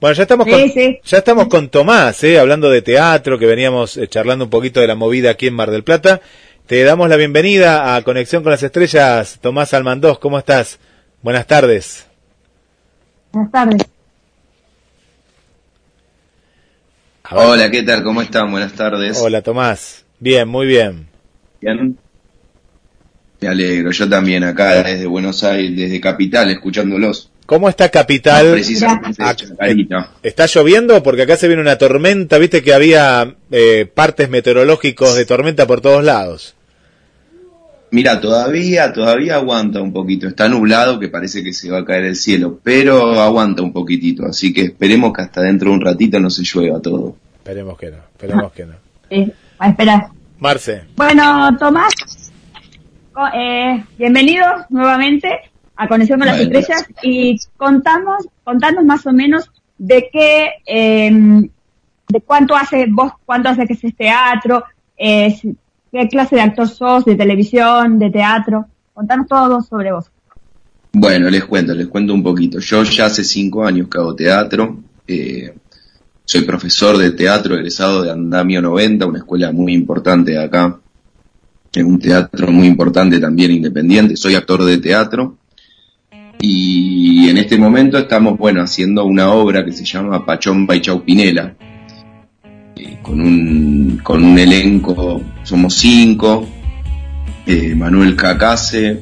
Bueno, 0.00 0.14
ya 0.14 0.22
estamos 0.22 0.46
Sí, 0.46 0.50
con, 0.52 0.70
sí. 0.70 0.98
ya 1.04 1.18
estamos 1.18 1.48
con 1.48 1.68
Tomás, 1.70 2.22
¿eh? 2.22 2.38
hablando 2.38 2.70
de 2.70 2.82
teatro, 2.82 3.38
que 3.38 3.46
veníamos 3.46 3.96
eh, 3.96 4.08
charlando 4.08 4.44
un 4.44 4.50
poquito 4.50 4.80
de 4.80 4.86
la 4.86 4.94
movida 4.94 5.30
aquí 5.30 5.46
en 5.46 5.54
Mar 5.54 5.70
del 5.70 5.84
Plata. 5.84 6.20
Te 6.66 6.82
damos 6.82 7.08
la 7.08 7.16
bienvenida 7.16 7.94
a 7.94 8.02
Conexión 8.02 8.42
con 8.42 8.50
las 8.50 8.62
Estrellas, 8.62 9.38
Tomás 9.40 9.72
Almandós, 9.72 10.18
¿cómo 10.18 10.38
estás? 10.38 10.78
Buenas 11.22 11.46
tardes. 11.46 12.06
Buenas 13.32 13.52
tardes. 13.52 13.82
Hola, 17.30 17.70
¿qué 17.70 17.82
tal? 17.82 18.02
¿Cómo 18.02 18.20
están? 18.22 18.50
Buenas 18.50 18.72
tardes. 18.72 19.18
Hola, 19.20 19.42
Tomás. 19.42 20.04
Bien, 20.18 20.48
muy 20.48 20.66
bien. 20.66 21.06
¿Bien? 21.60 21.96
Me 23.40 23.48
alegro, 23.48 23.90
yo 23.92 24.08
también 24.08 24.42
acá 24.42 24.82
desde 24.82 25.06
Buenos 25.06 25.44
Aires, 25.44 25.76
desde 25.76 26.00
Capital, 26.00 26.50
escuchándolos. 26.50 27.30
¿Cómo 27.44 27.68
está 27.68 27.90
Capital? 27.90 28.50
Precisamente 28.52 29.22
Ah, 29.22 29.36
Chacarita. 29.36 30.10
¿Está 30.24 30.46
lloviendo? 30.46 31.00
Porque 31.04 31.22
acá 31.22 31.36
se 31.36 31.46
viene 31.46 31.62
una 31.62 31.78
tormenta, 31.78 32.38
viste 32.38 32.62
que 32.62 32.74
había 32.74 33.36
eh, 33.52 33.86
partes 33.92 34.30
meteorológicos 34.30 35.14
de 35.14 35.26
tormenta 35.26 35.64
por 35.66 35.80
todos 35.80 36.02
lados. 36.02 36.55
Mira, 37.96 38.20
todavía, 38.20 38.92
todavía 38.92 39.36
aguanta 39.36 39.80
un 39.80 39.90
poquito. 39.90 40.28
Está 40.28 40.50
nublado 40.50 41.00
que 41.00 41.08
parece 41.08 41.42
que 41.42 41.54
se 41.54 41.70
va 41.70 41.78
a 41.78 41.84
caer 41.86 42.04
el 42.04 42.14
cielo, 42.14 42.60
pero 42.62 43.18
aguanta 43.18 43.62
un 43.62 43.72
poquitito. 43.72 44.26
Así 44.26 44.52
que 44.52 44.64
esperemos 44.64 45.14
que 45.14 45.22
hasta 45.22 45.40
dentro 45.40 45.70
de 45.70 45.76
un 45.76 45.80
ratito 45.80 46.20
no 46.20 46.28
se 46.28 46.42
llueva 46.42 46.78
todo. 46.78 47.16
Esperemos 47.38 47.78
que 47.78 47.90
no, 47.90 47.96
esperemos 47.96 48.52
que 48.52 48.66
no. 48.66 48.74
Sí, 49.08 49.32
a 49.58 49.70
esperar. 49.70 50.08
Marce. 50.38 50.82
Bueno, 50.94 51.56
Tomás, 51.56 51.94
eh, 53.34 53.82
bienvenidos 53.96 54.66
nuevamente 54.68 55.30
a 55.74 55.88
Conexión 55.88 56.18
con 56.18 56.28
las 56.28 56.36
Bueno, 56.36 56.58
Estrellas 56.58 56.86
y 57.00 57.38
contamos, 57.56 58.26
contanos 58.44 58.84
más 58.84 59.06
o 59.06 59.12
menos 59.14 59.50
de 59.78 60.10
qué, 60.12 60.50
eh, 60.66 61.10
de 62.08 62.20
cuánto 62.20 62.56
hace 62.56 62.88
vos, 62.90 63.12
cuánto 63.24 63.48
hace 63.48 63.66
que 63.66 63.72
es 63.72 63.96
teatro, 63.96 64.64
eh, 64.98 65.34
qué 65.96 66.08
clase 66.08 66.36
de 66.36 66.42
actor 66.42 66.68
sos, 66.68 67.04
de 67.04 67.14
televisión, 67.16 67.98
de 67.98 68.10
teatro. 68.10 68.66
Contanos 68.92 69.26
todo 69.26 69.62
sobre 69.62 69.92
vos. 69.92 70.06
Bueno, 70.92 71.28
les 71.28 71.44
cuento, 71.44 71.74
les 71.74 71.88
cuento 71.88 72.14
un 72.14 72.22
poquito. 72.22 72.58
Yo 72.58 72.82
ya 72.82 73.06
hace 73.06 73.22
cinco 73.24 73.64
años 73.64 73.88
que 73.88 73.98
hago 73.98 74.14
teatro. 74.14 74.78
eh, 75.06 75.52
soy 76.24 76.42
profesor 76.42 76.96
de 76.98 77.12
teatro 77.12 77.54
egresado 77.54 78.02
de 78.02 78.10
Andamio 78.10 78.60
90, 78.60 79.06
una 79.06 79.18
escuela 79.18 79.52
muy 79.52 79.72
importante 79.74 80.36
acá. 80.36 80.80
Es 81.72 81.84
un 81.84 81.98
teatro 82.00 82.50
muy 82.50 82.66
importante 82.66 83.20
también 83.20 83.52
independiente. 83.52 84.16
Soy 84.16 84.34
actor 84.34 84.64
de 84.64 84.78
teatro. 84.78 85.36
Y 86.40 87.28
en 87.28 87.38
este 87.38 87.56
momento 87.58 87.96
estamos, 87.98 88.36
bueno, 88.38 88.60
haciendo 88.62 89.04
una 89.04 89.30
obra 89.30 89.64
que 89.64 89.72
se 89.72 89.84
llama 89.84 90.24
Pachompa 90.24 90.74
y 90.74 90.80
Chaupinela. 90.80 91.54
eh, 92.76 92.98
con 93.02 93.20
un, 93.20 94.00
con 94.02 94.24
un 94.24 94.38
elenco, 94.38 95.20
somos 95.46 95.74
cinco. 95.74 96.46
eh, 97.46 97.74
Manuel 97.76 98.16
Cacase, 98.16 99.00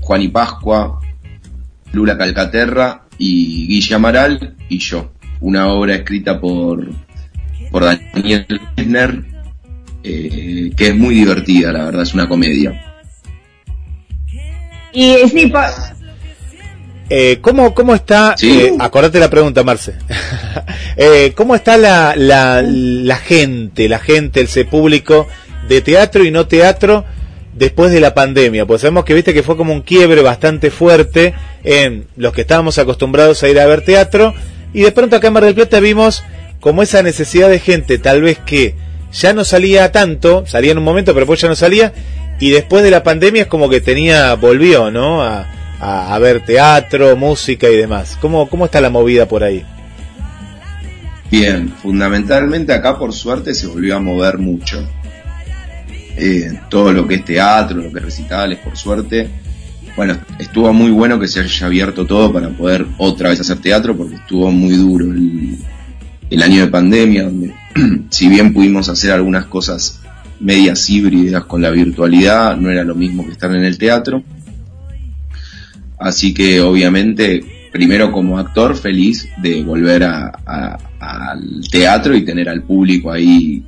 Juan 0.00 0.22
y 0.22 0.28
Pascua, 0.28 1.00
Lula 1.92 2.16
Calcaterra 2.16 3.02
y 3.18 3.66
Guille 3.66 3.94
Amaral 3.96 4.54
y 4.68 4.78
yo. 4.78 5.12
Una 5.40 5.66
obra 5.68 5.96
escrita 5.96 6.40
por, 6.40 6.88
por 7.72 7.84
Daniel 7.84 8.46
Lesner, 8.76 9.24
eh, 10.04 10.70
que 10.76 10.86
es 10.88 10.96
muy 10.96 11.16
divertida, 11.16 11.72
la 11.72 11.84
verdad, 11.86 12.02
es 12.02 12.14
una 12.14 12.28
comedia. 12.28 12.80
Y 14.92 15.16
sí, 15.28 15.46
por- 15.48 15.64
Eh, 17.14 17.38
¿cómo, 17.42 17.74
¿Cómo 17.74 17.94
está? 17.94 18.34
Sí. 18.38 18.48
eh, 18.60 18.72
acordate 18.78 19.18
la 19.18 19.28
pregunta, 19.28 19.62
Marce. 19.64 19.94
Eh, 20.96 21.32
¿Cómo 21.34 21.54
está 21.54 21.78
la, 21.78 22.14
la, 22.16 22.60
la 22.62 23.16
gente, 23.16 23.88
la 23.88 23.98
gente, 23.98 24.40
el 24.40 24.46
ese 24.46 24.66
público 24.66 25.26
de 25.68 25.80
teatro 25.80 26.24
y 26.24 26.30
no 26.30 26.46
teatro 26.46 27.04
después 27.54 27.92
de 27.92 28.00
la 28.00 28.14
pandemia? 28.14 28.66
Pues 28.66 28.80
sabemos 28.82 29.04
que 29.04 29.14
viste 29.14 29.34
que 29.34 29.42
fue 29.42 29.56
como 29.56 29.72
un 29.72 29.82
quiebre 29.82 30.22
bastante 30.22 30.70
fuerte 30.70 31.34
en 31.64 32.06
los 32.16 32.32
que 32.32 32.42
estábamos 32.42 32.78
acostumbrados 32.78 33.42
a 33.42 33.48
ir 33.48 33.58
a 33.60 33.66
ver 33.66 33.84
teatro 33.84 34.34
y 34.72 34.82
de 34.82 34.92
pronto 34.92 35.16
acá 35.16 35.28
en 35.28 35.32
Mar 35.34 35.44
del 35.44 35.54
Plata 35.54 35.80
vimos 35.80 36.24
como 36.60 36.82
esa 36.82 37.02
necesidad 37.02 37.50
de 37.50 37.58
gente, 37.58 37.98
tal 37.98 38.22
vez 38.22 38.38
que 38.38 38.74
ya 39.12 39.32
no 39.32 39.44
salía 39.44 39.92
tanto, 39.92 40.44
salía 40.46 40.72
en 40.72 40.78
un 40.78 40.84
momento, 40.84 41.12
pero 41.12 41.26
después 41.26 41.40
ya 41.40 41.48
no 41.48 41.56
salía, 41.56 41.92
y 42.40 42.50
después 42.50 42.82
de 42.82 42.90
la 42.90 43.02
pandemia 43.02 43.42
es 43.42 43.48
como 43.48 43.68
que 43.68 43.80
tenía, 43.80 44.34
volvió, 44.34 44.90
¿no? 44.90 45.22
A, 45.22 45.46
a, 45.80 46.14
a 46.14 46.18
ver 46.18 46.44
teatro, 46.44 47.16
música 47.16 47.68
y 47.68 47.76
demás. 47.76 48.16
¿Cómo, 48.20 48.48
¿Cómo 48.48 48.64
está 48.64 48.80
la 48.80 48.90
movida 48.90 49.26
por 49.26 49.44
ahí? 49.44 49.64
Bien, 51.30 51.72
fundamentalmente 51.82 52.72
acá 52.72 52.98
por 52.98 53.12
suerte 53.12 53.54
se 53.54 53.66
volvió 53.66 53.96
a 53.96 54.00
mover 54.00 54.38
mucho. 54.38 54.86
Eh, 56.16 56.60
todo 56.68 56.92
lo 56.92 57.06
que 57.06 57.16
es 57.16 57.24
teatro, 57.24 57.78
lo 57.80 57.92
que 57.92 57.98
es 57.98 58.04
recitales, 58.04 58.58
por 58.58 58.76
suerte. 58.76 59.28
Bueno, 59.96 60.16
estuvo 60.38 60.72
muy 60.72 60.90
bueno 60.90 61.18
que 61.18 61.28
se 61.28 61.40
haya 61.40 61.66
abierto 61.66 62.06
todo 62.06 62.32
para 62.32 62.48
poder 62.48 62.86
otra 62.98 63.30
vez 63.30 63.40
hacer 63.40 63.58
teatro 63.58 63.96
porque 63.96 64.16
estuvo 64.16 64.50
muy 64.50 64.76
duro 64.76 65.06
el, 66.30 66.42
año 66.42 66.62
de 66.62 66.68
pandemia, 66.68 67.24
donde 67.24 67.54
si 68.10 68.28
bien 68.28 68.52
pudimos 68.52 68.88
hacer 68.88 69.12
algunas 69.12 69.46
cosas 69.46 70.00
medias 70.40 70.88
híbridas 70.88 71.44
con 71.44 71.60
la 71.60 71.70
virtualidad, 71.70 72.56
no 72.56 72.70
era 72.70 72.84
lo 72.84 72.94
mismo 72.94 73.24
que 73.24 73.32
estar 73.32 73.54
en 73.54 73.64
el 73.64 73.78
teatro. 73.78 74.22
Así 75.98 76.34
que 76.34 76.60
obviamente, 76.60 77.68
primero 77.70 78.10
como 78.10 78.38
actor, 78.38 78.76
feliz 78.76 79.28
de 79.40 79.62
volver 79.62 80.02
al 80.02 81.60
teatro 81.70 82.16
y 82.16 82.24
tener 82.24 82.48
al 82.48 82.62
público 82.62 83.12
ahí, 83.12 83.62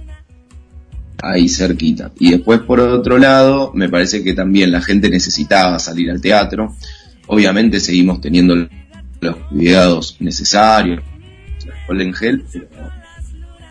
ahí 1.23 1.49
cerquita. 1.49 2.13
Y 2.19 2.33
después 2.33 2.61
por 2.61 2.81
otro 2.81 3.19
lado, 3.19 3.73
me 3.75 3.89
parece 3.89 4.23
que 4.23 4.35
también 4.35 4.73
la 4.73 4.81
gente 4.81 5.09
necesitaba 5.09 5.79
salir 5.79 6.11
al 6.11 6.21
teatro. 6.21 6.75
Obviamente 7.27 7.81
seguimos 7.81 8.21
teniendo 8.21 8.55
los 9.21 9.37
cuidados 9.49 10.17
necesarios, 10.21 11.03
pero, 11.87 12.43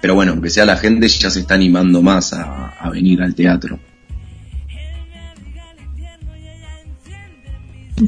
pero 0.02 0.16
bueno, 0.16 0.32
aunque 0.32 0.50
sea 0.50 0.66
la 0.66 0.78
gente 0.78 1.08
ya 1.08 1.30
se 1.30 1.42
está 1.42 1.54
animando 1.54 2.02
más 2.02 2.34
a, 2.34 2.70
a 2.70 2.90
venir 2.90 3.22
al 3.22 3.36
teatro. 3.36 3.80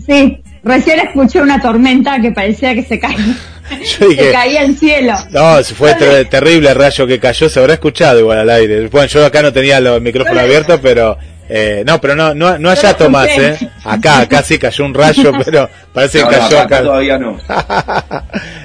sí, 0.05 0.39
recién 0.63 0.99
escuché 0.99 1.41
una 1.41 1.61
tormenta 1.61 2.19
que 2.19 2.31
parecía 2.31 2.73
que 2.73 2.83
se 2.83 2.99
caía, 2.99 3.37
Yo 3.99 4.07
dije, 4.09 4.23
se 4.25 4.31
caía 4.31 4.61
el 4.63 4.77
cielo. 4.77 5.13
no, 5.31 5.63
si 5.63 5.73
fue 5.73 5.93
ter- 5.95 6.27
terrible 6.29 6.69
el 6.69 6.75
rayo 6.75 7.07
que 7.07 7.19
cayó, 7.19 7.49
se 7.49 7.59
habrá 7.59 7.73
escuchado 7.73 8.19
igual 8.19 8.39
al 8.39 8.49
aire. 8.49 8.87
Bueno, 8.87 9.07
yo 9.07 9.25
acá 9.25 9.41
no 9.41 9.51
tenía 9.51 9.79
los 9.79 9.99
micrófonos 10.01 10.43
abiertos, 10.43 10.79
pero 10.81 11.17
Eh, 11.47 11.83
no, 11.85 12.01
pero 12.01 12.15
no, 12.15 12.33
no, 12.33 12.57
no 12.57 12.69
allá 12.71 12.97
Tomás. 12.97 13.27
¿eh? 13.27 13.55
Acá, 13.83 14.21
acá 14.21 14.41
sí 14.41 14.57
cayó 14.57 14.83
un 14.83 14.95
rayo, 14.95 15.31
pero 15.45 15.69
parece 15.93 16.17
que 16.19 16.23
no, 16.25 16.29
cayó 16.31 16.45
acá 16.59 16.61
acá. 16.77 16.83
todavía 16.83 17.17
no. 17.19 17.39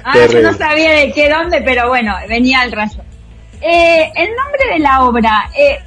Ah, 0.03 0.15
yo 0.33 0.41
no 0.41 0.55
sabía 0.57 0.93
de 0.93 1.13
qué 1.13 1.29
dónde, 1.29 1.61
pero 1.61 1.89
bueno, 1.89 2.15
venía 2.29 2.63
el 2.65 2.73
rayo. 2.73 3.03
Eh, 3.61 4.11
el 4.17 4.29
nombre 4.35 4.73
de 4.73 4.79
la 4.79 5.03
obra 5.05 5.51
eh, 5.57 5.79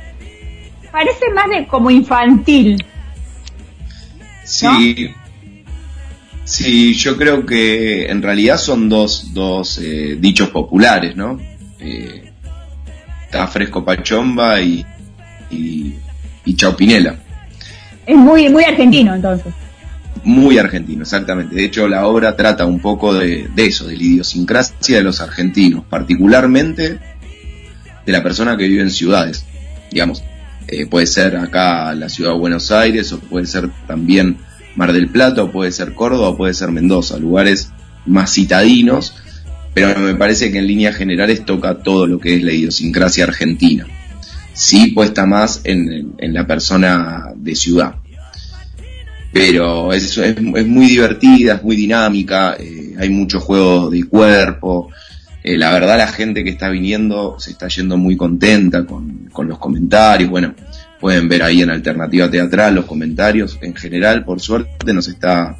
parece 0.91 1.29
más 1.33 1.49
de 1.49 1.65
como 1.65 1.89
infantil. 1.89 2.85
Sí, 4.43 5.13
sí, 6.43 6.93
yo 6.93 7.17
creo 7.17 7.45
que 7.45 8.05
en 8.05 8.21
realidad 8.21 8.57
son 8.57 8.89
dos, 8.89 9.33
dos 9.33 9.79
eh, 9.79 10.17
dichos 10.19 10.49
populares, 10.49 11.15
¿no? 11.15 11.39
Eh, 11.79 12.31
está 13.25 13.47
Fresco 13.47 13.83
Pachomba 13.83 14.61
y, 14.61 14.85
y, 15.51 15.93
y 16.45 16.55
Chau 16.55 16.75
Pinela. 16.75 17.17
Es 18.05 18.17
muy 18.17 18.49
muy 18.49 18.63
argentino, 18.63 19.15
entonces. 19.15 19.53
Muy 20.23 20.57
argentino, 20.57 21.01
exactamente. 21.01 21.55
De 21.55 21.65
hecho, 21.65 21.87
la 21.87 22.07
obra 22.07 22.35
trata 22.35 22.65
un 22.65 22.79
poco 22.79 23.13
de, 23.13 23.49
de 23.53 23.65
eso, 23.65 23.87
de 23.87 23.97
la 23.97 24.03
idiosincrasia 24.03 24.97
de 24.97 25.03
los 25.03 25.19
argentinos, 25.19 25.83
particularmente 25.89 26.99
de 28.05 28.11
la 28.11 28.23
persona 28.23 28.55
que 28.55 28.67
vive 28.67 28.83
en 28.83 28.91
ciudades. 28.91 29.45
Digamos, 29.91 30.23
eh, 30.67 30.85
puede 30.85 31.07
ser 31.07 31.35
acá 31.35 31.93
la 31.93 32.09
ciudad 32.09 32.31
de 32.31 32.39
Buenos 32.39 32.71
Aires, 32.71 33.11
o 33.11 33.19
puede 33.19 33.45
ser 33.45 33.69
también 33.87 34.37
Mar 34.75 34.93
del 34.93 35.07
Plata, 35.07 35.43
o 35.43 35.51
puede 35.51 35.71
ser 35.71 35.93
Córdoba, 35.93 36.29
o 36.29 36.37
puede 36.37 36.53
ser 36.53 36.71
Mendoza, 36.71 37.17
lugares 37.17 37.71
más 38.05 38.33
citadinos, 38.33 39.13
pero 39.73 39.99
me 39.99 40.15
parece 40.15 40.51
que 40.51 40.59
en 40.59 40.67
líneas 40.67 40.95
generales 40.95 41.45
toca 41.45 41.79
todo 41.79 42.07
lo 42.07 42.19
que 42.19 42.35
es 42.35 42.43
la 42.43 42.51
idiosincrasia 42.51 43.25
argentina. 43.25 43.85
Sí 44.53 44.87
puesta 44.87 45.25
más 45.25 45.61
en, 45.63 46.13
la 46.19 46.45
persona 46.45 47.33
de 47.35 47.55
ciudad 47.55 47.95
pero 49.31 49.91
es, 49.91 50.15
es, 50.19 50.37
es 50.37 50.67
muy 50.67 50.85
divertida, 50.85 51.55
es 51.55 51.63
muy 51.63 51.75
dinámica, 51.75 52.55
eh, 52.59 52.93
hay 52.99 53.09
mucho 53.09 53.39
juego 53.39 53.89
de 53.89 54.03
cuerpo. 54.03 54.91
Eh, 55.43 55.57
la 55.57 55.73
verdad 55.73 55.97
la 55.97 56.07
gente 56.07 56.43
que 56.43 56.51
está 56.51 56.69
viniendo 56.69 57.37
se 57.39 57.51
está 57.51 57.67
yendo 57.67 57.97
muy 57.97 58.15
contenta 58.15 58.85
con, 58.85 59.29
con 59.31 59.47
los 59.47 59.57
comentarios. 59.57 60.29
Bueno, 60.29 60.53
pueden 61.03 61.27
ver 61.27 61.43
ahí 61.43 61.61
en 61.61 61.69
Alternativa 61.69 62.31
Teatral 62.31 62.75
los 62.75 62.85
comentarios. 62.85 63.59
En 63.61 63.75
general, 63.75 64.23
por 64.23 64.39
suerte, 64.39 64.93
nos 64.93 65.09
está, 65.09 65.57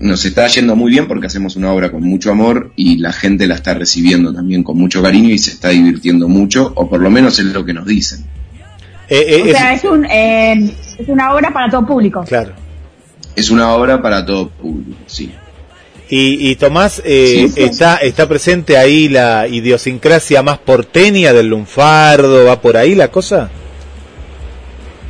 nos 0.00 0.22
está 0.26 0.46
yendo 0.48 0.76
muy 0.76 0.90
bien 0.90 1.08
porque 1.08 1.28
hacemos 1.28 1.56
una 1.56 1.72
obra 1.72 1.90
con 1.90 2.02
mucho 2.02 2.30
amor 2.30 2.70
y 2.76 2.98
la 2.98 3.14
gente 3.14 3.46
la 3.46 3.54
está 3.54 3.72
recibiendo 3.72 4.34
también 4.34 4.62
con 4.62 4.76
mucho 4.76 5.02
cariño 5.02 5.30
y 5.30 5.38
se 5.38 5.52
está 5.52 5.70
divirtiendo 5.70 6.28
mucho, 6.28 6.72
o 6.76 6.90
por 6.90 7.00
lo 7.00 7.08
menos 7.08 7.38
es 7.38 7.46
lo 7.46 7.64
que 7.64 7.72
nos 7.72 7.86
dicen. 7.86 8.26
Eh, 9.08 9.24
eh, 9.28 9.42
O 9.42 9.46
es- 9.46 9.56
sea, 9.56 9.72
es, 9.72 9.84
un, 9.84 10.04
eh, 10.04 10.74
es 10.98 11.08
una 11.08 11.32
obra 11.34 11.50
para 11.50 11.70
todo 11.70 11.86
público. 11.86 12.22
claro. 12.28 12.52
Es 13.34 13.50
una 13.50 13.72
obra 13.72 14.00
para 14.02 14.26
todo 14.26 14.50
público, 14.50 14.98
sí. 15.06 15.32
Y, 16.10 16.50
y 16.50 16.56
Tomás, 16.56 17.00
eh, 17.02 17.48
Sí. 17.52 17.62
está, 17.62 17.96
está 17.96 18.28
presente 18.28 18.76
ahí 18.76 19.08
la 19.08 19.48
idiosincrasia 19.48 20.42
más 20.42 20.58
porteña 20.58 21.32
del 21.32 21.46
lunfardo, 21.48 22.44
¿va 22.44 22.60
por 22.60 22.76
ahí 22.76 22.94
la 22.94 23.08
cosa? 23.08 23.48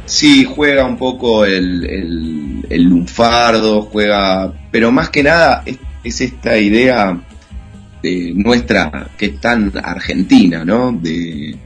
Sí, 0.06 0.44
juega 0.44 0.84
un 0.84 0.98
poco 0.98 1.44
el, 1.46 2.62
el, 2.68 2.82
lunfardo, 2.82 3.82
juega, 3.82 4.52
pero 4.70 4.92
más 4.92 5.08
que 5.10 5.22
nada 5.22 5.62
es, 5.64 5.78
es 6.02 6.20
esta 6.20 6.58
idea 6.58 7.22
de 8.02 8.32
nuestra, 8.34 9.10
que 9.16 9.26
es 9.26 9.40
tan 9.40 9.72
argentina, 9.82 10.62
¿no? 10.64 10.92
De, 10.92 11.56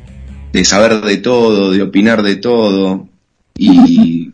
de 0.53 0.65
saber 0.65 1.01
de 1.01 1.17
todo, 1.17 1.73
de 1.73 1.83
opinar 1.83 2.23
de 2.23 2.37
todo, 2.37 3.09
y 3.57 4.33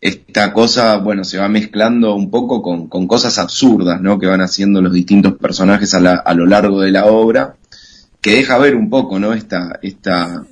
esta 0.00 0.52
cosa, 0.52 0.96
bueno, 0.96 1.22
se 1.22 1.38
va 1.38 1.48
mezclando 1.48 2.16
un 2.16 2.28
poco 2.28 2.60
con, 2.60 2.88
con 2.88 3.06
cosas 3.06 3.38
absurdas, 3.38 4.00
¿no? 4.00 4.18
Que 4.18 4.26
van 4.26 4.40
haciendo 4.40 4.82
los 4.82 4.92
distintos 4.92 5.34
personajes 5.34 5.94
a, 5.94 6.00
la- 6.00 6.16
a 6.16 6.34
lo 6.34 6.44
largo 6.46 6.80
de 6.80 6.90
la 6.90 7.06
obra, 7.06 7.54
que 8.20 8.32
deja 8.34 8.58
ver 8.58 8.74
un 8.74 8.90
poco, 8.90 9.20
¿no? 9.20 9.32
Esta, 9.32 9.78
esta, 9.80 10.42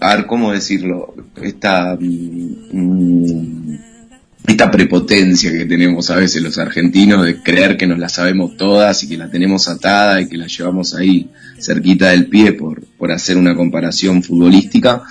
a 0.00 0.16
ver 0.16 0.26
cómo 0.26 0.52
decirlo, 0.52 1.14
esta, 1.40 1.96
mm, 1.98 3.74
esta 4.46 4.70
prepotencia 4.70 5.52
que 5.52 5.64
tenemos 5.64 6.10
a 6.10 6.16
veces 6.16 6.42
los 6.42 6.58
argentinos 6.58 7.24
de 7.24 7.42
creer 7.42 7.76
que 7.76 7.86
nos 7.86 7.98
la 7.98 8.08
sabemos 8.08 8.56
todas 8.56 9.02
y 9.04 9.08
que 9.08 9.16
la 9.16 9.30
tenemos 9.30 9.68
atada 9.68 10.20
y 10.20 10.28
que 10.28 10.36
la 10.36 10.46
llevamos 10.46 10.94
ahí 10.94 11.30
cerquita 11.58 12.10
del 12.10 12.26
pie 12.26 12.52
por, 12.52 12.82
por 12.98 13.12
hacer 13.12 13.36
una 13.36 13.54
comparación 13.54 14.22
futbolística 14.22 15.02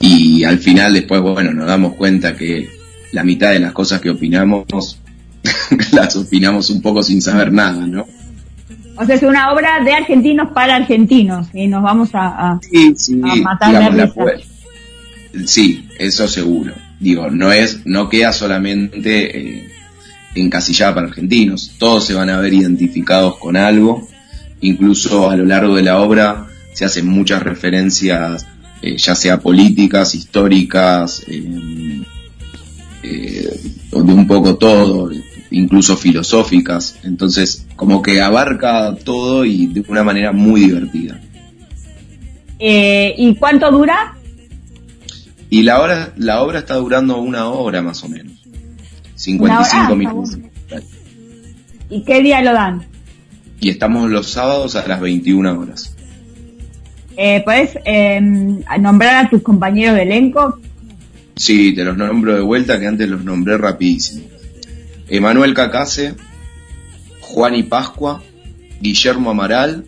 y 0.00 0.44
al 0.44 0.58
final 0.58 0.94
después, 0.94 1.20
bueno, 1.20 1.52
nos 1.52 1.66
damos 1.66 1.94
cuenta 1.94 2.36
que 2.36 2.68
la 3.12 3.24
mitad 3.24 3.50
de 3.50 3.60
las 3.60 3.72
cosas 3.72 4.00
que 4.00 4.10
opinamos 4.10 4.98
las 5.92 6.16
opinamos 6.16 6.70
un 6.70 6.82
poco 6.82 7.02
sin 7.02 7.20
saber 7.20 7.52
nada, 7.52 7.86
¿no? 7.86 8.06
O 9.00 9.04
sea, 9.06 9.14
es 9.14 9.22
una 9.22 9.52
obra 9.52 9.82
de 9.84 9.92
argentinos 9.92 10.50
para 10.52 10.76
argentinos 10.76 11.46
y 11.54 11.68
nos 11.68 11.82
vamos 11.82 12.14
a... 12.14 12.26
a- 12.52 12.60
Sí, 12.60 12.94
sí, 12.96 13.20
A 13.22 13.36
matar 13.36 13.68
digamos, 13.68 14.16
la 14.16 14.32
risa. 14.32 14.48
Sí, 15.46 15.88
eso 15.98 16.26
seguro. 16.26 16.72
Digo, 16.98 17.30
no 17.30 17.52
es, 17.52 17.86
no 17.86 18.08
queda 18.08 18.32
solamente 18.32 19.38
eh, 19.58 19.68
encasillada 20.34 20.94
para 20.96 21.06
argentinos. 21.08 21.72
Todos 21.78 22.06
se 22.06 22.14
van 22.14 22.28
a 22.30 22.40
ver 22.40 22.52
identificados 22.54 23.36
con 23.38 23.56
algo. 23.56 24.08
Incluso 24.60 25.30
a 25.30 25.36
lo 25.36 25.44
largo 25.44 25.76
de 25.76 25.82
la 25.82 26.00
obra 26.00 26.46
se 26.74 26.84
hacen 26.84 27.06
muchas 27.06 27.42
referencias, 27.42 28.46
eh, 28.82 28.96
ya 28.96 29.14
sea 29.14 29.38
políticas, 29.38 30.14
históricas, 30.16 31.22
eh, 31.28 32.02
eh, 33.04 33.60
de 33.92 33.96
un 34.12 34.26
poco 34.26 34.56
todo, 34.56 35.10
incluso 35.50 35.96
filosóficas. 35.96 36.96
Entonces, 37.04 37.66
como 37.76 38.02
que 38.02 38.20
abarca 38.20 38.94
todo 39.04 39.44
y 39.44 39.66
de 39.66 39.84
una 39.88 40.02
manera 40.04 40.32
muy 40.32 40.62
divertida. 40.62 41.20
eh, 42.58 43.14
¿Y 43.16 43.34
cuánto 43.36 43.70
dura? 43.70 44.14
Y 45.50 45.62
la 45.62 45.80
hora, 45.80 46.12
la 46.16 46.42
obra 46.42 46.58
está 46.58 46.74
durando 46.74 47.18
una 47.18 47.48
hora 47.48 47.80
más 47.82 48.02
o 48.04 48.08
menos. 48.08 48.32
55 49.14 49.44
Una 49.44 49.60
hora, 49.60 49.86
ah, 49.86 49.94
minutos. 49.94 50.38
¿Y 51.90 52.04
qué 52.04 52.22
día 52.22 52.42
lo 52.42 52.52
dan? 52.52 52.84
Y 53.60 53.70
estamos 53.70 54.10
los 54.10 54.30
sábados 54.30 54.76
a 54.76 54.86
las 54.86 55.00
21 55.00 55.58
horas. 55.58 55.94
Eh, 57.16 57.42
¿Puedes 57.44 57.76
eh, 57.84 58.20
nombrar 58.78 59.24
a 59.24 59.28
tus 59.30 59.42
compañeros 59.42 59.96
de 59.96 60.02
elenco? 60.02 60.60
Sí, 61.34 61.74
te 61.74 61.84
los 61.84 61.96
nombro 61.96 62.34
de 62.34 62.42
vuelta 62.42 62.78
que 62.78 62.86
antes 62.86 63.08
los 63.08 63.24
nombré 63.24 63.56
rapidísimo. 63.58 64.22
Emanuel 65.08 65.54
Cacase, 65.54 66.14
Juan 67.20 67.54
y 67.54 67.62
Pascua, 67.62 68.22
Guillermo 68.80 69.30
Amaral, 69.30 69.86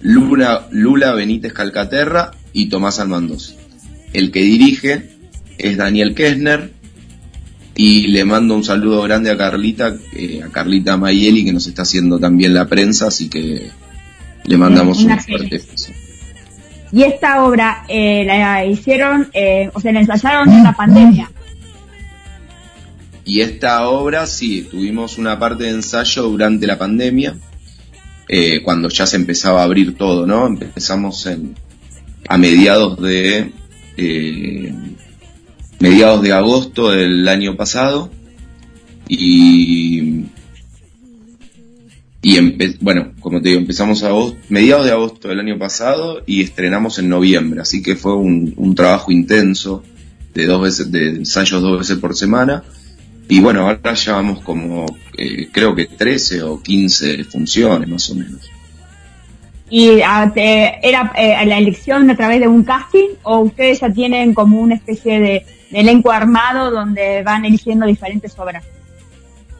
Luna, 0.00 0.62
Lula 0.70 1.12
Benítez 1.14 1.52
Calcaterra 1.52 2.32
y 2.52 2.68
Tomás 2.68 2.98
Almandos. 2.98 3.56
El 4.12 4.30
que 4.30 4.42
dirige 4.42 5.10
es 5.58 5.76
Daniel 5.76 6.14
Kessner 6.14 6.72
y 7.74 8.08
le 8.08 8.24
mando 8.24 8.54
un 8.54 8.64
saludo 8.64 9.02
grande 9.02 9.30
a 9.30 9.36
Carlita, 9.36 9.94
eh, 10.14 10.42
a 10.44 10.48
Carlita 10.50 10.96
Mayeli 10.96 11.44
que 11.44 11.52
nos 11.52 11.66
está 11.66 11.82
haciendo 11.82 12.18
también 12.18 12.52
la 12.52 12.66
prensa, 12.66 13.06
así 13.06 13.28
que 13.28 13.70
le 14.44 14.56
mandamos 14.56 15.02
un 15.04 15.18
fuerte 15.18 15.58
beso. 15.58 15.92
Y 16.92 17.04
esta 17.04 17.42
obra 17.44 17.84
eh, 17.88 18.24
la 18.26 18.66
hicieron, 18.66 19.30
eh, 19.32 19.70
o 19.72 19.80
sea, 19.80 19.92
la 19.92 20.00
ensayaron 20.00 20.52
en 20.52 20.62
la 20.62 20.74
pandemia. 20.74 21.31
Y 23.24 23.40
esta 23.40 23.88
obra, 23.88 24.26
sí, 24.26 24.66
tuvimos 24.70 25.18
una 25.18 25.38
parte 25.38 25.64
de 25.64 25.70
ensayo 25.70 26.22
durante 26.24 26.66
la 26.66 26.78
pandemia, 26.78 27.36
eh, 28.28 28.62
cuando 28.62 28.88
ya 28.88 29.06
se 29.06 29.16
empezaba 29.16 29.60
a 29.60 29.64
abrir 29.64 29.96
todo, 29.96 30.26
¿no? 30.26 30.46
Empezamos 30.46 31.26
en, 31.26 31.54
a 32.28 32.38
mediados 32.38 33.00
de 33.00 33.52
eh, 33.96 34.74
mediados 35.78 36.22
de 36.22 36.32
agosto 36.32 36.90
del 36.90 37.28
año 37.28 37.56
pasado 37.56 38.10
y 39.08 40.24
y 42.24 42.38
bueno, 42.80 43.14
como 43.18 43.42
te 43.42 43.48
digo, 43.48 43.60
empezamos 43.60 44.04
a 44.04 44.10
mediados 44.48 44.84
de 44.84 44.92
agosto 44.92 45.26
del 45.26 45.40
año 45.40 45.58
pasado 45.58 46.22
y 46.24 46.42
estrenamos 46.42 47.00
en 47.00 47.08
noviembre, 47.08 47.60
así 47.60 47.82
que 47.82 47.96
fue 47.96 48.14
un, 48.14 48.54
un 48.56 48.76
trabajo 48.76 49.10
intenso 49.10 49.82
de 50.32 50.46
dos 50.46 50.62
veces, 50.62 50.92
de 50.92 51.08
ensayos 51.08 51.60
dos 51.60 51.80
veces 51.80 51.98
por 51.98 52.16
semana. 52.16 52.62
Y 53.28 53.40
bueno, 53.40 53.62
ahora 53.68 53.94
llevamos 53.94 54.40
como, 54.42 54.86
eh, 55.16 55.48
creo 55.50 55.74
que 55.74 55.86
13 55.86 56.42
o 56.42 56.60
15 56.60 57.24
funciones 57.24 57.88
más 57.88 58.10
o 58.10 58.14
menos. 58.16 58.50
¿Y 59.70 60.00
te- 60.34 60.86
era 60.86 61.12
eh, 61.16 61.46
la 61.46 61.56
elección 61.56 62.10
a 62.10 62.16
través 62.16 62.40
de 62.40 62.48
un 62.48 62.62
casting 62.62 63.08
o 63.22 63.38
ustedes 63.38 63.80
ya 63.80 63.90
tienen 63.90 64.34
como 64.34 64.60
una 64.60 64.74
especie 64.74 65.18
de, 65.18 65.46
de 65.70 65.80
elenco 65.80 66.10
armado 66.10 66.70
donde 66.70 67.22
van 67.22 67.46
eligiendo 67.46 67.86
diferentes 67.86 68.38
obras? 68.38 68.62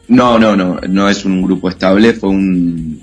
No, 0.07 0.37
no, 0.37 0.55
no, 0.55 0.79
no 0.87 1.09
es 1.09 1.25
un 1.25 1.41
grupo 1.41 1.69
estable, 1.69 2.13
fue 2.13 2.29
un... 2.29 3.01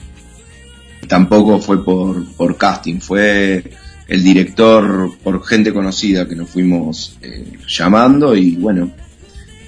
Tampoco 1.08 1.58
fue 1.58 1.84
por, 1.84 2.24
por 2.34 2.56
casting, 2.56 3.00
fue 3.00 3.64
el 4.06 4.22
director 4.22 5.11
por 5.24 5.44
gente 5.44 5.72
conocida 5.72 6.28
que 6.28 6.36
nos 6.36 6.50
fuimos 6.50 7.18
eh, 7.22 7.52
llamando 7.66 8.36
y 8.36 8.54
bueno, 8.56 8.92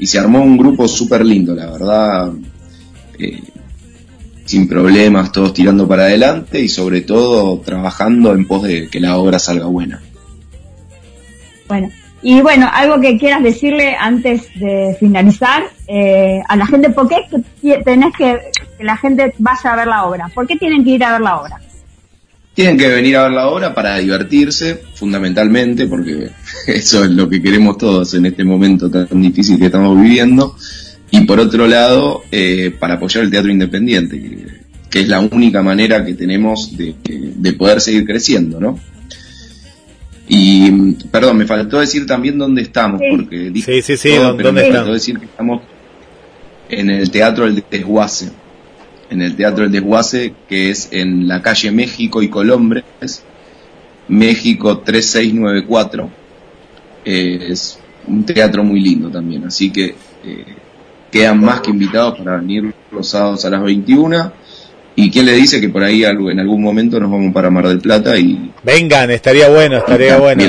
y 0.03 0.07
se 0.09 0.19
armó 0.19 0.43
un 0.43 0.59
grupo 0.59 0.89
súper 0.89 1.25
lindo, 1.25 1.55
la 1.55 1.71
verdad, 1.71 2.33
eh, 3.21 3.41
sin 4.45 4.67
problemas, 4.67 5.31
todos 5.31 5.55
tirando 5.55 5.87
para 5.87 6.07
adelante 6.07 6.61
y 6.61 6.69
sobre 6.69 7.03
todo 7.03 7.61
trabajando 7.61 8.33
en 8.33 8.45
pos 8.49 8.65
de 8.65 8.89
que 8.89 8.99
la 8.99 9.17
obra 9.17 9.39
salga 9.39 9.67
buena. 9.67 10.03
Bueno, 11.69 11.89
y 12.21 12.41
bueno, 12.41 12.69
algo 12.73 13.01
que 13.01 13.17
quieras 13.17 13.45
decirle 13.45 13.95
antes 13.95 14.43
de 14.59 14.97
finalizar 14.99 15.63
eh, 15.87 16.43
a 16.49 16.57
la 16.57 16.67
gente, 16.67 16.91
¿por 16.91 17.09
qué 17.09 17.19
tenés 17.85 18.13
que 18.19 18.41
que 18.77 18.83
la 18.83 18.97
gente 18.97 19.33
vaya 19.39 19.73
a 19.73 19.77
ver 19.77 19.87
la 19.87 20.05
obra? 20.05 20.29
¿Por 20.35 20.49
qué 20.49 20.57
tienen 20.57 20.83
que 20.83 20.91
ir 20.91 21.05
a 21.05 21.13
ver 21.13 21.21
la 21.21 21.41
obra? 21.41 21.61
Tienen 22.55 22.77
que 22.77 22.89
venir 22.89 23.17
a 23.17 23.23
ver 23.23 23.33
la 23.33 23.49
obra 23.49 23.75
para 23.75 23.97
divertirse, 23.99 24.83
fundamentalmente, 24.95 25.87
porque 25.87 26.31
eso 26.67 27.05
es 27.05 27.11
lo 27.11 27.29
que 27.29 27.41
queremos 27.41 27.79
todos 27.79 28.13
en 28.15 28.27
este 28.27 28.45
momento 28.45 28.91
tan 28.91 29.09
difícil 29.23 29.59
que 29.59 29.67
estamos 29.67 30.01
viviendo. 30.01 30.57
Y 31.11 31.23
por 31.23 31.41
otro 31.41 31.67
lado, 31.67 32.23
eh, 32.31 32.75
para 32.79 32.95
apoyar 32.95 33.25
el 33.25 33.31
teatro 33.31 33.51
independiente, 33.51 34.21
que, 34.21 34.47
que 34.91 35.01
es 35.01 35.09
la 35.09 35.21
única 35.21 35.63
manera 35.63 36.05
que 36.05 36.15
tenemos 36.15 36.77
de, 36.77 36.95
de 37.05 37.53
poder 37.55 37.81
seguir 37.81 38.05
creciendo, 38.07 38.61
¿no? 38.61 38.79
Y, 40.29 40.71
perdón, 41.11 41.37
me 41.39 41.47
faltó 41.47 41.81
decir 41.81 42.07
también 42.07 42.39
dónde 42.39 42.63
estamos, 42.63 43.01
Sí. 43.01 43.07
porque 43.11 43.51
dije 43.51 43.83
Sí, 43.83 43.83
sí, 43.83 43.97
sí, 43.97 44.15
todo, 44.17 44.29
¿dónde 44.29 44.43
pero 44.43 44.53
me 44.53 44.63
faltó 44.73 44.93
decir 44.93 45.19
que 45.19 45.27
estamos 45.27 45.63
en 46.71 46.91
el 46.91 47.11
Teatro 47.11 47.47
El 47.47 47.63
Desguace, 47.71 48.31
en 49.13 49.21
el 49.21 49.37
Teatro 49.37 49.65
El 49.65 49.71
Desguace, 49.71 50.33
que 50.49 50.71
es 50.71 50.89
en 50.91 51.29
la 51.29 51.43
calle 51.43 51.71
México 51.71 52.23
y 52.23 52.29
Colombres, 52.29 52.85
México 54.09 54.79
3694. 54.79 56.11
Eh, 57.05 57.47
es 57.51 57.79
un 58.07 58.25
teatro 58.25 58.65
muy 58.65 58.81
lindo 58.81 59.11
también, 59.11 59.45
así 59.45 59.71
que 59.71 59.95
eh, 60.25 60.45
quedan 61.11 61.41
más 61.41 61.61
que 61.61 61.71
invitados 61.71 62.19
para 62.19 62.39
venir 62.39 62.73
los 62.91 63.07
sábados 63.07 63.45
a 63.45 63.51
las 63.51 63.63
21. 63.63 64.33
¿Y 64.95 65.11
quién 65.11 65.27
le 65.27 65.33
dice 65.33 65.61
que 65.61 65.69
por 65.69 65.83
ahí 65.83 66.05
en 66.05 66.41
algún 66.41 66.63
momento 66.63 66.99
nos 66.99 67.11
vamos 67.11 67.33
para 67.33 67.51
Mar 67.51 67.69
del 67.69 67.81
Plata 67.81 68.17
y 68.17 68.51
Vengan, 68.63 69.11
estaría 69.11 69.49
bueno, 69.49 69.79
estaría 69.79 70.19
bueno. 70.19 70.43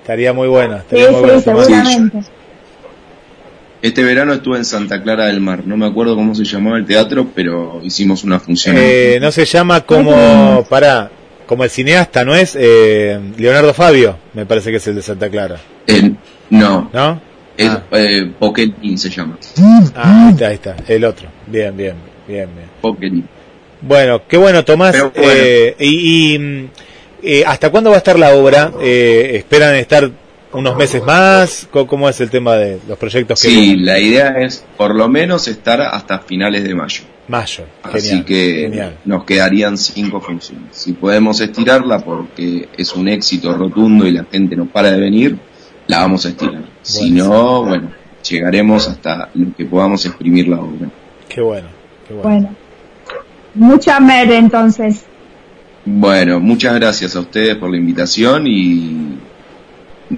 Estaría 0.00 0.32
muy 0.32 0.48
bueno. 0.48 0.78
Sí, 0.90 0.96
Estaría 0.96 1.10
muy 1.10 1.22
bueno 1.22 1.84
sí. 1.84 2.28
Este 3.80 4.02
verano 4.02 4.32
estuve 4.32 4.56
en 4.58 4.64
Santa 4.64 5.02
Clara 5.02 5.26
del 5.26 5.40
Mar, 5.40 5.62
no 5.64 5.76
me 5.76 5.86
acuerdo 5.86 6.16
cómo 6.16 6.34
se 6.34 6.44
llamaba 6.44 6.78
el 6.78 6.84
teatro, 6.86 7.28
pero 7.34 7.80
hicimos 7.84 8.24
una 8.24 8.40
función. 8.40 8.74
Eh, 8.78 9.18
no 9.20 9.30
se 9.30 9.44
llama 9.44 9.82
como, 9.82 10.66
para, 10.70 11.10
como 11.46 11.62
el 11.62 11.70
cineasta, 11.70 12.24
¿no 12.24 12.34
es? 12.34 12.56
Eh, 12.58 13.20
Leonardo 13.36 13.72
Fabio, 13.72 14.16
me 14.34 14.46
parece 14.46 14.70
que 14.72 14.78
es 14.78 14.86
el 14.88 14.96
de 14.96 15.02
Santa 15.02 15.28
Clara, 15.30 15.58
Eh, 15.86 16.12
no, 16.50 16.90
¿no? 16.92 17.20
es 17.56 17.68
Ah. 17.70 17.82
eh, 17.92 18.30
Poquetín 18.38 18.98
se 18.98 19.10
llama. 19.10 19.38
Ah, 19.94 20.26
ahí 20.26 20.32
está, 20.32 20.48
ahí 20.48 20.54
está, 20.54 20.76
el 20.88 21.04
otro. 21.04 21.28
Bien, 21.46 21.76
bien, 21.76 21.94
bien, 22.26 22.48
bien. 22.54 22.68
Poquetín. 22.80 23.28
Bueno, 23.80 24.22
qué 24.26 24.36
bueno, 24.36 24.64
Tomás. 24.64 24.92
Bueno. 24.98 25.12
Eh, 25.14 25.76
y 25.78 26.34
y, 26.34 26.38
mm, 26.38 26.64
eh, 27.22 27.44
hasta 27.46 27.70
cuándo 27.70 27.90
va 27.90 27.96
a 27.96 27.98
estar 27.98 28.18
la 28.18 28.34
obra? 28.34 28.72
Eh, 28.80 29.32
¿Esperan 29.34 29.76
estar 29.76 30.10
unos 30.52 30.76
meses 30.76 31.02
más? 31.04 31.68
¿Cómo, 31.70 32.08
es 32.08 32.20
el 32.20 32.30
tema 32.30 32.54
de 32.54 32.78
los 32.88 32.98
proyectos 32.98 33.40
que 33.42 33.48
Sí, 33.48 33.54
vienen? 33.60 33.86
la 33.86 33.98
idea 33.98 34.28
es 34.38 34.64
por 34.76 34.94
lo 34.94 35.08
menos 35.08 35.46
estar 35.48 35.80
hasta 35.80 36.20
finales 36.20 36.64
de 36.64 36.74
mayo. 36.74 37.02
Mayo. 37.28 37.64
Así 37.82 38.08
Genial, 38.08 38.24
que 38.24 38.54
genial. 38.62 38.96
nos 39.04 39.24
quedarían 39.24 39.76
cinco 39.76 40.20
funciones. 40.20 40.68
Si 40.70 40.92
podemos 40.94 41.40
estirarla 41.40 41.98
porque 41.98 42.68
es 42.76 42.94
un 42.94 43.08
éxito 43.08 43.52
rotundo 43.52 44.06
y 44.06 44.12
la 44.12 44.24
gente 44.24 44.56
no 44.56 44.64
para 44.66 44.90
de 44.92 44.98
venir, 44.98 45.36
la 45.86 45.98
vamos 46.00 46.24
a 46.24 46.30
estirar. 46.30 46.64
Si 46.80 47.10
no, 47.10 47.64
bueno, 47.64 47.90
llegaremos 48.26 48.88
hasta 48.88 49.28
lo 49.34 49.54
que 49.54 49.66
podamos 49.66 50.06
exprimir 50.06 50.48
la 50.48 50.60
obra. 50.60 50.88
Qué 51.28 51.42
bueno, 51.42 51.68
qué 52.06 52.14
bueno. 52.14 52.28
Bueno. 52.30 52.56
Mucha 53.54 54.00
mer 54.00 54.30
entonces. 54.32 55.04
Bueno, 55.84 56.40
muchas 56.40 56.74
gracias 56.76 57.14
a 57.16 57.20
ustedes 57.20 57.56
por 57.56 57.70
la 57.70 57.76
invitación 57.76 58.46
y 58.46 59.17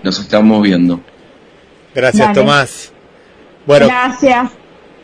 nos 0.02 0.18
estamos 0.18 0.62
viendo. 0.62 1.00
Gracias, 1.94 2.28
Dale. 2.28 2.34
Tomás. 2.40 2.92
Bueno, 3.66 3.86
Gracias. 3.86 4.50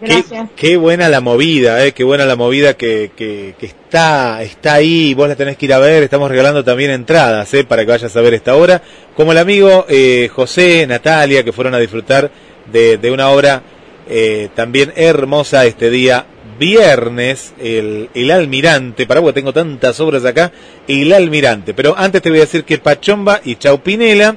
Qué, 0.00 0.06
Gracias. 0.06 0.50
qué 0.54 0.76
buena 0.76 1.08
la 1.08 1.22
movida, 1.22 1.82
eh, 1.84 1.92
qué 1.92 2.04
buena 2.04 2.26
la 2.26 2.36
movida 2.36 2.74
que, 2.74 3.12
que, 3.16 3.54
que 3.58 3.64
está, 3.64 4.42
está 4.42 4.74
ahí, 4.74 5.14
vos 5.14 5.26
la 5.26 5.36
tenés 5.36 5.56
que 5.56 5.64
ir 5.64 5.72
a 5.72 5.78
ver, 5.78 6.02
estamos 6.02 6.30
regalando 6.30 6.62
también 6.62 6.90
entradas, 6.90 7.52
eh, 7.54 7.64
para 7.64 7.82
que 7.82 7.92
vayas 7.92 8.14
a 8.14 8.20
ver 8.20 8.34
esta 8.34 8.56
obra, 8.56 8.82
como 9.16 9.32
el 9.32 9.38
amigo 9.38 9.86
eh, 9.88 10.28
José, 10.30 10.86
Natalia, 10.86 11.42
que 11.42 11.52
fueron 11.52 11.74
a 11.74 11.78
disfrutar 11.78 12.30
de, 12.70 12.98
de 12.98 13.10
una 13.10 13.30
obra 13.30 13.62
eh, 14.08 14.50
también 14.54 14.92
hermosa 14.96 15.64
este 15.64 15.88
día 15.88 16.26
viernes, 16.58 17.54
el, 17.58 18.10
el 18.14 18.30
Almirante, 18.30 19.06
para 19.06 19.20
porque 19.20 19.40
tengo 19.40 19.52
tantas 19.52 19.98
obras 20.00 20.24
acá, 20.24 20.52
el 20.88 21.12
Almirante, 21.12 21.74
pero 21.74 21.94
antes 21.96 22.22
te 22.22 22.30
voy 22.30 22.38
a 22.38 22.42
decir 22.42 22.64
que 22.64 22.78
Pachomba 22.78 23.40
y 23.44 23.56
Chaupinela 23.56 24.36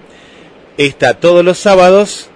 está 0.87 1.15
todos 1.15 1.43
los 1.43 1.57
sábados 1.57 2.29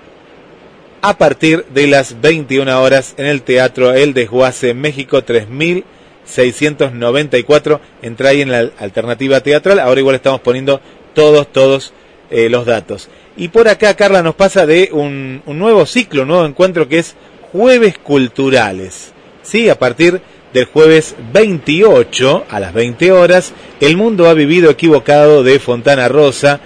a 1.01 1.17
partir 1.17 1.63
de 1.73 1.87
las 1.87 2.19
21 2.19 2.81
horas 2.81 3.13
en 3.15 3.25
el 3.25 3.41
Teatro 3.41 3.93
El 3.93 4.13
Desguace 4.13 4.73
México 4.73 5.23
3694. 5.23 7.79
Entra 8.01 8.29
ahí 8.29 8.41
en 8.41 8.51
la 8.51 8.69
alternativa 8.79 9.39
teatral. 9.39 9.79
Ahora 9.79 10.01
igual 10.01 10.15
estamos 10.15 10.41
poniendo 10.41 10.81
todos, 11.13 11.53
todos 11.53 11.93
eh, 12.29 12.49
los 12.49 12.65
datos. 12.65 13.07
Y 13.37 13.47
por 13.47 13.69
acá 13.69 13.95
Carla 13.95 14.21
nos 14.21 14.35
pasa 14.35 14.65
de 14.65 14.89
un, 14.91 15.41
un 15.45 15.57
nuevo 15.57 15.85
ciclo, 15.85 16.23
un 16.23 16.27
nuevo 16.27 16.45
encuentro 16.45 16.89
que 16.89 16.99
es 16.99 17.15
Jueves 17.53 17.97
Culturales. 17.97 19.13
Sí, 19.41 19.69
a 19.69 19.79
partir 19.79 20.19
del 20.53 20.65
jueves 20.65 21.15
28 21.31 22.43
a 22.49 22.59
las 22.59 22.73
20 22.73 23.13
horas, 23.13 23.53
El 23.79 23.95
Mundo 23.95 24.27
ha 24.27 24.33
vivido 24.33 24.69
equivocado 24.69 25.43
de 25.43 25.59
Fontana 25.59 26.09
Rosa, 26.09 26.59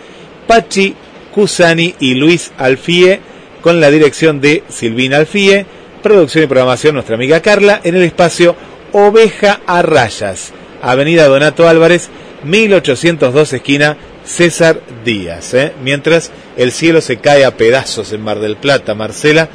Pachi 0.48 0.96
Cusani 1.38 1.94
y 2.00 2.16
Luis 2.16 2.52
Alfie 2.58 3.20
con 3.62 3.80
la 3.80 3.92
dirección 3.92 4.42
de 4.42 4.64
Silvina 4.70 5.18
Alfie, 5.18 5.68
producción 6.02 6.44
y 6.44 6.48
programación 6.48 6.96
nuestra 6.96 7.14
amiga 7.14 7.44
Carla, 7.44 7.80
en 7.84 7.96
el 7.96 8.02
espacio 8.02 8.56
Oveja 8.92 9.60
a 9.68 9.84
Rayas, 9.84 10.52
Avenida 10.82 11.28
Donato 11.28 11.68
Álvarez, 11.68 12.10
1802 12.44 13.54
esquina 13.54 13.98
César 14.26 14.82
Díaz. 15.06 15.54
¿eh? 15.54 15.74
Mientras 15.84 16.32
el 16.58 16.72
cielo 16.72 17.02
se 17.02 17.18
cae 17.18 17.46
a 17.46 17.56
pedazos 17.56 18.14
en 18.14 18.22
Mar 18.22 18.40
del 18.40 18.58
Plata, 18.58 18.96
Marcela. 18.96 19.48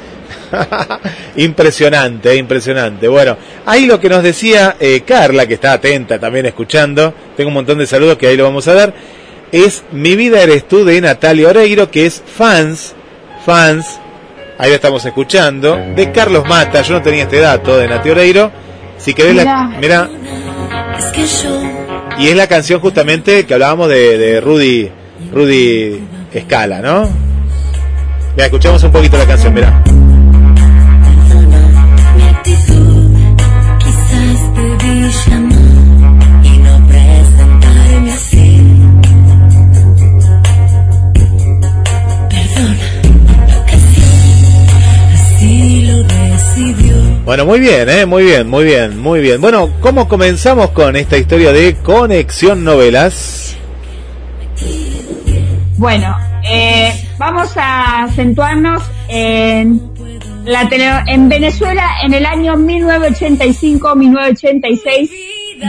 impresionante, 1.35 2.31
eh, 2.31 2.37
impresionante. 2.37 3.09
Bueno, 3.09 3.35
ahí 3.65 3.87
lo 3.87 3.99
que 3.99 4.07
nos 4.07 4.23
decía 4.23 4.77
eh, 4.79 5.01
Carla, 5.05 5.47
que 5.47 5.55
está 5.55 5.73
atenta 5.73 6.17
también 6.17 6.45
escuchando, 6.45 7.13
tengo 7.35 7.49
un 7.49 7.55
montón 7.55 7.77
de 7.77 7.87
saludos 7.87 8.17
que 8.17 8.27
ahí 8.27 8.37
lo 8.37 8.45
vamos 8.45 8.69
a 8.69 8.73
dar, 8.73 8.93
es 9.53 9.83
Mi 9.91 10.15
vida 10.15 10.41
eres 10.41 10.67
tú 10.67 10.83
de 10.83 10.99
Natalia 10.99 11.49
Oreiro, 11.49 11.89
que 11.89 12.05
es 12.05 12.21
fans, 12.25 12.95
fans, 13.45 13.85
ahí 14.57 14.69
la 14.69 14.75
estamos 14.75 15.05
escuchando, 15.05 15.79
de 15.95 16.11
Carlos 16.11 16.45
Mata, 16.47 16.81
yo 16.81 16.95
no 16.95 17.01
tenía 17.01 17.23
este 17.23 17.39
dato 17.39 17.77
de 17.77 17.87
Nati 17.87 18.09
Oreiro, 18.09 18.51
si 18.97 19.13
querés 19.13 19.35
la... 19.35 19.75
Mira, 19.79 20.09
Es 20.97 21.05
que 21.05 21.25
yo 21.25 21.83
y 22.17 22.27
es 22.27 22.35
la 22.35 22.47
canción 22.47 22.79
justamente 22.79 23.45
que 23.45 23.53
hablábamos 23.53 23.89
de, 23.89 24.17
de 24.17 24.41
Rudy, 24.41 24.89
Rudy 25.31 25.99
Escala, 26.31 26.79
¿no? 26.79 27.09
Mira, 28.35 28.45
escuchamos 28.45 28.83
un 28.83 28.91
poquito 28.91 29.17
la 29.17 29.25
canción, 29.25 29.53
mira. 29.53 29.83
Bueno, 47.25 47.45
muy 47.45 47.59
bien, 47.61 47.87
¿eh? 47.89 48.05
Muy 48.05 48.23
bien, 48.25 48.49
muy 48.49 48.65
bien, 48.65 48.99
muy 48.99 49.21
bien. 49.21 49.39
Bueno, 49.39 49.69
¿cómo 49.79 50.09
comenzamos 50.09 50.71
con 50.71 50.97
esta 50.97 51.17
historia 51.17 51.53
de 51.53 51.75
Conexión 51.75 52.65
Novelas? 52.65 53.55
Bueno, 55.77 56.13
eh, 56.49 56.91
vamos 57.17 57.55
a 57.55 58.03
acentuarnos 58.03 58.83
en, 59.07 59.81
la 60.43 60.67
tele- 60.69 61.03
en 61.07 61.29
Venezuela 61.29 61.91
en 62.03 62.13
el 62.13 62.25
año 62.25 62.55
1985-1986, 62.57 65.09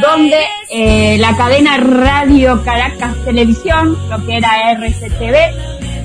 donde 0.03 0.39
eh, 0.73 1.17
la 1.21 1.37
cadena 1.37 1.77
Radio 1.77 2.65
Caracas 2.65 3.15
Televisión, 3.25 3.97
lo 4.11 4.27
que 4.27 4.39
era 4.39 4.73
RCTV, 4.73 5.37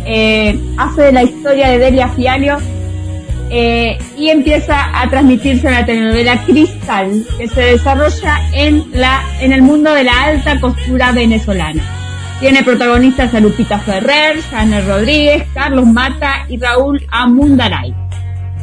eh, 0.06 0.60
hace 0.78 1.12
la 1.12 1.24
historia 1.24 1.70
de 1.70 1.80
Delia 1.80 2.08
Fialio 2.10 2.58
eh, 3.50 3.98
y 4.18 4.30
empieza 4.30 5.00
a 5.00 5.10
transmitirse 5.10 5.70
la 5.70 5.86
telenovela 5.86 6.44
Cristal, 6.46 7.26
que 7.38 7.48
se 7.48 7.62
desarrolla 7.62 8.40
en, 8.54 8.84
la, 8.94 9.22
en 9.42 9.54
el 9.54 9.62
mundo 9.62 9.94
de 9.94 10.04
la 10.04 10.24
alta 10.26 10.60
costura 10.60 11.12
venezolana. 11.12 11.84
Tiene 12.40 12.64
protagonistas 12.64 13.34
a 13.34 13.40
Lupita 13.40 13.80
Ferrer, 13.80 14.42
Janet 14.50 14.88
Rodríguez, 14.88 15.44
Carlos 15.54 15.86
Mata 15.86 16.46
y 16.48 16.58
Raúl 16.58 17.06
Amundaray. 17.12 17.94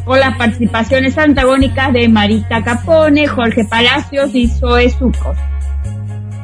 Con 0.05 0.20
las 0.20 0.37
participaciones 0.37 1.18
antagónicas 1.18 1.93
de 1.93 2.09
Marita 2.09 2.62
Capone, 2.62 3.26
Jorge 3.26 3.64
Palacios 3.64 4.34
y 4.34 4.49
Zoe 4.49 4.89
Sucos. 4.89 5.37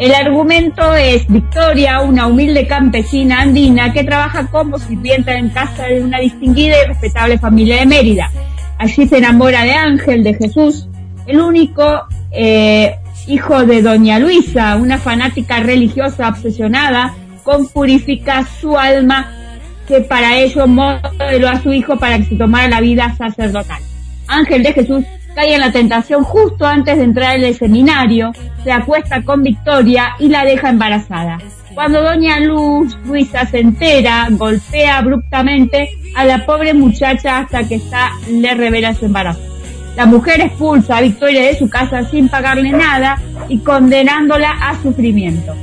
El 0.02 0.12
argumento 0.12 0.96
es 0.96 1.28
Victoria, 1.28 2.00
una 2.00 2.26
humilde 2.26 2.66
campesina 2.66 3.42
andina 3.42 3.92
que 3.92 4.02
trabaja 4.02 4.48
como 4.48 4.76
sirvienta 4.76 5.32
en 5.38 5.50
casa 5.50 5.84
de 5.84 6.02
una 6.02 6.18
distinguida 6.18 6.74
y 6.82 6.88
respetable 6.88 7.38
familia 7.38 7.76
de 7.76 7.86
Mérida. 7.86 8.32
Allí 8.78 9.06
se 9.06 9.18
enamora 9.18 9.62
de 9.62 9.74
Ángel, 9.74 10.24
de 10.24 10.34
Jesús, 10.34 10.88
el 11.28 11.40
único 11.40 12.02
eh, 12.32 12.96
hijo 13.28 13.64
de 13.64 13.80
Doña 13.80 14.18
Luisa, 14.18 14.74
una 14.74 14.98
fanática 14.98 15.60
religiosa 15.60 16.30
obsesionada 16.30 17.14
con 17.44 17.68
purificar 17.68 18.44
su 18.60 18.76
alma 18.76 19.30
que 19.86 20.00
para 20.00 20.36
ello 20.36 20.66
modeló 20.66 21.48
a 21.48 21.62
su 21.62 21.72
hijo 21.72 21.96
para 21.96 22.18
que 22.18 22.24
se 22.24 22.34
tomara 22.34 22.66
la 22.66 22.80
vida 22.80 23.14
sacerdotal. 23.16 23.80
Ángel 24.26 24.64
de 24.64 24.72
Jesús 24.72 25.04
cae 25.34 25.54
en 25.54 25.60
la 25.60 25.72
tentación 25.72 26.24
justo 26.24 26.66
antes 26.66 26.98
de 26.98 27.04
entrar 27.04 27.36
en 27.36 27.44
el 27.44 27.54
seminario, 27.54 28.32
se 28.64 28.72
acuesta 28.72 29.22
con 29.22 29.42
Victoria 29.42 30.14
y 30.18 30.28
la 30.28 30.44
deja 30.44 30.70
embarazada. 30.70 31.38
Cuando 31.74 32.02
doña 32.02 32.38
Luz 32.40 32.96
Luisa 33.04 33.46
se 33.46 33.60
entera, 33.60 34.28
golpea 34.30 34.98
abruptamente 34.98 35.88
a 36.14 36.24
la 36.24 36.44
pobre 36.44 36.74
muchacha 36.74 37.38
hasta 37.38 37.66
que 37.66 37.76
esta 37.76 38.10
le 38.30 38.54
revela 38.54 38.94
su 38.94 39.06
embarazo. 39.06 39.40
La 39.96 40.06
mujer 40.06 40.40
expulsa 40.40 40.98
a 40.98 41.00
Victoria 41.00 41.42
de 41.42 41.58
su 41.58 41.68
casa 41.68 42.04
sin 42.04 42.28
pagarle 42.28 42.70
nada 42.70 43.20
y 43.48 43.58
condenándola 43.58 44.50
a 44.50 44.80
sufrimiento. 44.82 45.54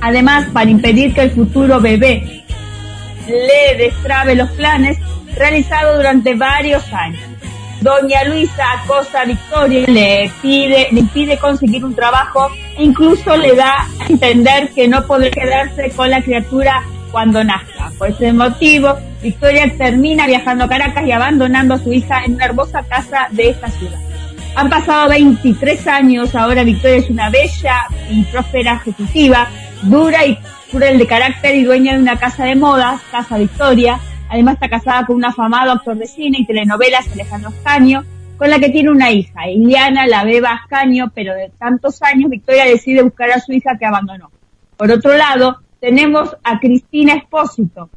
Además, 0.00 0.46
para 0.52 0.70
impedir 0.70 1.12
que 1.14 1.22
el 1.22 1.30
futuro 1.30 1.80
bebé 1.80 2.44
le 3.26 3.76
destrabe 3.76 4.34
los 4.34 4.50
planes 4.52 4.98
realizados 5.36 5.96
durante 5.96 6.34
varios 6.34 6.90
años. 6.92 7.29
Doña 7.80 8.24
Luisa 8.24 8.64
acosa 8.82 9.22
a 9.22 9.24
Victoria, 9.24 9.84
le 9.86 10.30
pide, 10.42 10.88
le 10.92 11.00
impide 11.00 11.38
conseguir 11.38 11.84
un 11.84 11.94
trabajo 11.94 12.50
incluso 12.78 13.36
le 13.36 13.54
da 13.54 13.86
a 14.00 14.06
entender 14.08 14.70
que 14.70 14.88
no 14.88 15.06
podrá 15.06 15.30
quedarse 15.30 15.90
con 15.90 16.10
la 16.10 16.22
criatura 16.22 16.82
cuando 17.10 17.42
nazca. 17.42 17.90
Por 17.98 18.10
ese 18.10 18.32
motivo, 18.32 18.96
Victoria 19.22 19.72
termina 19.76 20.26
viajando 20.26 20.64
a 20.64 20.68
Caracas 20.68 21.06
y 21.06 21.12
abandonando 21.12 21.74
a 21.74 21.78
su 21.78 21.92
hija 21.92 22.24
en 22.24 22.34
una 22.34 22.46
hermosa 22.46 22.82
casa 22.82 23.28
de 23.30 23.50
esta 23.50 23.68
ciudad. 23.70 23.98
Han 24.56 24.68
pasado 24.68 25.08
23 25.10 25.86
años, 25.86 26.34
ahora 26.34 26.64
Victoria 26.64 26.98
es 26.98 27.10
una 27.10 27.30
bella 27.30 27.86
y 28.10 28.24
próspera 28.24 28.74
ejecutiva, 28.74 29.48
dura 29.82 30.26
y 30.26 30.38
cruel 30.70 30.98
de 30.98 31.06
carácter 31.06 31.54
y 31.54 31.64
dueña 31.64 31.94
de 31.94 32.00
una 32.00 32.18
casa 32.18 32.44
de 32.44 32.56
modas, 32.56 33.00
Casa 33.10 33.38
Victoria. 33.38 34.00
Además 34.30 34.54
está 34.54 34.68
casada 34.68 35.04
con 35.06 35.16
un 35.16 35.24
afamado 35.24 35.72
actor 35.72 35.96
de 35.96 36.06
cine 36.06 36.38
y 36.38 36.46
telenovelas, 36.46 37.10
Alejandro 37.12 37.48
Ascaño, 37.48 38.04
con 38.36 38.48
la 38.48 38.60
que 38.60 38.70
tiene 38.70 38.90
una 38.90 39.10
hija, 39.10 39.50
Iliana 39.50 40.06
la 40.06 40.24
beba 40.24 40.52
Ascaño, 40.52 41.10
pero 41.12 41.34
de 41.34 41.50
tantos 41.58 42.00
años 42.02 42.30
Victoria 42.30 42.64
decide 42.64 43.02
buscar 43.02 43.30
a 43.32 43.40
su 43.40 43.52
hija 43.52 43.76
que 43.76 43.86
abandonó. 43.86 44.30
Por 44.76 44.90
otro 44.92 45.16
lado, 45.16 45.58
tenemos 45.80 46.36
a 46.44 46.60
Cristina 46.60 47.14
Espósito, 47.14 47.90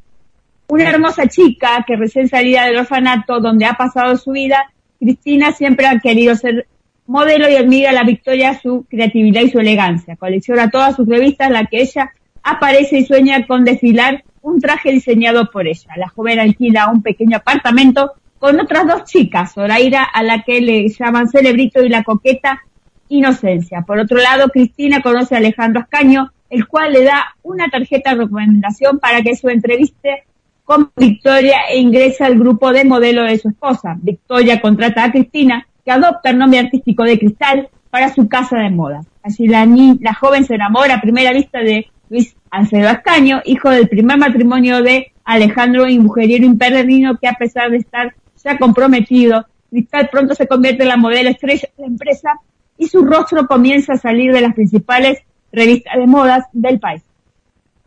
una 0.68 0.90
hermosa 0.90 1.28
chica 1.28 1.86
que 1.86 1.96
recién 1.96 2.28
salida 2.28 2.66
del 2.66 2.78
orfanato 2.78 3.40
donde 3.40 3.66
ha 3.66 3.74
pasado 3.74 4.18
su 4.18 4.32
vida, 4.32 4.72
Cristina 5.00 5.52
siempre 5.52 5.86
ha 5.86 6.00
querido 6.00 6.36
ser 6.36 6.68
modelo 7.06 7.48
y 7.48 7.58
admira 7.58 7.92
a 7.92 7.94
la 7.94 8.04
Victoria 8.04 8.60
su 8.60 8.86
creatividad 8.90 9.42
y 9.42 9.52
su 9.52 9.60
elegancia. 9.60 10.16
Colecciona 10.16 10.72
todas 10.72 10.96
sus 10.96 11.08
revistas 11.08 11.48
en 11.48 11.54
las 11.54 11.70
que 11.70 11.82
ella 11.82 12.12
aparece 12.42 12.98
y 12.98 13.06
sueña 13.06 13.46
con 13.46 13.66
desfilar 13.66 14.24
un 14.44 14.60
traje 14.62 14.92
diseñado 14.92 15.50
por 15.52 15.68
ella. 15.68 15.90
La 15.98 16.08
joven 16.10 16.40
alquila 16.40 16.90
un 16.92 17.02
pequeño 17.02 17.38
apartamento 17.38 18.14
con 18.38 18.60
otras 18.60 18.86
dos 18.86 19.06
chicas, 19.06 19.54
Zoraira, 19.54 20.04
a 20.04 20.22
la 20.22 20.44
que 20.44 20.62
le 20.62 20.88
llaman 20.90 21.28
Celebrito 21.30 21.82
y 21.84 21.90
la 21.90 22.04
coqueta 22.04 22.62
Inocencia. 23.10 23.82
Por 23.82 24.00
otro 24.00 24.18
lado, 24.18 24.50
Cristina 24.50 25.02
conoce 25.02 25.36
a 25.36 25.38
Alejandro 25.38 25.82
Ascaño, 25.82 26.32
el 26.50 26.68
cual 26.68 26.94
le 26.94 27.04
da 27.04 27.36
una 27.42 27.70
tarjeta 27.70 28.12
de 28.12 28.24
recomendación 28.24 29.00
para 29.00 29.22
que 29.22 29.36
su 29.36 29.50
entreviste 29.50 30.24
con 30.64 30.92
Victoria 30.96 31.58
e 31.70 31.80
ingresa 31.80 32.26
al 32.26 32.38
grupo 32.38 32.72
de 32.72 32.86
modelo 32.86 33.24
de 33.24 33.38
su 33.38 33.50
esposa. 33.50 33.98
Victoria 34.02 34.62
contrata 34.62 35.04
a 35.04 35.12
Cristina, 35.12 35.66
que 35.84 35.92
adopta 35.92 36.30
el 36.30 36.38
nombre 36.38 36.60
artístico 36.60 37.04
de 37.04 37.20
Cristal, 37.20 37.70
para 37.90 38.14
su 38.14 38.28
casa 38.28 38.58
de 38.58 38.72
moda. 38.72 39.02
Así 39.22 39.48
la, 39.48 39.66
ni- 39.68 40.00
la 40.02 40.16
joven 40.16 40.46
se 40.46 40.56
enamora 40.56 40.96
a 40.96 41.02
primera 41.02 41.32
vista 41.32 41.60
de 41.60 41.88
Luis 42.14 42.36
Alfredo 42.52 42.90
Ascaño, 42.90 43.42
hijo 43.44 43.72
del 43.72 43.90
primer 43.90 44.20
matrimonio 44.20 44.84
de 44.84 45.12
Alejandro 45.26 45.90
y 45.90 45.98
mujeriero 45.98 46.46
imperdible 46.46 47.18
que 47.20 47.28
a 47.28 47.34
pesar 47.34 47.72
de 47.72 47.78
estar 47.78 48.14
ya 48.44 48.60
comprometido, 48.60 49.48
Cristal 49.72 50.10
pronto 50.12 50.36
se 50.36 50.48
convierte 50.48 50.84
en 50.84 50.90
la 50.90 50.98
modelo 50.98 51.32
estrella 51.32 51.68
de 51.76 51.82
la 51.82 51.88
empresa 51.88 52.34
y 52.78 52.86
su 52.86 53.04
rostro 53.04 53.48
comienza 53.48 53.94
a 53.94 53.98
salir 53.98 54.32
de 54.32 54.42
las 54.42 54.54
principales 54.54 55.24
revistas 55.52 55.98
de 55.98 56.06
modas 56.06 56.46
del 56.54 56.80
país. 56.80 57.02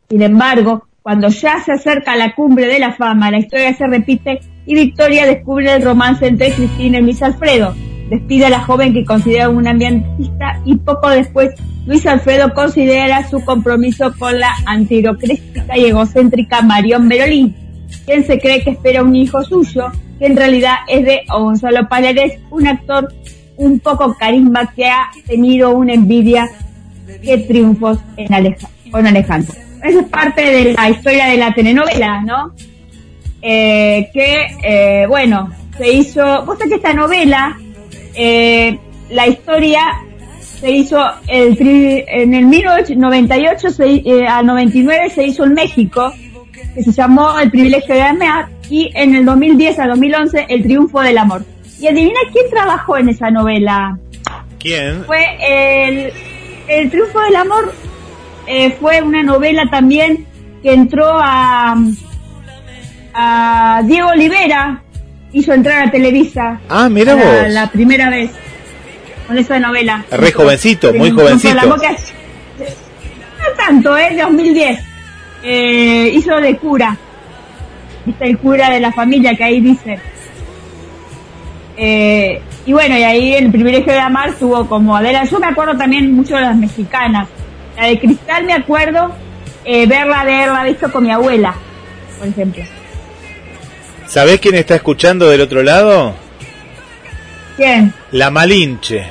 Sin 0.08 0.22
embargo, 0.22 0.88
cuando 1.02 1.28
ya 1.28 1.60
se 1.60 1.70
acerca 1.70 2.14
a 2.14 2.16
la 2.16 2.34
cumbre 2.34 2.66
de 2.66 2.80
la 2.80 2.94
fama, 2.94 3.30
la 3.30 3.38
historia 3.38 3.74
se 3.74 3.86
repite 3.86 4.40
y 4.66 4.74
Victoria 4.74 5.24
descubre 5.24 5.72
el 5.72 5.82
romance 5.82 6.26
entre 6.26 6.50
Cristina 6.50 6.98
y 6.98 7.02
Luis 7.02 7.22
Alfredo. 7.22 7.76
Despide 8.08 8.46
a 8.46 8.50
la 8.50 8.60
joven 8.60 8.92
que 8.92 9.04
considera 9.04 9.48
un 9.48 9.66
ambientista 9.66 10.60
y 10.64 10.76
poco 10.76 11.08
después 11.10 11.54
Luis 11.86 12.06
Alfredo 12.06 12.52
considera 12.54 13.28
su 13.28 13.44
compromiso 13.44 14.12
con 14.18 14.38
la 14.38 14.50
antirocrística 14.66 15.76
y 15.78 15.86
egocéntrica 15.86 16.62
Marión 16.62 17.08
Berolín, 17.08 17.54
quien 18.04 18.24
se 18.24 18.40
cree 18.40 18.62
que 18.62 18.70
espera 18.70 19.02
un 19.02 19.14
hijo 19.14 19.42
suyo, 19.44 19.92
que 20.18 20.26
en 20.26 20.36
realidad 20.36 20.76
es 20.88 21.04
de 21.04 21.22
Gonzalo 21.28 21.88
Paredes, 21.88 22.40
un 22.50 22.66
actor 22.66 23.12
un 23.56 23.78
poco 23.80 24.14
carisma 24.18 24.72
que 24.74 24.86
ha 24.86 25.10
tenido 25.26 25.70
una 25.70 25.94
envidia 25.94 26.48
que 27.22 27.38
triunfos 27.38 27.98
en 28.16 28.56
con 28.90 29.06
Alejandro. 29.06 29.54
Esa 29.82 30.00
es 30.00 30.08
parte 30.08 30.42
de 30.42 30.72
la 30.72 30.90
historia 30.90 31.26
de 31.26 31.36
la 31.36 31.54
telenovela, 31.54 32.22
¿no? 32.22 32.52
Eh, 33.42 34.08
que, 34.12 34.46
eh, 34.62 35.06
bueno, 35.06 35.50
se 35.78 35.92
hizo, 35.92 36.44
vos 36.44 36.58
sabés 36.58 36.70
que 36.70 36.76
esta 36.76 36.92
novela, 36.92 37.56
eh, 38.16 38.78
la 39.10 39.26
historia 39.26 39.82
se 40.40 40.70
hizo 40.70 40.98
el, 41.28 41.56
tri- 41.58 42.04
en 42.08 42.34
el 42.34 42.46
1998 42.46 43.70
se, 43.70 43.84
eh, 44.04 44.26
a 44.26 44.42
99 44.42 45.10
se 45.10 45.24
hizo 45.24 45.44
en 45.44 45.54
México, 45.54 46.12
que 46.74 46.82
se 46.82 46.92
llamó 46.92 47.38
El 47.38 47.50
privilegio 47.50 47.94
de 47.94 48.02
amar, 48.02 48.48
y 48.70 48.90
en 48.94 49.14
el 49.14 49.24
2010 49.24 49.78
a 49.78 49.86
2011 49.86 50.46
El 50.48 50.62
triunfo 50.62 51.00
del 51.02 51.18
amor. 51.18 51.44
Y 51.78 51.86
adivina 51.88 52.18
quién 52.32 52.48
trabajó 52.50 52.96
en 52.96 53.10
esa 53.10 53.30
novela. 53.30 53.98
¿Quién? 54.58 55.04
Fue 55.04 55.24
el, 55.40 56.12
el 56.68 56.90
triunfo 56.90 57.20
del 57.20 57.36
amor, 57.36 57.74
eh, 58.46 58.70
fue 58.80 59.02
una 59.02 59.22
novela 59.22 59.64
también 59.70 60.26
que 60.62 60.72
entró 60.72 61.06
a, 61.12 61.76
a 63.14 63.82
Diego 63.84 64.08
Olivera, 64.08 64.82
hizo 65.32 65.52
entrar 65.52 65.88
a 65.88 65.90
Televisa. 65.90 66.60
Ah, 66.68 66.88
mira 66.88 67.14
la, 67.14 67.24
vos. 67.24 67.48
la 67.48 67.70
primera 67.70 68.10
vez 68.10 68.30
con 69.26 69.38
esa 69.38 69.58
novela. 69.58 70.04
Re 70.10 70.32
jovencito, 70.32 70.92
muy 70.94 71.10
jovencito. 71.10 71.54
No 71.54 71.76
tanto, 73.56 73.96
¿eh? 73.96 74.16
2010. 74.20 74.80
Eh, 75.42 76.10
hizo 76.14 76.36
de 76.40 76.56
cura. 76.56 76.96
Viste, 78.04 78.24
el 78.24 78.38
cura 78.38 78.70
de 78.70 78.80
la 78.80 78.92
familia 78.92 79.34
que 79.34 79.44
ahí 79.44 79.60
dice. 79.60 79.98
Eh, 81.76 82.40
y 82.64 82.72
bueno, 82.72 82.96
y 82.96 83.02
ahí 83.02 83.34
el 83.34 83.50
privilegio 83.50 83.92
de 83.92 84.00
amar 84.00 84.32
tuvo 84.34 84.66
como 84.66 84.96
Adela. 84.96 85.24
Yo 85.24 85.38
me 85.38 85.46
acuerdo 85.46 85.76
también 85.76 86.12
mucho 86.12 86.36
de 86.36 86.42
las 86.42 86.56
mexicanas. 86.56 87.28
La 87.76 87.86
de 87.86 87.98
Cristal 87.98 88.44
me 88.44 88.54
acuerdo 88.54 89.12
eh, 89.64 89.86
verla, 89.86 90.20
haberla 90.20 90.64
visto 90.64 90.90
con 90.90 91.04
mi 91.04 91.10
abuela, 91.10 91.54
por 92.18 92.28
ejemplo. 92.28 92.64
¿Sabés 94.06 94.40
quién 94.40 94.54
está 94.54 94.76
escuchando 94.76 95.28
del 95.28 95.40
otro 95.40 95.62
lado? 95.62 96.14
¿Quién? 97.56 97.92
La 98.12 98.30
Malinche. 98.30 99.06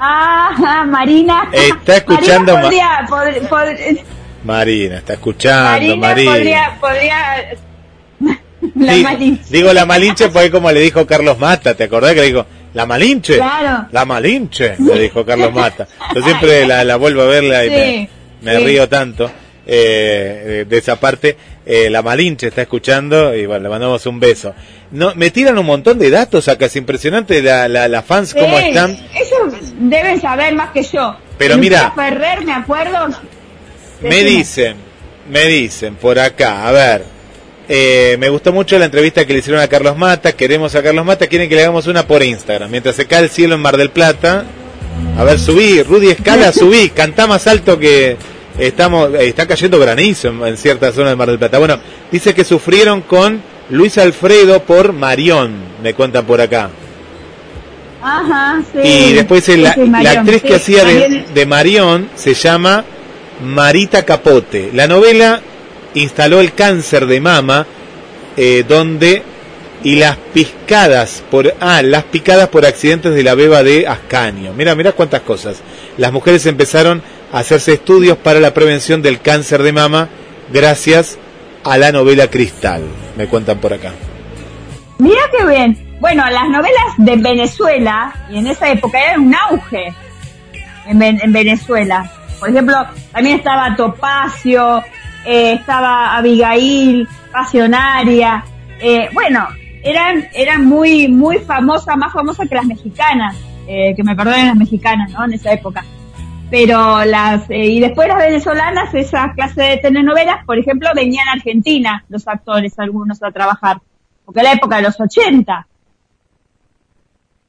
Ah, 0.00 0.84
Marina. 0.88 1.48
Está 1.52 1.96
escuchando 1.96 2.54
Ma- 2.54 2.62
Marina 2.62 3.06
podría, 3.08 3.42
pod- 3.42 3.48
pod- 3.48 4.00
Marina, 4.44 4.98
está 4.98 5.14
escuchando, 5.14 5.96
Marina 5.96 5.96
Marina. 5.96 6.30
podría, 6.32 6.78
podría. 6.80 7.58
La 8.76 8.92
Sí, 8.94 9.02
Malinche. 9.02 9.44
Digo 9.50 9.72
la 9.72 9.86
Malinche 9.86 10.28
porque 10.28 10.50
como 10.50 10.70
le 10.70 10.80
dijo 10.80 11.06
Carlos 11.06 11.38
Mata, 11.38 11.74
¿te 11.74 11.84
acordás 11.84 12.14
que 12.14 12.20
le 12.20 12.26
dijo 12.26 12.46
la 12.74 12.86
Malinche? 12.86 13.36
Claro. 13.36 13.86
La 13.92 14.04
Malinche, 14.04 14.76
le 14.78 15.00
dijo 15.00 15.24
Carlos 15.24 15.52
Mata. 15.52 15.86
Yo 16.14 16.22
siempre 16.22 16.66
la, 16.66 16.84
la 16.84 16.96
vuelvo 16.96 17.22
a 17.22 17.26
verla 17.26 17.64
y 17.64 17.68
Sí, 17.68 18.08
me, 18.42 18.52
me 18.52 18.58
sí. 18.58 18.64
río 18.66 18.88
tanto 18.88 19.30
eh, 19.68 20.64
de 20.68 20.78
esa 20.78 20.98
parte. 20.98 21.36
Eh, 21.66 21.90
la 21.90 22.00
Malinche 22.02 22.48
está 22.48 22.62
escuchando 22.62 23.36
y 23.36 23.44
bueno, 23.44 23.64
le 23.64 23.68
mandamos 23.68 24.04
un 24.06 24.18
beso. 24.18 24.54
No, 24.90 25.14
me 25.14 25.30
tiran 25.30 25.58
un 25.58 25.66
montón 25.66 25.98
de 25.98 26.08
datos 26.08 26.48
acá, 26.48 26.64
es 26.66 26.76
impresionante 26.76 27.42
la, 27.42 27.68
la, 27.68 27.86
la 27.88 28.02
fans 28.02 28.32
cómo 28.32 28.58
Sí, 28.58 28.64
están. 28.68 28.90
Ellos 29.14 29.54
deben 29.78 30.18
saber 30.20 30.54
más 30.54 30.70
que 30.70 30.82
yo. 30.82 31.14
Pero 31.36 31.56
Lucía 31.56 31.70
mira. 31.70 31.92
Ferrer, 31.94 32.44
me 32.44 32.52
acuerdo. 32.54 33.08
Me 34.00 34.08
Decime. 34.08 34.30
dicen, 34.30 34.76
me 35.30 35.44
dicen 35.46 35.94
por 35.96 36.18
acá, 36.18 36.66
a 36.66 36.72
ver, 36.72 37.04
eh, 37.68 38.16
me 38.18 38.30
gustó 38.30 38.50
mucho 38.52 38.78
la 38.78 38.86
entrevista 38.86 39.26
que 39.26 39.34
le 39.34 39.40
hicieron 39.40 39.60
a 39.60 39.68
Carlos 39.68 39.96
Mata, 39.96 40.32
queremos 40.32 40.74
a 40.74 40.82
Carlos 40.82 41.04
Mata, 41.04 41.26
quieren 41.26 41.48
que 41.50 41.54
le 41.56 41.62
hagamos 41.64 41.86
una 41.86 42.06
por 42.06 42.22
Instagram, 42.22 42.70
mientras 42.70 42.96
se 42.96 43.06
cae 43.06 43.24
el 43.24 43.28
cielo 43.28 43.56
en 43.56 43.60
Mar 43.60 43.76
del 43.76 43.90
Plata. 43.90 44.44
A 45.18 45.24
ver, 45.24 45.38
subí, 45.38 45.82
Rudy 45.82 46.08
Escala, 46.10 46.50
subí, 46.54 46.88
cantá 46.90 47.26
más 47.26 47.46
alto 47.46 47.78
que 47.78 48.16
estamos, 48.58 49.12
eh, 49.14 49.28
está 49.28 49.46
cayendo 49.46 49.78
granizo 49.78 50.28
en, 50.28 50.42
en 50.46 50.56
ciertas 50.56 50.94
zonas 50.94 51.10
de 51.10 51.16
Mar 51.16 51.28
del 51.28 51.38
Plata. 51.38 51.58
Bueno, 51.58 51.78
dice 52.10 52.34
que 52.34 52.44
sufrieron 52.44 53.02
con 53.02 53.40
Luis 53.70 53.98
Alfredo 53.98 54.62
por 54.62 54.92
Marión, 54.92 55.52
me 55.82 55.94
cuentan 55.94 56.24
por 56.24 56.40
acá. 56.40 56.70
Ajá, 58.02 58.62
sí. 58.72 58.78
Y 58.88 59.12
después 59.14 59.46
la, 59.58 59.74
Sí, 59.74 59.80
la 59.86 60.10
actriz 60.12 60.40
sí, 60.42 60.48
que 60.48 60.54
hacía 60.54 60.84
de, 60.84 60.94
Marión- 60.94 61.24
de 61.34 61.46
Marión 61.46 62.08
se 62.14 62.34
llama 62.34 62.84
Marita 63.44 64.04
Capote. 64.04 64.70
La 64.72 64.86
novela 64.86 65.40
instaló 65.94 66.40
el 66.40 66.52
cáncer 66.54 67.06
de 67.06 67.20
mama, 67.20 67.66
eh, 68.36 68.64
donde 68.68 69.22
y 69.82 69.96
las 69.96 70.16
picadas 70.34 71.22
por 71.30 71.54
ah, 71.60 71.82
las 71.82 72.04
picadas 72.04 72.48
por 72.48 72.66
accidentes 72.66 73.14
de 73.14 73.22
la 73.22 73.34
beba 73.34 73.62
de 73.62 73.86
Ascanio. 73.86 74.52
Mira, 74.52 74.74
mira 74.74 74.92
cuántas 74.92 75.22
cosas. 75.22 75.58
Las 75.96 76.12
mujeres 76.12 76.46
empezaron 76.46 77.02
hacerse 77.32 77.74
estudios 77.74 78.16
para 78.16 78.40
la 78.40 78.54
prevención 78.54 79.02
del 79.02 79.20
cáncer 79.20 79.62
de 79.62 79.72
mama 79.72 80.08
gracias 80.52 81.18
a 81.64 81.78
la 81.78 81.92
novela 81.92 82.28
Cristal. 82.28 82.82
Me 83.16 83.26
cuentan 83.26 83.58
por 83.58 83.72
acá. 83.72 83.92
Mira 84.98 85.20
qué 85.36 85.46
bien. 85.46 85.96
Bueno, 86.00 86.24
las 86.30 86.48
novelas 86.48 86.94
de 86.96 87.16
Venezuela, 87.16 88.14
y 88.30 88.38
en 88.38 88.46
esa 88.46 88.70
época 88.70 89.02
eran 89.02 89.20
un 89.22 89.34
auge 89.34 89.92
en 90.86 91.32
Venezuela. 91.32 92.10
Por 92.38 92.48
ejemplo, 92.50 92.76
también 93.12 93.38
estaba 93.38 93.74
Topacio, 93.74 94.82
eh, 95.24 95.54
estaba 95.54 96.16
Abigail, 96.16 97.06
Pasionaria. 97.32 98.44
eh, 98.80 99.08
bueno, 99.12 99.48
eran, 99.82 100.28
eran 100.32 100.64
muy, 100.66 101.08
muy 101.08 101.38
famosas, 101.38 101.96
más 101.96 102.12
famosas 102.12 102.48
que 102.48 102.54
las 102.54 102.64
mexicanas, 102.64 103.36
eh, 103.66 103.92
que 103.96 104.02
me 104.04 104.14
perdonen 104.14 104.46
las 104.46 104.56
mexicanas, 104.56 105.10
¿no? 105.10 105.24
En 105.24 105.32
esa 105.32 105.52
época. 105.52 105.84
Pero 106.50 107.04
las, 107.04 107.48
eh, 107.50 107.66
y 107.66 107.80
después 107.80 108.08
las 108.08 108.18
venezolanas, 108.18 108.94
esa 108.94 109.32
clase 109.34 109.62
de 109.62 109.76
telenovelas, 109.78 110.44
por 110.46 110.58
ejemplo, 110.58 110.88
venían 110.94 111.28
a 111.28 111.32
Argentina 111.32 112.04
los 112.08 112.26
actores, 112.26 112.78
algunos 112.78 113.22
a 113.22 113.30
trabajar 113.30 113.80
porque 114.28 114.40
era 114.40 114.50
la 114.50 114.56
época 114.56 114.76
de 114.76 114.82
los 114.82 115.00
80. 115.00 115.66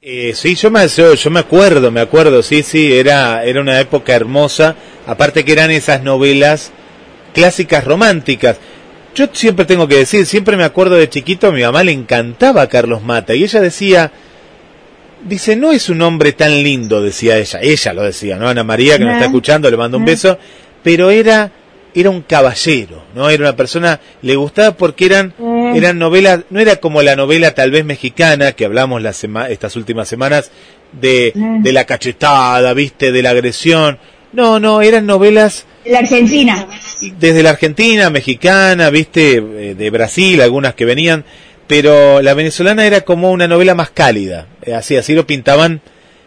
Eh, 0.02 0.32
sí, 0.34 0.56
yo 0.56 0.72
me, 0.72 0.88
yo, 0.88 1.30
me 1.30 1.42
acuerdo, 1.42 1.92
me 1.92 2.00
acuerdo, 2.00 2.42
sí, 2.42 2.64
sí, 2.64 2.94
era, 2.94 3.44
era 3.44 3.60
una 3.60 3.82
época 3.82 4.16
hermosa, 4.16 4.78
aparte 5.06 5.44
que 5.44 5.52
eran 5.52 5.72
esas 5.72 6.04
novelas 6.04 6.72
clásicas 7.34 7.84
románticas. 7.84 8.62
Yo 9.14 9.28
siempre 9.34 9.66
tengo 9.66 9.90
que 9.90 9.98
decir, 9.98 10.26
siempre 10.26 10.56
me 10.56 10.64
acuerdo 10.64 10.96
de 10.96 11.10
chiquito, 11.10 11.48
a 11.48 11.52
mi 11.52 11.64
mamá 11.64 11.84
le 11.84 11.92
encantaba 11.92 12.62
a 12.62 12.70
Carlos 12.70 13.04
Mata, 13.04 13.36
y 13.36 13.44
ella 13.44 13.60
decía, 13.60 14.14
dice, 15.24 15.56
no 15.56 15.72
es 15.72 15.90
un 15.90 16.02
hombre 16.02 16.34
tan 16.34 16.52
lindo, 16.64 17.02
decía 17.02 17.38
ella, 17.38 17.60
ella 17.62 17.94
lo 17.94 18.04
decía, 18.04 18.38
¿no? 18.38 18.48
Ana 18.48 18.64
María, 18.64 18.98
que 18.98 19.04
nos 19.06 19.14
está 19.14 19.26
escuchando, 19.26 19.70
le 19.70 19.78
mando 19.78 19.98
un 19.98 20.06
beso, 20.06 20.38
pero 20.84 21.10
era, 21.10 21.52
era 21.94 22.10
un 22.10 22.22
caballero, 22.22 23.04
¿no? 23.16 23.30
Era 23.30 23.44
una 23.44 23.56
persona, 23.56 24.00
le 24.22 24.36
gustaba 24.36 24.76
porque 24.76 25.06
eran, 25.06 25.34
Eh. 25.40 25.74
eran 25.76 26.00
novelas, 26.00 26.42
no 26.50 26.60
era 26.60 26.78
como 26.78 27.02
la 27.02 27.16
novela 27.16 27.54
tal 27.54 27.72
vez 27.72 27.84
mexicana 27.86 28.54
que 28.54 28.66
hablamos 28.66 29.02
las 29.02 29.18
sema- 29.24 29.50
estas 29.50 29.76
últimas 29.76 30.08
semanas 30.08 30.52
de, 30.92 31.34
de 31.36 31.72
la 31.74 31.86
cachetada, 31.86 32.74
viste, 32.74 33.12
de 33.12 33.22
la 33.22 33.32
agresión. 33.32 34.00
No, 34.32 34.60
no, 34.60 34.82
eran 34.84 35.06
novelas 35.08 35.66
La 35.86 36.00
Argentina. 36.00 36.68
desde 37.18 37.42
la 37.44 37.50
Argentina, 37.52 38.10
mexicana, 38.12 38.90
viste, 38.92 39.38
eh, 39.38 39.76
de 39.76 39.90
Brasil, 39.90 40.40
algunas 40.42 40.76
que 40.76 40.86
venían, 40.86 41.26
pero 41.70 42.20
la 42.22 42.34
venezolana 42.34 42.84
era 42.86 43.02
como 43.02 43.32
una 43.32 43.48
novela 43.48 43.76
más 43.76 43.92
cálida, 43.92 44.48
eh, 44.64 44.74
así, 44.74 44.98
así 44.98 45.14
lo 45.14 45.26
pintaban 45.28 45.80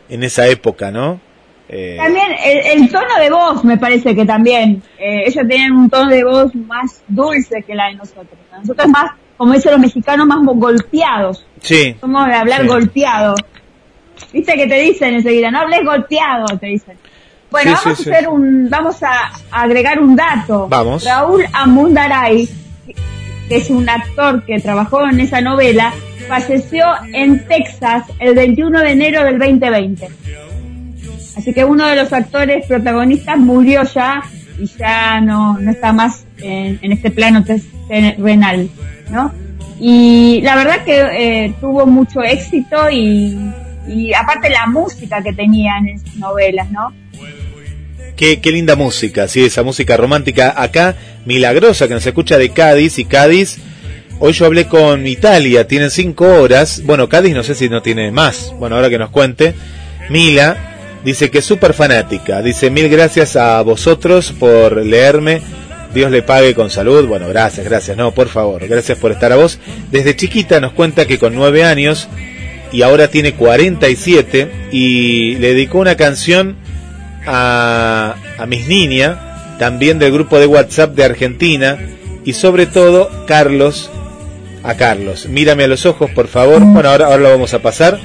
en 0.08 0.22
esa 0.22 0.46
época, 0.46 0.90
¿no? 0.92 1.20
Eh, 1.68 1.96
También 1.98 2.26
el, 2.44 2.80
el 2.82 2.90
tono 2.92 3.16
de 3.18 3.28
voz 3.30 3.64
me 3.64 3.76
parece 3.78 4.14
que 4.14 4.24
también. 4.24 4.82
Eh, 4.98 5.22
ellos 5.26 5.46
tenían 5.48 5.72
un 5.72 5.90
tono 5.90 6.10
de 6.10 6.22
voz 6.22 6.54
más 6.54 7.02
dulce 7.08 7.62
que 7.66 7.74
la 7.74 7.86
de 7.88 7.94
nosotros. 7.94 8.28
Nosotros 8.60 8.88
más, 8.88 9.10
como 9.36 9.52
dicen 9.54 9.72
los 9.72 9.80
mexicanos, 9.80 10.26
más 10.26 10.38
golpeados. 10.44 11.44
sí, 11.60 11.96
Somos 12.00 12.26
de 12.28 12.34
hablar 12.34 12.60
Sí. 12.62 12.66
golpeado. 12.68 13.34
Viste 14.32 14.54
que 14.54 14.66
te 14.68 14.78
dicen 14.80 15.14
enseguida, 15.14 15.50
no 15.50 15.60
hables 15.60 15.80
golpeado, 15.84 16.46
te 16.60 16.66
dicen. 16.66 16.96
Bueno, 17.50 17.70
Sí, 17.76 17.82
vamos 17.84 17.98
sí. 17.98 18.10
a 18.10 18.12
hacer 18.14 18.28
un, 18.28 18.70
vamos 18.70 19.02
a 19.02 19.32
agregar 19.50 19.98
un 19.98 20.14
dato. 20.14 20.68
Vamos. 20.68 21.04
Raúl 21.04 21.44
Amundaray, 21.52 22.48
que 23.52 23.58
es 23.58 23.68
un 23.68 23.86
actor 23.86 24.46
que 24.46 24.60
trabajó 24.60 25.06
en 25.06 25.20
esa 25.20 25.42
novela, 25.42 25.92
falleció 26.26 26.86
en 27.12 27.46
Texas 27.46 28.04
el 28.18 28.34
21 28.34 28.80
de 28.80 28.92
enero 28.92 29.24
del 29.24 29.38
2020. 29.38 30.08
Así 31.36 31.52
que 31.52 31.62
uno 31.62 31.86
de 31.86 31.96
los 31.96 32.10
actores 32.14 32.64
protagonistas 32.64 33.36
murió 33.36 33.82
ya 33.82 34.22
y 34.58 34.64
ya 34.64 35.20
no, 35.20 35.58
no 35.58 35.70
está 35.70 35.92
más 35.92 36.24
en, 36.38 36.78
en 36.80 36.92
este 36.92 37.10
plano 37.10 37.44
terrenal, 37.88 38.70
¿no? 39.10 39.30
Y 39.78 40.40
la 40.42 40.56
verdad 40.56 40.82
que 40.86 41.00
eh, 41.44 41.54
tuvo 41.60 41.84
mucho 41.84 42.22
éxito 42.22 42.88
y, 42.90 43.38
y 43.86 44.14
aparte 44.14 44.48
la 44.48 44.64
música 44.64 45.22
que 45.22 45.34
tenían 45.34 45.88
en 45.88 45.98
sus 45.98 46.16
novelas, 46.16 46.70
¿no? 46.70 46.90
Qué, 48.22 48.52
linda 48.52 48.76
música, 48.76 49.26
sí, 49.26 49.44
esa 49.44 49.64
música 49.64 49.96
romántica. 49.96 50.54
Acá, 50.56 50.94
milagrosa, 51.24 51.88
que 51.88 51.94
nos 51.94 52.06
escucha 52.06 52.38
de 52.38 52.50
Cádiz, 52.50 53.00
y 53.00 53.04
Cádiz, 53.04 53.58
hoy 54.20 54.32
yo 54.32 54.46
hablé 54.46 54.68
con 54.68 55.08
Italia, 55.08 55.66
tienen 55.66 55.90
cinco 55.90 56.28
horas. 56.40 56.82
Bueno, 56.84 57.08
Cádiz 57.08 57.34
no 57.34 57.42
sé 57.42 57.56
si 57.56 57.68
no 57.68 57.82
tiene 57.82 58.12
más. 58.12 58.54
Bueno, 58.60 58.76
ahora 58.76 58.90
que 58.90 58.98
nos 59.00 59.10
cuente. 59.10 59.54
Mila 60.08 61.00
dice 61.04 61.32
que 61.32 61.38
es 61.38 61.44
súper 61.44 61.74
fanática. 61.74 62.42
Dice, 62.42 62.70
mil 62.70 62.88
gracias 62.88 63.34
a 63.34 63.60
vosotros 63.62 64.32
por 64.38 64.76
leerme. 64.86 65.42
Dios 65.92 66.12
le 66.12 66.22
pague 66.22 66.54
con 66.54 66.70
salud. 66.70 67.04
Bueno, 67.08 67.26
gracias, 67.26 67.66
gracias. 67.66 67.96
No, 67.96 68.12
por 68.12 68.28
favor, 68.28 68.64
gracias 68.68 68.98
por 68.98 69.10
estar 69.10 69.32
a 69.32 69.36
vos. 69.36 69.58
Desde 69.90 70.14
chiquita 70.14 70.60
nos 70.60 70.74
cuenta 70.74 71.06
que 71.06 71.18
con 71.18 71.34
nueve 71.34 71.64
años 71.64 72.06
y 72.70 72.82
ahora 72.82 73.08
tiene 73.08 73.34
47 73.34 74.68
y 74.70 75.34
le 75.38 75.48
dedicó 75.48 75.80
una 75.80 75.96
canción 75.96 76.61
a, 77.26 78.14
a 78.38 78.46
mis 78.46 78.66
niñas, 78.68 79.16
también 79.58 79.98
del 79.98 80.12
grupo 80.12 80.38
de 80.38 80.46
WhatsApp 80.46 80.94
de 80.94 81.04
Argentina 81.04 81.78
y 82.24 82.32
sobre 82.32 82.66
todo 82.66 83.10
Carlos, 83.26 83.90
a 84.64 84.74
Carlos. 84.76 85.26
Mírame 85.28 85.64
a 85.64 85.68
los 85.68 85.86
ojos, 85.86 86.10
por 86.12 86.28
favor. 86.28 86.62
Bueno, 86.64 86.88
ahora, 86.88 87.06
ahora 87.06 87.18
lo 87.18 87.30
vamos 87.30 87.52
a 87.54 87.60
pasar. 87.60 87.98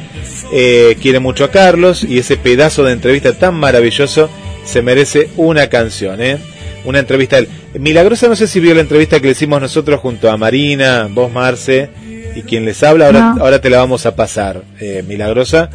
Eh, 0.52 0.98
quiere 1.02 1.20
mucho 1.20 1.44
a 1.44 1.52
Carlos 1.52 2.04
y 2.04 2.20
ese 2.20 2.38
pedazo 2.38 2.84
de 2.84 2.94
entrevista 2.94 3.34
tan 3.34 3.56
maravilloso 3.56 4.30
se 4.66 4.82
merece 4.82 5.30
una 5.38 5.68
canción, 5.68 6.22
¿eh? 6.22 6.38
Una 6.86 7.00
entrevista. 7.00 7.38
Milagrosa, 7.78 8.28
no 8.28 8.36
sé 8.36 8.48
si 8.48 8.60
vio 8.60 8.74
la 8.74 8.82
entrevista 8.82 9.20
que 9.20 9.26
le 9.28 9.32
hicimos 9.34 9.62
nosotros 9.62 10.00
junto 10.00 10.32
a 10.32 10.38
Marina, 10.38 11.08
vos 11.12 11.32
Marce 11.32 11.90
y 12.36 12.42
quien 12.44 12.66
les 12.66 12.82
habla. 12.84 13.08
Ahora, 13.08 13.34
No. 13.36 13.44
ahora 13.44 13.62
te 13.62 13.70
la 13.70 13.78
vamos 13.78 14.06
a 14.06 14.16
pasar, 14.16 14.64
eh, 14.80 15.04
Milagrosa. 15.08 15.70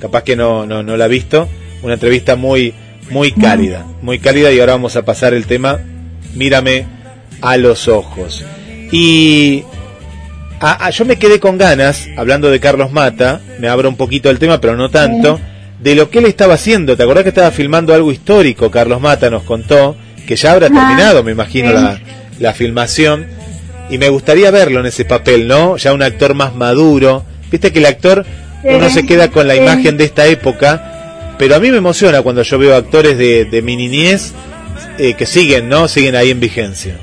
Capaz 0.00 0.22
que 0.22 0.36
no, 0.36 0.66
no, 0.66 0.82
no 0.82 0.96
la 0.96 1.06
ha 1.06 1.08
visto. 1.08 1.48
Una 1.82 1.94
entrevista 1.94 2.36
muy, 2.36 2.74
muy 3.10 3.32
cálida, 3.32 3.86
muy 4.02 4.18
cálida 4.18 4.52
y 4.52 4.60
ahora 4.60 4.72
vamos 4.72 4.96
a 4.96 5.04
pasar 5.04 5.34
el 5.34 5.46
tema 5.46 5.80
Mírame 6.34 6.86
a 7.40 7.56
los 7.56 7.88
ojos. 7.88 8.44
Y 8.92 9.64
ah, 10.60 10.78
ah, 10.80 10.90
yo 10.90 11.04
me 11.04 11.16
quedé 11.16 11.40
con 11.40 11.58
ganas, 11.58 12.06
hablando 12.16 12.50
de 12.50 12.60
Carlos 12.60 12.92
Mata, 12.92 13.40
me 13.58 13.68
abro 13.68 13.88
un 13.88 13.96
poquito 13.96 14.30
el 14.30 14.38
tema, 14.38 14.60
pero 14.60 14.76
no 14.76 14.90
tanto, 14.90 15.40
de 15.80 15.94
lo 15.94 16.10
que 16.10 16.18
él 16.18 16.26
estaba 16.26 16.54
haciendo. 16.54 16.96
¿Te 16.96 17.02
acordás 17.02 17.24
que 17.24 17.30
estaba 17.30 17.50
filmando 17.50 17.94
algo 17.94 18.12
histórico? 18.12 18.70
Carlos 18.70 19.00
Mata 19.00 19.30
nos 19.30 19.42
contó, 19.42 19.96
que 20.26 20.36
ya 20.36 20.52
habrá 20.52 20.66
Ah, 20.66 20.70
terminado, 20.70 21.22
me 21.22 21.32
imagino, 21.32 21.72
la, 21.72 22.00
la 22.38 22.52
filmación. 22.54 23.26
Y 23.90 23.98
me 23.98 24.10
gustaría 24.10 24.50
verlo 24.50 24.80
en 24.80 24.86
ese 24.86 25.04
papel, 25.04 25.48
¿no? 25.48 25.76
Ya 25.76 25.92
un 25.92 26.02
actor 26.02 26.34
más 26.34 26.54
maduro. 26.54 27.24
Viste 27.50 27.72
que 27.72 27.78
el 27.78 27.86
actor, 27.86 28.26
uno 28.62 28.90
se 28.90 29.06
queda 29.06 29.28
con 29.28 29.48
la 29.48 29.56
imagen 29.56 29.96
de 29.96 30.04
esta 30.04 30.26
época, 30.26 30.97
pero 31.38 31.54
a 31.54 31.60
mí 31.60 31.70
me 31.70 31.78
emociona 31.78 32.22
cuando 32.22 32.42
yo 32.42 32.58
veo 32.58 32.76
actores 32.76 33.16
de, 33.16 33.44
de 33.44 33.62
mi 33.62 33.76
niñez 33.76 34.34
eh, 34.98 35.14
que 35.14 35.26
siguen, 35.26 35.68
¿no? 35.68 35.86
Siguen 35.86 36.16
ahí 36.16 36.30
en 36.30 36.40
vigencia. 36.40 36.96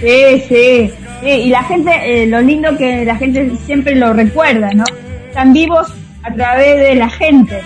Sí, 0.00 0.44
sí, 0.48 0.92
sí, 1.20 1.28
y 1.28 1.48
la 1.48 1.64
gente, 1.64 1.90
eh, 2.04 2.26
lo 2.26 2.40
lindo 2.40 2.76
que 2.76 3.04
la 3.04 3.16
gente 3.16 3.50
siempre 3.66 3.96
lo 3.96 4.12
recuerda, 4.12 4.70
¿no? 4.72 4.84
Están 5.26 5.52
vivos 5.52 5.88
a 6.22 6.32
través 6.32 6.78
de 6.78 6.94
la 6.94 7.10
gente. 7.10 7.60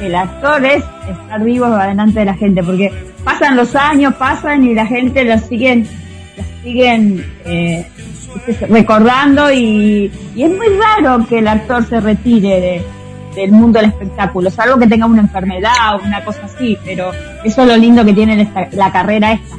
El 0.00 0.14
actor 0.14 0.64
es 0.64 0.82
estar 1.10 1.44
vivo 1.44 1.66
adelante 1.66 2.20
de 2.20 2.24
la 2.24 2.34
gente, 2.34 2.62
porque 2.62 2.90
pasan 3.22 3.54
los 3.54 3.76
años, 3.76 4.14
pasan 4.14 4.64
y 4.64 4.74
la 4.74 4.86
gente 4.86 5.24
lo 5.24 5.38
siguen, 5.38 5.86
lo 6.38 6.44
siguen 6.62 7.26
eh, 7.44 7.86
recordando 8.70 9.52
y 9.52 10.10
es 10.36 10.50
muy 10.50 10.68
raro 10.68 11.26
que 11.28 11.40
el 11.40 11.48
actor 11.48 11.86
se 11.86 12.00
retire 12.00 12.60
de, 12.60 12.82
del 13.42 13.52
mundo 13.52 13.78
del 13.80 13.90
espectáculo, 13.90 14.50
salvo 14.50 14.78
que 14.78 14.86
tenga 14.86 15.06
una 15.06 15.20
enfermedad 15.22 15.94
o 15.94 16.04
una 16.04 16.24
cosa 16.24 16.40
así, 16.44 16.76
pero 16.84 17.12
eso 17.44 17.62
es 17.62 17.68
lo 17.68 17.76
lindo 17.76 18.04
que 18.04 18.12
tiene 18.12 18.40
esta- 18.42 18.68
la 18.72 18.90
carrera 18.90 19.32
esta. 19.32 19.56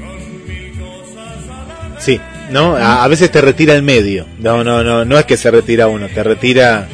Sí, 2.00 2.20
¿no? 2.52 2.76
A, 2.76 3.04
a 3.04 3.08
veces 3.08 3.32
te 3.32 3.42
retira 3.42 3.74
el 3.74 3.84
medio. 3.84 4.26
No, 4.40 4.64
no, 4.64 4.84
no, 4.84 5.04
no 5.06 5.18
es 5.18 5.26
que 5.26 5.38
se 5.38 5.50
retira 5.52 5.88
uno, 5.88 6.08
te 6.08 6.24
retira, 6.24 6.88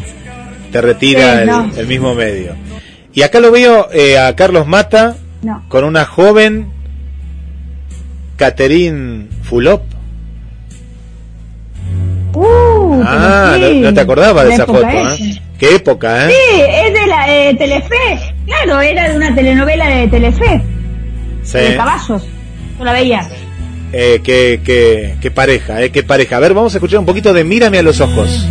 te 0.72 0.82
retira 0.82 1.34
Sí, 1.36 1.40
el, 1.42 1.48
no. 1.48 1.72
el 1.76 1.88
mismo 1.88 2.14
medio. 2.16 2.56
Y 3.14 3.22
acá 3.22 3.40
lo 3.40 3.52
veo 3.52 3.90
eh, 3.92 4.18
a 4.18 4.36
Carlos 4.36 4.66
Mata 4.68 5.16
No. 5.42 5.64
con 5.70 5.84
una 5.84 6.06
joven 6.06 6.68
Catherine 8.38 9.28
Fulop. 9.44 9.82
Uh, 12.36 13.04
Ah, 13.06 13.54
sí, 13.56 13.80
no, 13.80 13.90
no 13.90 13.94
te 13.94 14.00
acordabas 14.02 14.48
de 14.48 14.54
esa 14.54 14.66
foto. 14.66 14.88
¿eh? 14.88 15.40
Qué 15.64 15.76
época, 15.76 16.28
¿eh? 16.28 16.34
Sí, 16.34 16.62
es 16.62 16.94
de 16.94 17.08
la 17.08 17.34
eh, 17.34 17.56
Telefe. 17.56 17.96
Claro, 18.46 18.82
era 18.82 19.10
de 19.10 19.16
una 19.16 19.34
telenovela 19.34 19.88
de 19.88 20.08
Telefe, 20.10 20.62
Sí. 21.42 21.58
de 21.58 21.78
caballos. 21.78 22.22
Yo 22.78 22.84
la 22.84 22.92
veía. 22.92 23.26
Eh, 23.94 24.20
qué, 24.24 24.60
qué, 24.66 25.16
qué 25.22 25.32
pareja, 25.32 25.82
eh, 25.82 25.90
qué 25.90 26.04
pareja. 26.04 26.36
A 26.36 26.40
ver, 26.42 26.54
vamos 26.54 26.74
a 26.74 26.78
escuchar 26.80 27.00
un 27.00 27.06
poquito 27.06 27.32
de 27.32 27.46
Mírame 27.46 27.78
a 27.80 27.82
los 27.84 28.02
ojos. 28.02 28.46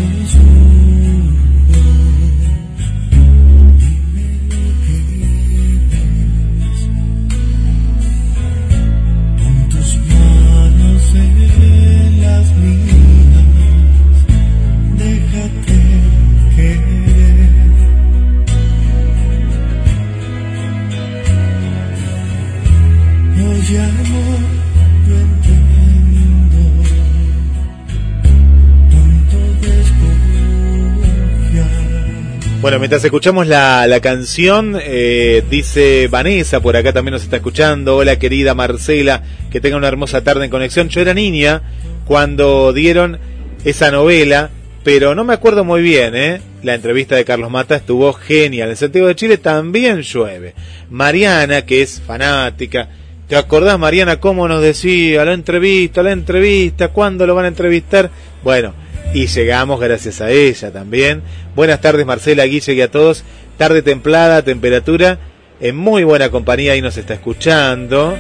Bueno, 32.63 32.79
mientras 32.79 33.03
escuchamos 33.03 33.49
la, 33.49 33.89
la 33.89 33.99
canción, 33.99 34.79
eh, 34.81 35.43
dice 35.51 36.07
Vanessa, 36.09 36.61
por 36.61 36.77
acá 36.77 36.93
también 36.93 37.15
nos 37.15 37.25
está 37.25 37.39
escuchando. 37.39 37.97
Hola 37.97 38.21
querida 38.21 38.55
Marcela, 38.55 39.21
que 39.51 39.61
tenga 39.61 39.77
una 39.77 39.89
hermosa 39.89 40.23
tarde 40.23 40.45
en 40.45 40.51
conexión. 40.53 40.89
Yo 40.89 41.01
era 41.01 41.13
niña 41.13 41.61
cuando 42.05 42.73
dieron 42.73 43.19
esa 43.65 43.91
novela, 43.91 44.51
pero 44.85 45.17
no 45.17 45.25
me 45.25 45.35
acuerdo 45.35 45.65
muy 45.65 45.83
bien, 45.83 46.15
¿eh? 46.15 46.41
La 46.63 46.75
entrevista 46.75 47.17
de 47.17 47.25
Carlos 47.25 47.51
Mata 47.51 47.75
estuvo 47.75 48.13
genial. 48.13 48.71
En 48.71 48.77
Santiago 48.77 49.09
de 49.09 49.17
Chile 49.17 49.39
también 49.39 50.03
llueve. 50.03 50.55
Mariana, 50.89 51.63
que 51.63 51.83
es 51.83 52.01
fanática. 52.01 52.89
¿Te 53.27 53.35
acordás, 53.35 53.77
Mariana, 53.77 54.21
cómo 54.21 54.47
nos 54.47 54.63
decía 54.63 55.25
la 55.25 55.33
entrevista, 55.33 56.01
la 56.05 56.13
entrevista, 56.13 56.89
cuándo 56.89 57.27
lo 57.27 57.35
van 57.35 57.47
a 57.47 57.49
entrevistar? 57.49 58.09
Bueno, 58.45 58.73
y 59.15 59.27
llegamos 59.27 59.81
gracias 59.81 60.21
a 60.21 60.31
ella 60.31 60.71
también. 60.73 61.23
Buenas 61.55 61.81
tardes, 61.81 62.07
Marcela, 62.07 62.45
Guille 62.45 62.73
y 62.75 62.81
a 62.81 62.91
todos. 62.91 63.25
Tarde 63.59 63.83
templada, 63.83 64.43
temperatura, 64.43 65.19
en 65.61 65.77
muy 65.77 66.05
buena 66.05 66.31
compañía 66.31 66.75
y 66.77 66.83
nos 66.83 66.97
está 66.97 67.15
escuchando. 67.15 68.17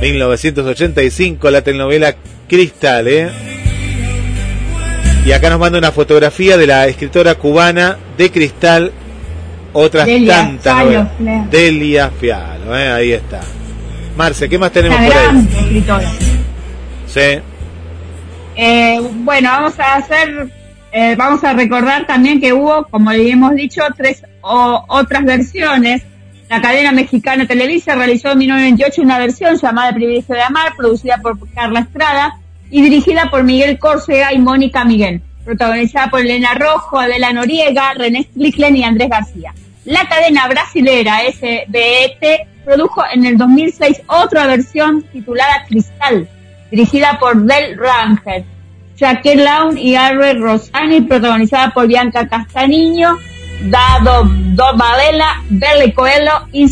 1985, 0.00 1.50
la 1.50 1.62
telenovela 1.62 2.14
Cristal, 2.48 3.08
¿eh? 3.08 3.28
Y 5.26 5.32
acá 5.32 5.50
nos 5.50 5.58
manda 5.58 5.78
una 5.78 5.92
fotografía 5.92 6.56
de 6.56 6.66
la 6.66 6.86
escritora 6.86 7.34
cubana 7.34 7.98
de 8.16 8.30
Cristal, 8.30 8.92
otras 9.72 10.06
Delia 10.06 10.34
tantas 10.34 10.74
Fialo, 10.74 11.10
novelas. 11.18 11.50
Delia 11.50 12.10
Fialo, 12.10 12.78
¿eh? 12.78 12.88
ahí 12.88 13.12
está. 13.12 13.40
Marce, 14.16 14.48
¿qué 14.48 14.58
más 14.58 14.72
tenemos 14.72 14.98
Una 14.98 15.06
por 15.08 15.16
gran 15.16 15.36
ahí? 15.36 15.48
escritora. 15.58 16.12
Sí. 17.06 17.40
Eh, 18.60 18.98
bueno, 19.18 19.50
vamos 19.50 19.78
a 19.78 19.94
hacer, 19.94 20.48
eh, 20.90 21.14
vamos 21.16 21.44
a 21.44 21.52
recordar 21.52 22.08
también 22.08 22.40
que 22.40 22.52
hubo, 22.52 22.84
como 22.90 23.12
hemos 23.12 23.54
dicho, 23.54 23.82
tres 23.96 24.24
o- 24.40 24.84
otras 24.88 25.24
versiones. 25.24 26.02
La 26.50 26.60
cadena 26.60 26.90
mexicana 26.90 27.46
Televisa 27.46 27.94
realizó 27.94 28.32
en 28.32 28.38
1998 28.38 29.00
una 29.02 29.18
versión 29.20 29.56
llamada 29.56 29.90
El 29.90 29.94
privilegio 29.94 30.34
de 30.34 30.42
amar, 30.42 30.74
producida 30.76 31.18
por 31.18 31.38
Carla 31.52 31.80
Estrada 31.80 32.40
y 32.68 32.82
dirigida 32.82 33.30
por 33.30 33.44
Miguel 33.44 33.78
Córcega 33.78 34.32
y 34.32 34.38
Mónica 34.40 34.84
Miguel, 34.84 35.22
protagonizada 35.44 36.08
por 36.10 36.20
Elena 36.20 36.54
Rojo, 36.54 36.98
Adela 36.98 37.32
Noriega, 37.32 37.94
René 37.94 38.24
Strickland 38.24 38.76
y 38.76 38.82
Andrés 38.82 39.08
García. 39.08 39.54
La 39.84 40.08
cadena 40.08 40.48
brasilera 40.48 41.20
SBET 41.32 42.48
produjo 42.64 43.04
en 43.12 43.24
el 43.24 43.38
2006 43.38 44.02
otra 44.08 44.48
versión 44.48 45.02
titulada 45.12 45.64
Cristal, 45.68 46.28
dirigida 46.70 47.18
por 47.18 47.36
Del 47.42 47.78
Ranger, 47.78 48.44
Jacqueline 48.96 49.44
Laun 49.44 49.78
y 49.78 49.94
Arre 49.94 50.34
Rosani, 50.34 51.02
protagonizada 51.02 51.70
por 51.70 51.86
Bianca 51.86 52.28
Castaño, 52.28 53.18
Dado 53.62 54.24
Dovalela, 54.24 55.42
Belle 55.48 55.92
Coelho 55.94 56.48
y 56.52 56.68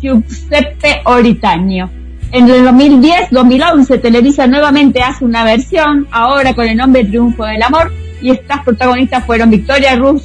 Giuseppe 0.00 1.00
Oritaño. 1.04 1.90
En 2.32 2.48
el 2.48 2.66
2010-2011 2.66 4.00
Televisa 4.00 4.46
nuevamente 4.46 5.02
hace 5.02 5.24
una 5.24 5.44
versión, 5.44 6.08
ahora 6.10 6.54
con 6.54 6.66
el 6.66 6.76
nombre 6.76 7.04
Triunfo 7.04 7.44
del 7.44 7.62
Amor, 7.62 7.92
y 8.22 8.30
estas 8.30 8.62
protagonistas 8.64 9.24
fueron 9.26 9.50
Victoria, 9.50 9.96
Rus, 9.96 10.22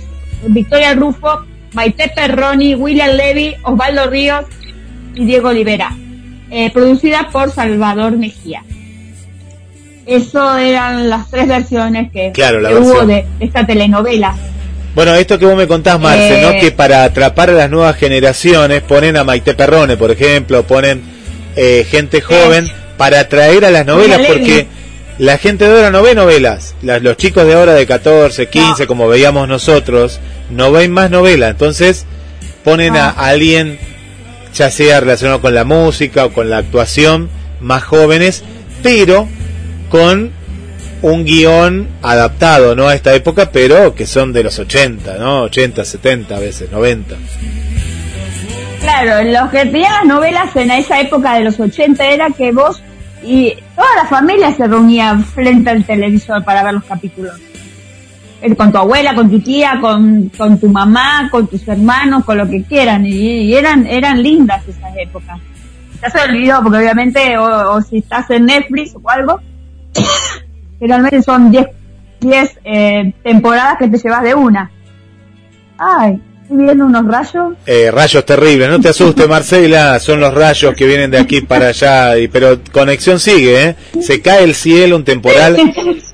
Victoria 0.48 0.94
Rufo, 0.94 1.46
Maite 1.74 2.12
Perroni, 2.16 2.76
William 2.76 3.16
Levy, 3.16 3.56
Osvaldo 3.64 4.10
Ríos 4.10 4.46
y 5.16 5.26
Diego 5.26 5.50
Olivera, 5.50 5.96
eh, 6.50 6.72
producida 6.72 7.30
por 7.30 7.52
Salvador 7.52 8.18
Mejía. 8.18 8.64
Eso 10.08 10.58
eran 10.58 11.10
las 11.10 11.30
tres 11.30 11.48
versiones 11.48 12.12
que, 12.12 12.32
Claro, 12.32 12.60
hubo 12.80 13.06
de, 13.06 13.26
de 13.40 13.46
esta 13.46 13.66
telenovela. 13.66 14.36
Bueno, 14.96 15.14
esto 15.16 15.38
que 15.38 15.46
vos 15.46 15.56
me 15.58 15.68
contás, 15.68 16.00
Marce, 16.00 16.40
Eh. 16.40 16.42
¿no? 16.42 16.60
Que 16.60 16.72
para 16.72 17.04
atrapar 17.04 17.50
a 17.50 17.54
las 17.54 17.70
nuevas 17.70 17.96
generaciones 17.98 18.82
ponen 18.82 19.18
a 19.18 19.24
Maite 19.24 19.54
Perrone, 19.54 19.98
por 19.98 20.10
ejemplo, 20.12 20.64
ponen 20.64 21.02
eh, 21.56 21.86
gente 21.90 22.22
joven 22.22 22.68
para 22.98 23.20
atraer 23.20 23.66
a 23.66 23.70
las 23.72 23.86
novelas, 23.86 24.22
porque 24.28 24.68
la 25.20 25.38
gente 25.38 25.66
de 25.66 25.72
ahora 25.76 25.92
no 25.92 26.02
ve 26.02 26.16
novelas. 26.16 26.74
Las- 26.82 27.02
los 27.04 27.18
chicos 27.18 27.46
de 27.46 27.54
ahora 27.54 27.74
de 27.74 27.86
14, 27.86 28.48
15, 28.50 28.88
como 28.88 29.08
veíamos 29.08 29.48
nosotros, 29.48 30.20
no 30.50 30.72
ven 30.72 30.92
más 30.92 31.12
novelas. 31.12 31.52
Entonces 31.52 32.06
ponen 32.64 32.96
a 32.96 33.10
alguien, 33.10 33.78
ya 34.56 34.72
sea 34.72 35.00
relacionado 35.00 35.42
con 35.42 35.54
la 35.54 35.64
música 35.64 36.26
o 36.26 36.32
con 36.34 36.50
la 36.50 36.58
actuación, 36.58 37.30
más 37.62 37.84
jóvenes, 37.84 38.44
pero 38.84 39.28
con 39.90 40.32
un 41.02 41.26
guion 41.26 41.88
adaptado 42.02 42.76
no 42.76 42.88
a 42.88 42.96
esta 42.96 43.14
época, 43.14 43.52
pero 43.52 43.94
que 43.94 44.06
son 44.06 44.34
de 44.34 44.44
los 44.44 44.58
80, 44.58 45.18
¿no? 45.18 45.44
80, 45.44 45.86
70 45.86 46.36
a 46.36 46.40
veces, 46.40 46.72
90. 46.72 47.16
Claro, 48.82 49.30
los 49.30 49.50
que 49.52 49.66
tenían 49.66 49.92
las 49.92 50.06
novelas 50.06 50.56
en 50.56 50.72
esa 50.72 51.00
época 51.00 51.36
de 51.36 51.44
los 51.44 51.60
80 51.60 52.06
era 52.08 52.30
que 52.30 52.52
vos 52.52 52.82
y 53.24 53.54
toda 53.76 53.96
la 53.96 54.06
familia 54.06 54.54
se 54.54 54.68
reunía 54.68 55.18
frente 55.18 55.70
al 55.70 55.84
televisor 55.84 56.44
para 56.44 56.64
ver 56.64 56.76
los 56.76 56.84
capítulos. 56.84 57.34
Eh, 58.42 58.56
Con 58.56 58.72
tu 58.72 58.78
abuela, 58.78 59.16
con 59.16 59.30
tu 59.30 59.40
tía, 59.40 59.80
con, 59.82 60.30
con 60.38 60.60
tu 60.60 60.70
mamá, 60.70 61.28
con 61.32 61.48
tus 61.48 61.68
hermanos, 61.68 62.24
con 62.24 62.38
lo 62.38 62.48
que 62.48 62.64
quieran. 62.64 63.06
Y, 63.06 63.54
eran, 63.54 63.88
eran 63.88 64.22
lindas 64.22 64.68
esas 64.68 64.96
épocas. 64.96 65.40
Ya 66.02 66.10
se 66.12 66.20
olvidó, 66.20 66.62
porque 66.62 66.78
obviamente, 66.78 67.38
o 67.40 67.82
si 67.82 67.98
estás 67.98 68.30
en 68.30 68.46
Netflix 68.46 68.94
o 68.94 69.10
algo, 69.10 69.42
generalmente 70.80 71.22
son 71.22 71.52
10 71.52 71.68
10 72.20 72.60
eh, 72.64 73.14
temporadas 73.24 73.78
que 73.78 73.88
te 73.88 73.98
llevas 73.98 74.24
de 74.24 74.34
una. 74.34 74.72
Ay, 75.78 76.20
estoy 76.44 76.58
viendo 76.58 76.86
unos 76.86 77.06
rayos. 77.06 77.54
Eh, 77.66 77.92
rayos 77.92 78.26
terribles, 78.26 78.70
no 78.70 78.80
te 78.80 78.90
asustes 78.90 79.28
Marcela, 79.30 80.00
son 80.00 80.20
los 80.20 80.34
rayos 80.34 80.76
que 80.76 80.86
vienen 80.86 81.12
de 81.12 81.20
aquí 81.20 81.42
para 81.42 81.68
allá, 81.68 82.18
y, 82.18 82.28
pero 82.28 82.60
conexión 82.72 83.20
sigue, 83.20 83.64
¿eh? 83.64 83.76
Se 84.02 84.22
cae 84.22 84.44
el 84.44 84.56
cielo, 84.56 84.96
un 84.96 85.04
temporal. 85.04 85.58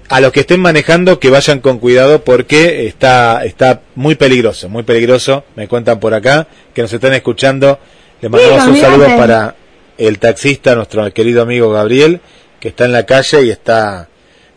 A 0.09 0.19
los 0.19 0.31
que 0.31 0.41
estén 0.41 0.59
manejando 0.59 1.19
que 1.19 1.29
vayan 1.29 1.59
con 1.59 1.79
cuidado 1.79 2.23
porque 2.23 2.85
está 2.85 3.43
está 3.45 3.81
muy 3.95 4.13
peligroso, 4.15 4.69
muy 4.69 4.83
peligroso. 4.83 5.43
Me 5.55 5.67
cuentan 5.67 5.99
por 5.99 6.13
acá 6.13 6.45
que 6.73 6.83
nos 6.83 6.93
están 6.93 7.13
escuchando. 7.13 7.79
Le 8.21 8.29
mandamos 8.29 8.67
un 8.67 8.77
saludo 8.77 9.05
para 9.17 9.55
el 9.97 10.19
taxista, 10.19 10.75
nuestro 10.75 11.11
querido 11.13 11.41
amigo 11.41 11.71
Gabriel, 11.71 12.21
que 12.63 12.69
está 12.69 12.85
en 12.85 12.93
la 12.93 13.05
calle 13.05 13.43
y 13.43 13.49
está 13.49 14.07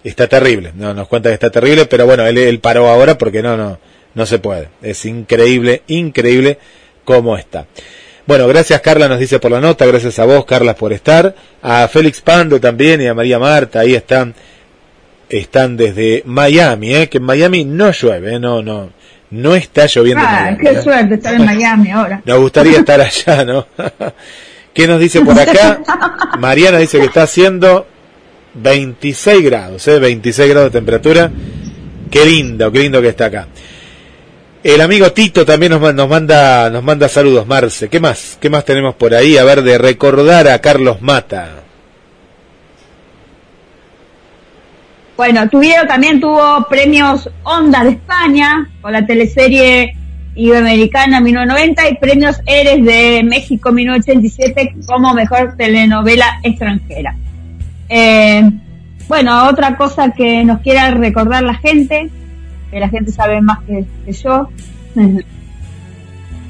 está 0.04 0.28
terrible. 0.28 0.70
No 0.76 0.94
nos 0.94 1.08
cuenta 1.08 1.28
que 1.28 1.34
está 1.34 1.50
terrible, 1.50 1.86
pero 1.86 2.06
bueno, 2.06 2.24
él, 2.24 2.38
él 2.38 2.60
paró 2.60 2.88
ahora 2.88 3.18
porque 3.18 3.42
no 3.42 3.56
no 3.56 3.80
no 4.14 4.26
se 4.26 4.38
puede. 4.38 4.68
Es 4.80 5.04
increíble, 5.06 5.82
increíble 5.88 6.56
cómo 7.04 7.36
está. 7.36 7.66
Bueno, 8.24 8.46
gracias 8.46 8.80
Carla, 8.80 9.08
nos 9.08 9.18
dice 9.18 9.40
por 9.40 9.50
la 9.50 9.60
nota, 9.60 9.84
gracias 9.86 10.20
a 10.20 10.24
vos 10.24 10.44
Carla 10.44 10.76
por 10.76 10.92
estar, 10.92 11.34
a 11.62 11.88
Félix 11.88 12.20
Pando 12.20 12.60
también 12.60 13.00
y 13.02 13.08
a 13.08 13.14
María 13.14 13.40
Marta, 13.40 13.80
ahí 13.80 13.96
están, 13.96 14.32
están 15.28 15.76
desde 15.76 16.22
Miami, 16.26 16.94
¿eh? 16.94 17.08
que 17.08 17.18
en 17.18 17.24
Miami 17.24 17.64
no 17.64 17.90
llueve, 17.90 18.34
¿eh? 18.34 18.38
no, 18.38 18.62
no, 18.62 18.90
No 19.30 19.56
está 19.56 19.86
lloviendo. 19.86 20.22
en 20.22 20.28
Ah, 20.28 20.40
Miami, 20.42 20.58
qué 20.58 20.70
¿eh? 20.70 20.82
suerte 20.82 21.14
estar 21.16 21.34
en 21.34 21.44
Miami 21.44 21.90
ahora. 21.90 22.22
Nos 22.24 22.38
gustaría 22.38 22.78
estar 22.78 23.00
allá, 23.00 23.44
¿no? 23.44 23.66
¿Qué 24.72 24.86
nos 24.86 25.00
dice 25.00 25.20
por 25.22 25.38
acá? 25.38 25.80
Mariana 26.38 26.78
dice 26.78 26.98
que 27.00 27.06
está 27.06 27.22
haciendo 27.22 27.86
26 28.56 29.44
grados, 29.44 29.86
¿eh? 29.88 29.98
26 29.98 30.50
grados 30.50 30.72
de 30.72 30.78
temperatura. 30.78 31.30
Qué 32.10 32.24
lindo, 32.24 32.70
qué 32.72 32.78
lindo 32.80 33.02
que 33.02 33.08
está 33.08 33.26
acá. 33.26 33.48
El 34.62 34.80
amigo 34.80 35.12
Tito 35.12 35.44
también 35.44 35.72
nos, 35.72 35.94
nos 35.94 36.08
manda 36.08 36.70
nos 36.70 36.82
manda 36.82 37.08
saludos, 37.08 37.46
Marce. 37.46 37.88
¿Qué 37.88 38.00
más? 38.00 38.36
¿Qué 38.40 38.50
más 38.50 38.64
tenemos 38.64 38.94
por 38.94 39.14
ahí? 39.14 39.38
A 39.38 39.44
ver, 39.44 39.62
de 39.62 39.78
recordar 39.78 40.48
a 40.48 40.58
Carlos 40.60 41.00
Mata. 41.02 41.62
Bueno, 45.16 45.48
tuvieron, 45.48 45.86
también 45.86 46.20
tuvo 46.20 46.66
premios 46.68 47.30
Onda 47.42 47.84
de 47.84 47.90
España 47.90 48.68
con 48.82 48.92
la 48.92 49.06
teleserie 49.06 49.96
Iberoamericana 50.34 51.20
1990 51.20 51.88
y 51.88 51.96
premios 51.96 52.40
Eres 52.44 52.84
de 52.84 53.22
México 53.24 53.72
1987 53.72 54.74
como 54.86 55.14
mejor 55.14 55.54
telenovela 55.56 56.40
extranjera. 56.42 57.16
Eh, 57.88 58.50
bueno, 59.08 59.48
otra 59.48 59.76
cosa 59.76 60.12
que 60.12 60.44
nos 60.44 60.60
quiera 60.60 60.90
recordar 60.90 61.42
la 61.44 61.54
gente, 61.54 62.10
que 62.70 62.80
la 62.80 62.88
gente 62.88 63.12
sabe 63.12 63.40
más 63.40 63.58
que, 63.66 63.84
que 64.04 64.12
yo. 64.12 64.48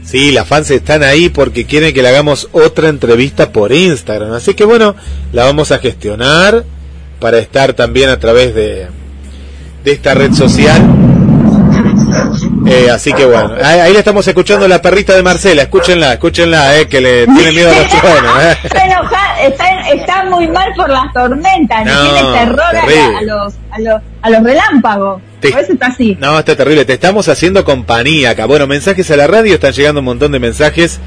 Sí, 0.04 0.30
las 0.30 0.46
fans 0.46 0.70
están 0.70 1.02
ahí 1.02 1.30
porque 1.30 1.64
quieren 1.64 1.92
que 1.92 2.00
le 2.00 2.08
hagamos 2.08 2.48
otra 2.52 2.88
entrevista 2.90 3.50
por 3.50 3.72
Instagram. 3.72 4.34
Así 4.34 4.54
que 4.54 4.64
bueno, 4.64 4.94
la 5.32 5.42
vamos 5.42 5.72
a 5.72 5.78
gestionar 5.78 6.62
para 7.18 7.38
estar 7.38 7.72
también 7.72 8.10
a 8.10 8.16
través 8.20 8.54
de, 8.54 8.86
de 9.82 9.92
esta 9.92 10.14
red 10.14 10.32
social. 10.32 10.80
Eh, 12.68 12.88
así 12.88 13.12
que 13.12 13.26
bueno, 13.26 13.54
ahí, 13.60 13.80
ahí 13.80 13.92
le 13.92 13.98
estamos 13.98 14.26
escuchando 14.28 14.68
la 14.68 14.80
perrita 14.80 15.12
de 15.16 15.24
Marcela. 15.24 15.62
Escúchenla, 15.62 16.12
escúchenla, 16.12 16.78
eh, 16.78 16.86
que 16.88 17.00
le 17.00 17.26
tiene 17.26 17.50
miedo 17.50 17.70
a 17.72 17.74
los 17.74 17.88
truenos. 18.00 18.42
eh. 18.44 18.56
está 18.62 18.84
enojada, 18.86 19.42
está, 19.42 19.64
está 19.92 20.24
muy 20.24 20.48
mal 20.48 20.72
por 20.76 20.88
las 20.90 21.12
tormentas, 21.12 21.84
le 21.84 21.92
No, 21.92 22.02
tiene 22.02 22.38
terror 22.38 22.76
a, 22.76 23.18
a 23.18 23.22
los, 23.22 23.54
a, 23.70 23.78
los, 23.80 24.02
a 24.22 24.30
los 24.30 24.42
relámpagos. 24.42 25.22
Por 25.40 25.60
eso 25.60 25.72
está 25.74 25.86
así. 25.88 26.16
No, 26.18 26.38
está 26.38 26.56
terrible. 26.56 26.84
Te 26.84 26.94
estamos 26.94 27.28
haciendo 27.28 27.64
compañía 27.64 28.30
acá. 28.30 28.46
Bueno, 28.46 28.66
mensajes 28.66 29.10
a 29.10 29.16
la 29.16 29.26
radio. 29.26 29.54
Están 29.54 29.72
llegando 29.72 30.00
un 30.00 30.06
montón 30.06 30.32
de 30.32 30.38
mensajes 30.40 30.98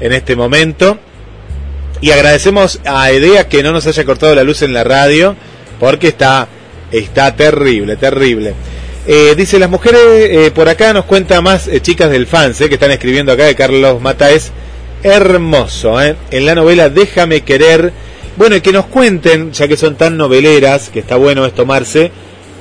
en 0.00 0.12
este 0.12 0.36
momento. 0.36 0.98
Y 2.00 2.12
agradecemos 2.12 2.80
a 2.86 3.10
Edea 3.10 3.48
que 3.48 3.62
no 3.62 3.72
nos 3.72 3.86
haya 3.88 4.04
cortado 4.04 4.34
la 4.34 4.44
luz 4.44 4.62
en 4.62 4.72
la 4.72 4.84
radio. 4.84 5.34
Porque 5.80 6.08
está, 6.08 6.46
está 6.92 7.34
terrible, 7.34 7.96
terrible. 7.96 8.54
Eh, 9.06 9.34
dice, 9.36 9.58
las 9.58 9.70
mujeres 9.70 10.00
eh, 10.04 10.52
por 10.54 10.68
acá 10.68 10.92
nos 10.92 11.06
cuenta 11.06 11.40
más 11.40 11.66
eh, 11.66 11.80
chicas 11.80 12.10
del 12.10 12.26
fans 12.26 12.60
eh, 12.60 12.68
que 12.68 12.74
están 12.74 12.90
escribiendo 12.90 13.32
acá 13.32 13.44
de 13.44 13.54
Carlos 13.56 14.00
Mata. 14.00 14.30
Es 14.30 14.52
hermoso. 15.02 16.00
eh. 16.00 16.14
En 16.30 16.46
la 16.46 16.54
novela 16.54 16.88
Déjame 16.88 17.40
querer. 17.42 17.92
Bueno, 18.38 18.54
y 18.54 18.60
que 18.60 18.72
nos 18.72 18.86
cuenten, 18.86 19.50
ya 19.50 19.66
que 19.66 19.76
son 19.76 19.96
tan 19.96 20.16
noveleras, 20.16 20.90
que 20.90 21.00
está 21.00 21.16
bueno 21.16 21.44
es 21.44 21.54
tomarse, 21.54 22.12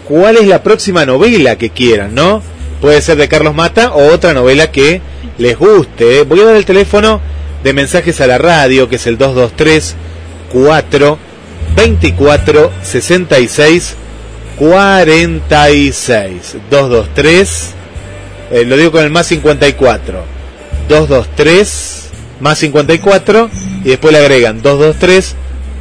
cuál 0.07 0.37
es 0.37 0.47
la 0.47 0.63
próxima 0.63 1.05
novela 1.05 1.55
que 1.55 1.69
quieran, 1.69 2.15
¿no? 2.15 2.41
Puede 2.81 2.99
ser 2.99 3.17
de 3.17 3.27
Carlos 3.27 3.53
Mata 3.53 3.93
o 3.93 4.11
otra 4.11 4.33
novela 4.33 4.71
que 4.71 5.01
les 5.37 5.55
guste. 5.55 6.21
¿eh? 6.21 6.23
Voy 6.23 6.39
a 6.39 6.45
dar 6.45 6.55
el 6.55 6.65
teléfono 6.65 7.21
de 7.63 7.73
mensajes 7.73 8.19
a 8.21 8.27
la 8.27 8.39
radio, 8.39 8.89
que 8.89 8.95
es 8.95 9.05
el 9.05 9.19
223 9.19 9.95
4 10.51 11.19
24 11.75 12.71
66 12.81 13.95
46 14.57 16.55
223 16.71 17.73
eh, 18.49 18.65
lo 18.65 18.77
digo 18.77 18.93
con 18.93 19.03
el 19.03 19.11
más 19.11 19.27
54 19.27 20.23
223 20.89 22.09
más 22.39 22.57
54 22.57 23.49
y 23.83 23.89
después 23.89 24.13
le 24.13 24.19
agregan 24.19 24.61
223 24.61 25.35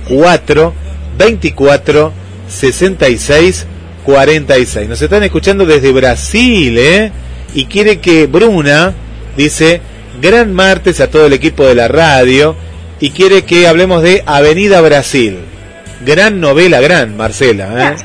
4 0.09 0.73
24 1.19 2.13
66 2.49 3.67
46 4.05 4.89
nos 4.89 5.03
están 5.03 5.23
escuchando 5.23 5.67
desde 5.67 5.93
Brasil 5.93 6.79
¿eh? 6.79 7.13
y 7.55 7.67
quiere 7.67 7.99
que 8.01 8.27
Bruna 8.27 8.95
dice 9.37 9.81
gran 10.21 10.53
martes 10.55 11.01
a 11.01 11.11
todo 11.11 11.27
el 11.27 11.33
equipo 11.33 11.65
de 11.65 11.75
la 11.75 11.89
radio 11.89 12.57
y 13.01 13.11
quiere 13.11 13.45
que 13.45 13.67
hablemos 13.67 14.03
de 14.03 14.23
Avenida 14.27 14.81
Brasil 14.81 15.39
gran 16.05 16.41
novela 16.41 16.81
gran 16.81 17.17
Marcela 17.17 17.93
¿eh? 17.93 17.97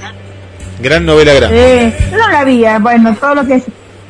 gran 0.81 1.05
novela 1.05 1.33
gran 1.33 1.51
Eh, 1.53 1.93
no 2.11 2.29
la 2.29 2.43
vi, 2.43 2.65
eh, 2.65 2.77
bueno, 2.79 3.15
todo 3.15 3.35
lo 3.35 3.45
que 3.45 3.55
es, 3.55 3.63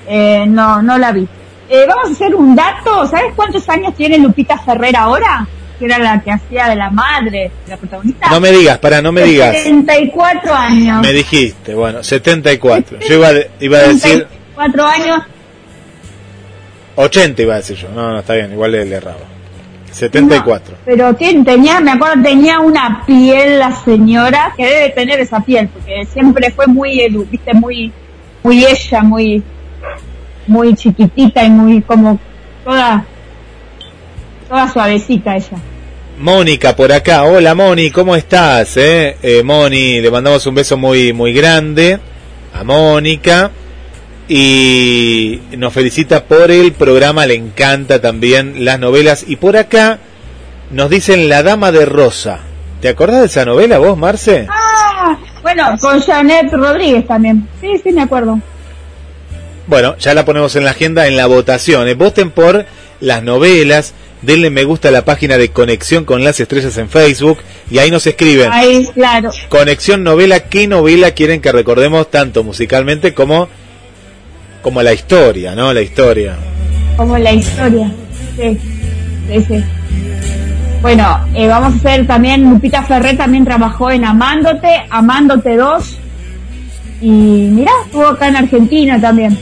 eh, 0.07 0.45
no, 0.47 0.81
no 0.81 0.97
la 0.97 1.11
vi. 1.11 1.27
Eh, 1.69 1.85
vamos 1.87 2.09
a 2.09 2.11
hacer 2.11 2.35
un 2.35 2.55
dato, 2.55 3.07
¿sabes 3.07 3.33
cuántos 3.35 3.67
años 3.69 3.93
tiene 3.95 4.17
Lupita 4.17 4.57
Ferrer 4.57 4.95
ahora? 4.95 5.47
Que 5.81 5.87
era 5.87 5.97
la 5.97 6.21
que 6.21 6.31
hacía 6.31 6.67
de 6.69 6.75
la 6.75 6.91
madre, 6.91 7.49
la 7.67 7.75
protagonista. 7.75 8.29
no 8.29 8.39
me 8.39 8.51
digas 8.51 8.77
para 8.77 9.01
no 9.01 9.11
me 9.11 9.23
digas 9.23 9.57
74 9.57 10.53
años. 10.53 11.01
Me 11.01 11.11
dijiste, 11.11 11.73
bueno, 11.73 12.03
74. 12.03 12.99
Yo 12.99 13.15
iba, 13.15 13.29
iba 13.59 13.77
a 13.79 13.81
decir 13.81 14.27
74 14.55 14.85
años. 14.85 15.23
80, 16.97 17.41
iba 17.41 17.53
a 17.55 17.57
decir 17.57 17.77
yo. 17.77 17.89
No, 17.89 18.11
no, 18.11 18.19
está 18.19 18.35
bien, 18.35 18.51
igual 18.51 18.73
le, 18.73 18.85
le 18.85 18.95
erraba. 18.97 19.17
74. 19.91 20.71
No, 20.73 20.77
pero 20.85 21.13
tiene- 21.15 21.43
tenía, 21.43 21.79
me 21.79 21.91
acuerdo, 21.91 22.21
tenía 22.21 22.59
una 22.59 23.03
piel 23.07 23.57
la 23.59 23.71
señora, 23.83 24.53
que 24.55 24.65
debe 24.65 24.89
tener 24.89 25.19
esa 25.19 25.39
piel, 25.39 25.67
porque 25.67 26.05
siempre 26.13 26.51
fue 26.51 26.67
muy, 26.67 26.99
edu- 26.99 27.27
viste, 27.27 27.53
muy, 27.55 27.91
muy 28.43 28.63
ella, 28.65 29.01
muy, 29.01 29.43
muy 30.45 30.75
chiquitita 30.75 31.43
y 31.43 31.49
muy 31.49 31.81
como 31.81 32.19
toda, 32.63 33.03
toda 34.47 34.67
suavecita 34.71 35.35
ella. 35.35 35.57
Mónica 36.21 36.75
por 36.75 36.91
acá. 36.91 37.23
Hola 37.23 37.55
Moni, 37.55 37.89
¿cómo 37.89 38.15
estás? 38.15 38.77
Eh? 38.77 39.17
Eh, 39.23 39.41
Moni, 39.43 39.99
le 40.01 40.11
mandamos 40.11 40.45
un 40.45 40.53
beso 40.53 40.77
muy, 40.77 41.13
muy 41.13 41.33
grande 41.33 41.97
a 42.53 42.63
Mónica. 42.63 43.49
Y 44.27 45.41
nos 45.57 45.73
felicita 45.73 46.25
por 46.25 46.51
el 46.51 46.73
programa, 46.73 47.25
le 47.25 47.33
encanta 47.33 47.99
también 47.99 48.63
las 48.63 48.79
novelas. 48.79 49.25
Y 49.27 49.37
por 49.37 49.57
acá 49.57 49.97
nos 50.69 50.91
dicen 50.91 51.27
La 51.27 51.41
Dama 51.41 51.71
de 51.71 51.85
Rosa. 51.85 52.41
¿Te 52.81 52.89
acordás 52.89 53.21
de 53.21 53.25
esa 53.25 53.43
novela 53.43 53.79
vos, 53.79 53.97
Marce? 53.97 54.47
Ah, 54.47 55.17
bueno, 55.41 55.75
con 55.81 55.99
Janet 55.99 56.53
Rodríguez 56.53 57.07
también. 57.07 57.47
Sí, 57.59 57.81
sí, 57.83 57.91
me 57.91 58.03
acuerdo. 58.03 58.39
Bueno, 59.65 59.97
ya 59.97 60.13
la 60.13 60.23
ponemos 60.23 60.55
en 60.55 60.65
la 60.65 60.71
agenda 60.71 61.07
en 61.07 61.17
la 61.17 61.25
votación. 61.25 61.87
Eh, 61.87 61.95
Voten 61.95 62.29
por 62.29 62.65
las 62.99 63.23
novelas. 63.23 63.95
Denle 64.21 64.49
me 64.49 64.63
gusta 64.63 64.89
a 64.89 64.91
la 64.91 65.03
página 65.03 65.37
de 65.37 65.49
Conexión 65.49 66.05
con 66.05 66.23
las 66.23 66.39
Estrellas 66.39 66.77
en 66.77 66.89
Facebook. 66.89 67.39
Y 67.69 67.79
ahí 67.79 67.89
nos 67.89 68.05
escriben. 68.05 68.51
Ahí, 68.51 68.87
claro. 68.93 69.31
Conexión 69.49 70.03
novela. 70.03 70.41
¿Qué 70.41 70.67
novela 70.67 71.11
quieren 71.11 71.41
que 71.41 71.51
recordemos 71.51 72.11
tanto 72.11 72.43
musicalmente 72.43 73.13
como, 73.13 73.47
como 74.61 74.83
la 74.83 74.93
historia, 74.93 75.55
¿no? 75.55 75.73
La 75.73 75.81
historia. 75.81 76.35
Como 76.97 77.17
la 77.17 77.33
historia. 77.33 77.91
Sí, 78.37 78.57
sí, 79.27 79.45
sí. 79.47 79.63
Bueno, 80.81 81.19
eh, 81.35 81.47
vamos 81.47 81.73
a 81.73 81.75
hacer 81.77 82.07
también, 82.07 82.49
Lupita 82.49 82.81
Ferrer 82.81 83.15
también 83.15 83.45
trabajó 83.45 83.91
en 83.91 84.03
Amándote, 84.03 84.83
Amándote 84.89 85.55
2. 85.55 85.97
Y 87.01 87.09
mirá, 87.09 87.71
estuvo 87.85 88.07
acá 88.07 88.27
en 88.27 88.35
Argentina 88.35 88.99
también. 88.99 89.37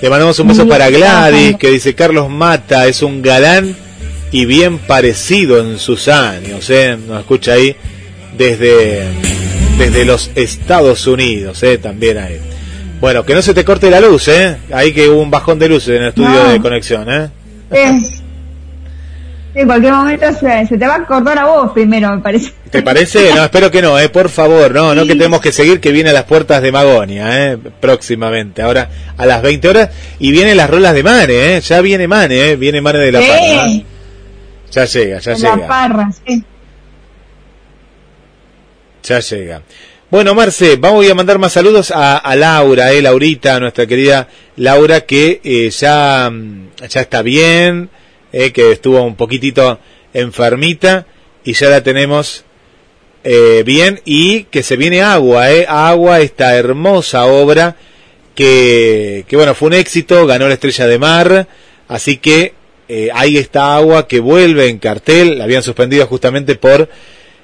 Le 0.00 0.10
mandamos 0.10 0.38
un 0.38 0.48
beso 0.48 0.68
para 0.68 0.90
Gladys, 0.90 1.56
que 1.56 1.70
dice 1.70 1.94
Carlos 1.94 2.28
Mata 2.30 2.86
es 2.86 3.02
un 3.02 3.20
galán 3.20 3.74
y 4.30 4.44
bien 4.44 4.78
parecido 4.78 5.58
en 5.60 5.78
sus 5.78 6.06
años, 6.08 6.70
¿eh? 6.70 6.96
Nos 7.08 7.20
escucha 7.20 7.54
ahí 7.54 7.74
desde, 8.36 9.08
desde 9.76 10.04
los 10.04 10.30
Estados 10.36 11.06
Unidos, 11.06 11.62
¿eh? 11.64 11.78
También 11.78 12.18
ahí. 12.18 12.38
Bueno, 13.00 13.24
que 13.24 13.34
no 13.34 13.42
se 13.42 13.54
te 13.54 13.64
corte 13.64 13.90
la 13.90 14.00
luz, 14.00 14.28
¿eh? 14.28 14.56
Ahí 14.72 14.92
que 14.92 15.08
hubo 15.08 15.20
un 15.20 15.30
bajón 15.30 15.58
de 15.58 15.68
luz 15.68 15.88
en 15.88 15.94
el 15.96 16.08
estudio 16.08 16.30
No. 16.30 16.48
de 16.50 16.60
conexión, 16.60 17.06
¿eh? 17.10 17.28
Sí. 17.72 18.17
En 19.60 19.66
cualquier 19.66 19.92
momento 19.92 20.26
se, 20.34 20.66
se 20.68 20.78
te 20.78 20.86
va 20.86 20.94
a 20.94 20.98
acordar 20.98 21.36
a 21.36 21.46
vos 21.46 21.72
primero, 21.72 22.14
me 22.14 22.22
parece. 22.22 22.52
¿Te 22.70 22.80
parece? 22.80 23.34
No, 23.34 23.42
espero 23.42 23.72
que 23.72 23.82
no, 23.82 23.98
¿eh? 23.98 24.08
Por 24.08 24.28
favor, 24.28 24.72
no, 24.72 24.94
no 24.94 25.02
que 25.02 25.14
tenemos 25.14 25.40
que 25.40 25.50
seguir, 25.50 25.80
que 25.80 25.90
viene 25.90 26.10
a 26.10 26.12
las 26.12 26.24
puertas 26.24 26.62
de 26.62 26.70
Magonia, 26.70 27.52
¿eh? 27.52 27.58
Próximamente, 27.80 28.62
ahora 28.62 28.88
a 29.16 29.26
las 29.26 29.42
20 29.42 29.68
horas. 29.68 29.90
Y 30.20 30.30
vienen 30.30 30.56
las 30.56 30.70
rolas 30.70 30.94
de 30.94 31.02
Mane, 31.02 31.56
¿eh? 31.56 31.60
Ya 31.60 31.80
viene 31.80 32.06
Mane, 32.06 32.50
¿eh? 32.50 32.56
Viene 32.56 32.80
Mane 32.80 32.98
de 33.00 33.10
la 33.12 33.20
Sí. 33.20 33.26
Parra. 33.28 33.66
¿eh? 33.66 33.84
Ya 34.70 34.84
llega, 34.84 35.18
ya 35.18 35.30
la 35.32 35.36
llega. 35.56 35.66
parra, 35.66 36.10
sí. 36.24 36.44
Ya 39.02 39.18
llega. 39.20 39.62
Bueno, 40.10 40.34
Marce, 40.36 40.76
vamos 40.76 41.10
a 41.10 41.14
mandar 41.14 41.38
más 41.40 41.52
saludos 41.52 41.90
a, 41.90 42.16
a 42.18 42.36
Laura, 42.36 42.92
eh, 42.92 43.02
Laurita, 43.02 43.58
nuestra 43.58 43.86
querida 43.86 44.28
Laura, 44.56 45.00
que 45.02 45.40
eh, 45.42 45.68
ya, 45.70 46.30
mm, 46.30 46.68
ya 46.88 47.00
está 47.00 47.22
bien, 47.22 47.90
eh, 48.32 48.52
que 48.52 48.72
estuvo 48.72 49.02
un 49.02 49.16
poquitito 49.16 49.78
enfermita 50.14 51.06
y 51.44 51.52
ya 51.54 51.68
la 51.68 51.82
tenemos 51.82 52.44
eh, 53.24 53.62
bien 53.64 54.00
y 54.04 54.44
que 54.44 54.62
se 54.62 54.76
viene 54.76 55.02
agua, 55.02 55.50
eh, 55.52 55.66
agua, 55.68 56.20
esta 56.20 56.56
hermosa 56.56 57.26
obra 57.26 57.76
que, 58.34 59.24
que 59.28 59.36
bueno, 59.36 59.54
fue 59.54 59.68
un 59.68 59.74
éxito, 59.74 60.26
ganó 60.26 60.46
la 60.48 60.54
estrella 60.54 60.86
de 60.86 60.98
mar, 60.98 61.48
así 61.88 62.18
que 62.18 62.54
eh, 62.88 63.10
ahí 63.12 63.36
está 63.36 63.76
agua 63.76 64.06
que 64.06 64.20
vuelve 64.20 64.68
en 64.68 64.78
cartel, 64.78 65.38
la 65.38 65.44
habían 65.44 65.62
suspendido 65.62 66.06
justamente 66.06 66.54
por 66.54 66.88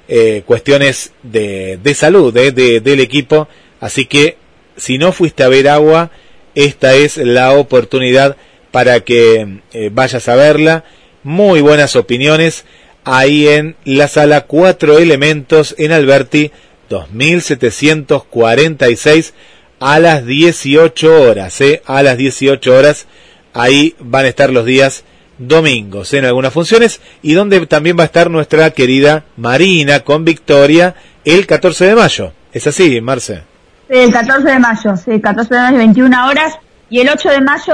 eh, 0.07 0.43
cuestiones 0.45 1.11
de, 1.23 1.77
de 1.83 1.93
salud 1.93 2.33
de, 2.33 2.51
de- 2.51 2.79
del 2.79 2.99
equipo, 2.99 3.47
así 3.79 4.05
que 4.05 4.37
si 4.77 4.97
no 4.97 5.11
fuiste 5.11 5.43
a 5.43 5.49
ver 5.49 5.67
agua, 5.67 6.11
esta 6.55 6.95
es 6.95 7.17
la 7.17 7.53
oportunidad 7.53 8.37
para 8.75 8.99
que 8.99 9.61
eh, 9.71 9.89
vayas 9.89 10.27
a 10.27 10.35
verla. 10.35 10.83
Muy 11.23 11.61
buenas 11.61 11.95
opiniones 11.95 12.65
ahí 13.05 13.47
en 13.47 13.77
la 13.85 14.09
sala 14.09 14.41
Cuatro 14.41 14.97
Elementos 14.97 15.73
en 15.77 15.93
Alberti 15.93 16.51
2746 16.89 19.33
a 19.79 19.99
las 19.99 20.25
18 20.25 21.21
horas, 21.21 21.61
¿eh? 21.61 21.83
a 21.85 22.03
las 22.03 22.17
18 22.17 22.75
horas. 22.75 23.07
Ahí 23.53 23.95
van 23.99 24.25
a 24.25 24.27
estar 24.27 24.49
los 24.49 24.65
días 24.65 25.05
domingos 25.37 26.13
en 26.13 26.25
algunas 26.25 26.51
funciones 26.51 26.99
y 27.21 27.31
donde 27.31 27.65
también 27.67 27.97
va 27.97 28.03
a 28.03 28.07
estar 28.07 28.29
nuestra 28.29 28.71
querida 28.71 29.23
Marina 29.37 30.01
con 30.01 30.25
Victoria 30.25 30.95
el 31.23 31.47
14 31.47 31.85
de 31.85 31.95
mayo. 31.95 32.33
¿Es 32.51 32.67
así, 32.67 32.99
Marce? 32.99 33.43
El 33.87 34.11
14 34.11 34.49
de 34.49 34.59
mayo, 34.59 34.97
sí, 34.97 35.21
14 35.21 35.55
de 35.55 35.61
mayo, 35.61 35.77
21 35.77 36.27
horas. 36.27 36.55
Y 36.95 36.99
el 37.01 37.09
8 37.09 37.29
de 37.29 37.41
mayo, 37.41 37.73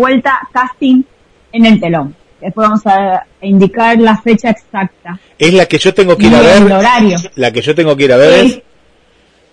vuelta 0.00 0.40
casting 0.52 1.02
en 1.52 1.64
el 1.64 1.78
telón. 1.80 2.12
Después 2.40 2.66
vamos 2.68 2.84
a 2.86 3.24
indicar 3.40 3.96
la 4.00 4.16
fecha 4.16 4.50
exacta. 4.50 5.16
Es 5.38 5.54
la 5.54 5.66
que 5.66 5.78
yo 5.78 5.94
tengo 5.94 6.16
que 6.16 6.24
Y 6.24 6.28
ir 6.28 6.34
a 6.34 6.56
el 6.56 6.64
ver. 6.64 6.72
horario. 6.72 7.16
La 7.36 7.52
que 7.52 7.62
yo 7.62 7.72
tengo 7.72 7.96
que 7.96 8.02
ir 8.02 8.12
a 8.12 8.16
ver 8.16 8.32
es 8.44 8.52
Sí, 8.54 8.62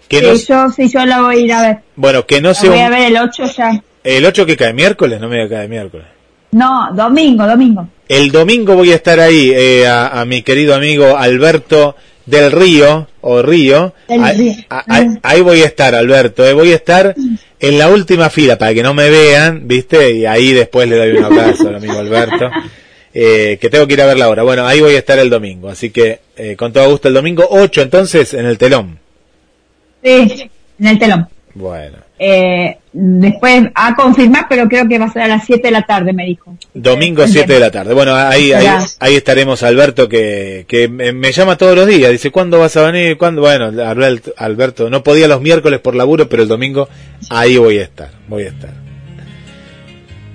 que 0.08 0.20
sí, 0.22 0.26
no, 0.26 0.34
yo, 0.66 0.72
sí, 0.72 0.90
yo 0.90 1.06
la 1.06 1.22
voy 1.22 1.36
a 1.36 1.40
ir 1.40 1.54
a 1.54 1.62
ver. 1.62 1.78
bueno, 1.98 2.26
que 2.26 2.42
no 2.42 2.48
La 2.50 2.54
sea 2.56 2.72
voy 2.72 2.80
a 2.80 2.90
ver 2.90 3.02
el 3.12 3.18
8 3.18 3.44
ya. 3.56 3.80
el 4.04 4.26
8 4.26 4.46
que 4.48 4.58
cae 4.58 4.74
miércoles, 4.74 5.22
no 5.22 5.30
me 5.30 5.48
cae 5.48 5.68
miércoles. 5.68 6.08
No, 6.54 6.90
domingo, 6.96 7.46
domingo. 7.46 7.88
El 8.08 8.32
domingo 8.32 8.74
voy 8.74 8.92
a 8.92 8.96
estar 8.96 9.20
ahí 9.20 9.52
eh, 9.54 9.86
a, 9.88 10.20
a 10.20 10.26
mi 10.26 10.42
querido 10.42 10.74
amigo 10.74 11.16
Alberto 11.16 11.96
del 12.26 12.52
Río 12.52 13.08
o 13.22 13.44
Río. 13.44 13.94
Del 14.08 14.36
Río. 14.36 14.54
a- 14.72 14.84
ahí 15.22 15.42
voy 15.42 15.62
a 15.62 15.66
estar, 15.68 15.94
Alberto. 15.94 16.44
eh, 16.44 16.54
voy 16.54 16.72
a 16.72 16.76
estar 16.76 17.14
en 17.60 17.78
la 17.78 17.90
última 17.90 18.30
fila 18.30 18.58
para 18.58 18.74
que 18.74 18.84
no 18.84 18.94
me 18.94 19.10
vean, 19.10 19.68
¿viste? 19.68 20.12
Y 20.12 20.26
ahí 20.26 20.54
después 20.54 20.88
le 20.88 20.96
doy 20.96 21.18
un 21.18 21.24
abrazo 21.26 21.68
al 21.68 21.76
amigo 21.76 21.98
Alberto. 21.98 22.50
eh, 23.14 23.58
que 23.60 23.70
tengo 23.70 23.88
que 23.88 23.94
ir 23.94 24.02
a 24.02 24.06
verla 24.06 24.26
ahora. 24.26 24.44
Bueno, 24.44 24.66
ahí 24.66 24.80
voy 24.82 24.96
a 24.96 25.00
estar 25.00 25.20
el 25.20 25.30
domingo. 25.30 25.70
Así 25.70 25.90
que 25.90 26.20
eh, 26.38 26.56
con 26.56 26.72
todo 26.72 26.90
gusto 26.90 27.08
el 27.08 27.14
domingo 27.14 27.46
8 27.50 27.82
entonces 27.82 28.34
en 28.34 28.46
el 28.46 28.58
telón. 28.58 29.00
Sí, 30.04 30.50
en 30.80 30.88
el 30.88 31.00
telón. 31.00 31.28
Bueno. 31.54 31.98
Eh, 32.22 32.78
después 32.92 33.70
a 33.74 33.96
confirmar, 33.96 34.48
pero 34.50 34.68
creo 34.68 34.90
que 34.90 35.00
va 35.00 35.06
a 35.06 35.14
ser 35.14 35.22
a 35.22 35.28
las 35.30 35.46
7 35.46 35.62
de 35.64 35.72
la 35.72 35.84
tarde, 35.84 36.12
me 36.12 36.26
dijo. 36.26 36.54
Domingo 36.74 37.26
7 37.26 37.54
de 37.54 37.60
la 37.62 37.72
tarde. 37.72 37.94
Bueno, 37.94 38.14
ahí, 38.14 38.52
ahí, 38.52 38.68
ahí 39.00 39.16
estaremos 39.16 39.64
Alberto 39.64 40.10
que, 40.10 40.66
que 40.68 40.90
me, 40.90 41.32
llama 41.32 41.56
todos 41.58 41.78
los 41.78 41.88
días. 41.88 42.12
Dice, 42.12 42.30
¿cuándo 42.30 42.60
vas 42.60 42.76
a 42.76 42.92
venir? 42.92 43.18
¿Cuándo? 43.18 43.42
Bueno, 43.42 43.68
Albert- 43.68 44.34
Alberto, 44.38 44.90
no 44.90 45.02
podía 45.02 45.30
los 45.30 45.40
miércoles 45.42 45.80
por 45.80 45.96
laburo, 45.96 46.28
pero 46.28 46.44
el 46.44 46.50
domingo 46.50 46.90
ahí 47.30 47.58
voy 47.58 47.78
a 47.78 47.84
estar. 47.84 48.10
Voy 48.28 48.44
a 48.44 48.50
estar. 48.50 48.72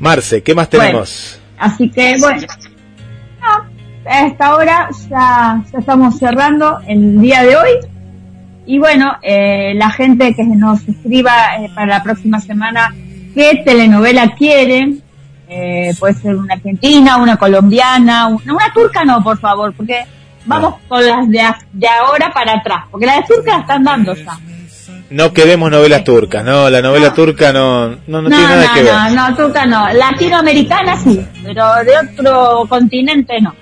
Marce, 0.01 0.43
¿qué 0.43 0.55
más 0.55 0.69
Bueno. 0.70 0.85
tenemos? 0.86 1.39
Así 1.59 1.90
que, 1.90 2.16
bueno, 2.19 2.43
no, 3.40 4.11
a 4.11 4.27
esta 4.27 4.55
hora 4.56 4.89
ya, 5.11 5.62
ya 5.73 5.78
estamos 5.78 6.19
cerrando 6.19 6.78
el 6.89 7.20
día 7.20 7.43
de 7.43 7.56
hoy. 7.56 7.70
Y 8.66 8.78
bueno, 8.78 9.16
eh, 9.22 9.72
la 9.76 9.90
gente 9.90 10.34
que 10.34 10.44
nos 10.44 10.86
escriba 10.88 11.56
eh, 11.58 11.70
para 11.74 11.86
la 11.86 12.02
próxima 12.02 12.40
semana 12.40 12.94
qué 13.34 13.62
telenovela 13.64 14.34
quieren, 14.34 15.02
eh, 15.48 15.92
puede 15.98 16.14
ser 16.14 16.36
una 16.36 16.54
argentina, 16.54 17.16
una 17.18 17.36
colombiana, 17.36 18.28
una, 18.28 18.54
una 18.54 18.72
turca 18.72 19.04
no, 19.04 19.22
por 19.22 19.38
favor, 19.38 19.74
porque 19.76 20.04
vamos 20.46 20.76
con 20.88 21.04
las 21.04 21.28
de, 21.28 21.88
ahora 21.88 22.32
para 22.32 22.54
atrás, 22.54 22.84
porque 22.90 23.06
las 23.06 23.16
de 23.16 23.34
turca 23.34 23.52
la 23.52 23.60
están 23.60 23.84
dando 23.84 24.14
ya. 24.14 24.38
No 25.10 25.32
queremos 25.32 25.70
novelas 25.70 26.02
turcas, 26.02 26.42
¿no? 26.44 26.70
La 26.70 26.80
novela 26.80 27.12
turca 27.12 27.52
no, 27.52 27.88
no, 27.90 27.96
no, 28.06 28.22
No, 28.22 28.28
tiene 28.28 28.42
nada 28.44 28.66
no, 28.66 28.74
que 28.74 28.82
ver. 28.82 28.92
no, 28.92 29.10
no, 29.10 29.36
turca 29.36 29.66
no. 29.66 29.92
Latinoamericana 29.92 30.96
sí, 30.96 31.24
pero 31.42 31.66
de 31.84 31.92
otro 31.98 32.66
continente 32.68 33.40
no. 33.40 33.54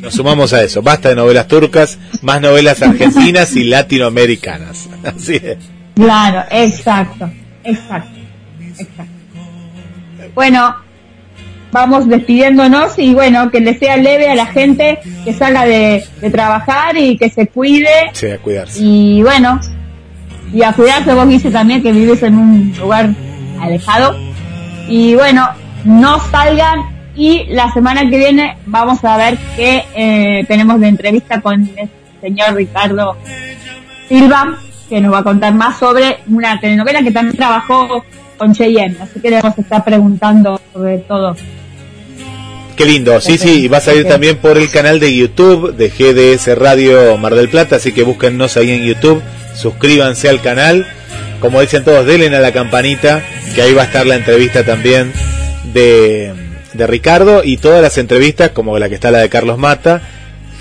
Nos 0.00 0.14
sumamos 0.14 0.52
a 0.52 0.62
eso. 0.62 0.82
Basta 0.82 1.08
de 1.10 1.14
novelas 1.16 1.48
turcas, 1.48 1.98
más 2.22 2.40
novelas 2.40 2.82
argentinas 2.82 3.54
y 3.56 3.64
latinoamericanas. 3.64 4.88
Así 5.04 5.36
es. 5.42 5.58
Claro, 5.94 6.44
exacto, 6.50 7.30
exacto, 7.64 8.18
exacto. 8.78 9.12
Bueno, 10.34 10.76
vamos 11.72 12.06
despidiéndonos 12.08 12.98
y 12.98 13.14
bueno, 13.14 13.50
que 13.50 13.60
le 13.60 13.78
sea 13.78 13.96
leve 13.96 14.28
a 14.28 14.34
la 14.34 14.46
gente, 14.46 14.98
que 15.24 15.32
salga 15.32 15.64
de, 15.64 16.04
de 16.20 16.30
trabajar 16.30 16.96
y 16.96 17.16
que 17.16 17.30
se 17.30 17.46
cuide 17.48 17.88
Sí, 18.12 18.26
a 18.30 18.38
cuidarse. 18.38 18.78
y 18.82 19.22
bueno, 19.22 19.60
y 20.52 20.62
a 20.62 20.72
cuidarse 20.72 21.14
vos 21.14 21.28
dices 21.28 21.52
también 21.52 21.82
que 21.82 21.92
vives 21.92 22.22
en 22.22 22.36
un 22.36 22.74
lugar 22.78 23.10
alejado 23.60 24.14
y 24.88 25.14
bueno, 25.14 25.48
no 25.84 26.20
salgan 26.30 26.95
y 27.16 27.44
la 27.48 27.72
semana 27.72 28.08
que 28.08 28.18
viene 28.18 28.58
vamos 28.66 29.02
a 29.04 29.16
ver 29.16 29.38
qué 29.56 29.84
eh, 29.94 30.44
tenemos 30.46 30.78
de 30.80 30.88
entrevista 30.88 31.40
con 31.40 31.68
el 31.76 31.88
señor 32.20 32.54
Ricardo 32.54 33.16
Silva 34.08 34.58
que 34.88 35.00
nos 35.00 35.12
va 35.12 35.18
a 35.18 35.24
contar 35.24 35.54
más 35.54 35.78
sobre 35.78 36.18
una 36.28 36.60
telenovela 36.60 37.02
que 37.02 37.10
también 37.10 37.36
trabajó 37.36 38.04
con 38.36 38.54
Cheyenne, 38.54 38.96
así 39.00 39.18
que 39.20 39.30
le 39.30 39.40
vamos 39.40 39.58
a 39.58 39.60
estar 39.62 39.84
preguntando 39.84 40.60
sobre 40.72 40.98
todo. 40.98 41.34
Qué 42.76 42.84
lindo, 42.84 43.18
sí, 43.22 43.38
sí, 43.38 43.62
y 43.62 43.68
va 43.68 43.78
a 43.78 43.80
salir 43.80 44.06
también 44.06 44.36
por 44.36 44.58
el 44.58 44.70
canal 44.70 45.00
de 45.00 45.16
YouTube 45.16 45.74
de 45.74 45.88
GDS 45.88 46.58
Radio 46.58 47.16
Mar 47.16 47.34
del 47.34 47.48
Plata, 47.48 47.76
así 47.76 47.92
que 47.92 48.02
búsquennos 48.02 48.58
ahí 48.58 48.70
en 48.70 48.84
YouTube, 48.84 49.22
suscríbanse 49.54 50.28
al 50.28 50.42
canal, 50.42 50.86
como 51.40 51.62
dicen 51.62 51.84
todos, 51.84 52.04
denle 52.04 52.36
a 52.36 52.40
la 52.40 52.52
campanita, 52.52 53.22
que 53.54 53.62
ahí 53.62 53.72
va 53.72 53.82
a 53.82 53.86
estar 53.86 54.06
la 54.06 54.16
entrevista 54.16 54.62
también 54.62 55.10
de, 55.72 56.45
de 56.76 56.86
Ricardo 56.86 57.42
y 57.44 57.56
todas 57.56 57.82
las 57.82 57.98
entrevistas, 57.98 58.50
como 58.50 58.78
la 58.78 58.88
que 58.88 58.94
está 58.96 59.10
la 59.10 59.18
de 59.18 59.28
Carlos 59.28 59.58
Mata, 59.58 60.02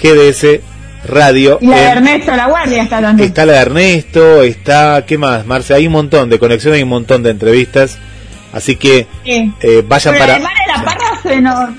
GDS 0.02 0.60
Radio. 1.08 1.60
Y 1.62 1.68
la 1.68 1.78
de 1.78 1.84
en- 1.84 1.98
Ernesto 1.98 2.36
La 2.36 2.48
Guardia 2.48 2.84
está 2.84 3.02
también. 3.02 3.28
Está 3.30 3.46
la 3.46 3.54
de 3.54 3.60
Ernesto, 3.60 4.44
está, 4.44 5.04
¿qué 5.06 5.18
más? 5.18 5.46
Marce, 5.46 5.74
hay 5.74 5.88
un 5.88 5.94
montón 5.94 6.30
de 6.30 6.40
conexiones, 6.40 6.78
hay 6.78 6.84
un 6.84 6.90
montón 6.90 7.22
de 7.24 7.30
entrevistas, 7.32 7.98
así 8.54 8.76
que 8.76 9.08
Sí. 9.24 9.52
eh, 9.62 9.84
vayan 9.88 10.14
Pero 10.16 10.26
para... 10.26 10.38
de 10.38 10.44
la 10.44 10.84
parra 10.84 11.20
se 11.22 11.42
nos, 11.42 11.70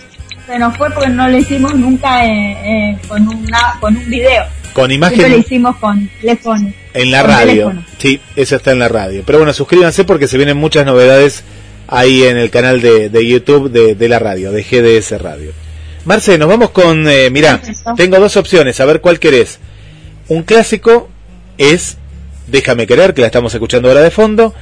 se 0.47 0.59
nos 0.59 0.77
fue 0.77 0.91
porque 0.91 1.09
no 1.11 1.29
lo 1.29 1.37
hicimos 1.39 1.75
nunca 1.75 2.25
eh, 2.25 2.57
eh, 2.93 2.99
con, 3.09 3.27
una, 3.27 3.77
con 3.81 3.97
un 3.97 4.09
video. 4.09 4.45
Con 4.73 4.91
Siempre 4.91 5.11
lo 5.11 5.17
imagen 5.27 5.41
hicimos 5.41 5.77
con 5.77 6.09
teléfono. 6.21 6.71
en 6.93 7.11
la 7.11 7.23
radio. 7.23 7.47
teléfono. 7.71 7.83
Sí, 7.99 8.21
eso 8.37 8.57
está 8.57 8.73
en 8.73 8.79
la 8.79 8.89
radio. 8.89 9.23
Pero 9.25 9.39
bueno, 9.39 9.53
suscríbanse 9.55 10.05
porque 10.05 10.29
se 10.29 10.37
vienen 10.37 10.59
muchas 10.59 10.85
novedades 10.85 11.43
ahí 11.89 12.25
en 12.25 12.37
el 12.37 12.51
canal 12.51 12.81
de, 12.81 13.09
de 13.09 13.27
YouTube 13.27 13.71
de, 13.71 13.95
de 13.95 14.09
la 14.09 14.19
radio, 14.19 14.53
de 14.53 14.63
GDS 14.63 15.21
Radio. 15.21 15.53
Marce, 16.05 16.39
nos 16.39 16.49
vamos 16.49 16.71
con, 16.71 17.09
eh, 17.09 17.31
mirá, 17.31 17.61
tengo 17.97 18.19
dos 18.19 18.37
opciones, 18.37 18.81
a 18.81 18.85
ver 18.85 19.01
cuál 19.01 19.19
querés. 19.19 19.59
Un 20.29 20.43
clásico 20.43 21.09
es 21.59 21.99
Déjame 22.47 22.87
querer, 22.87 23.13
que 23.13 23.23
la 23.23 23.27
estamos 23.27 23.53
escuchando 23.53 23.89
ahora 23.89 24.03
de 24.03 24.11
fondo, 24.11 24.55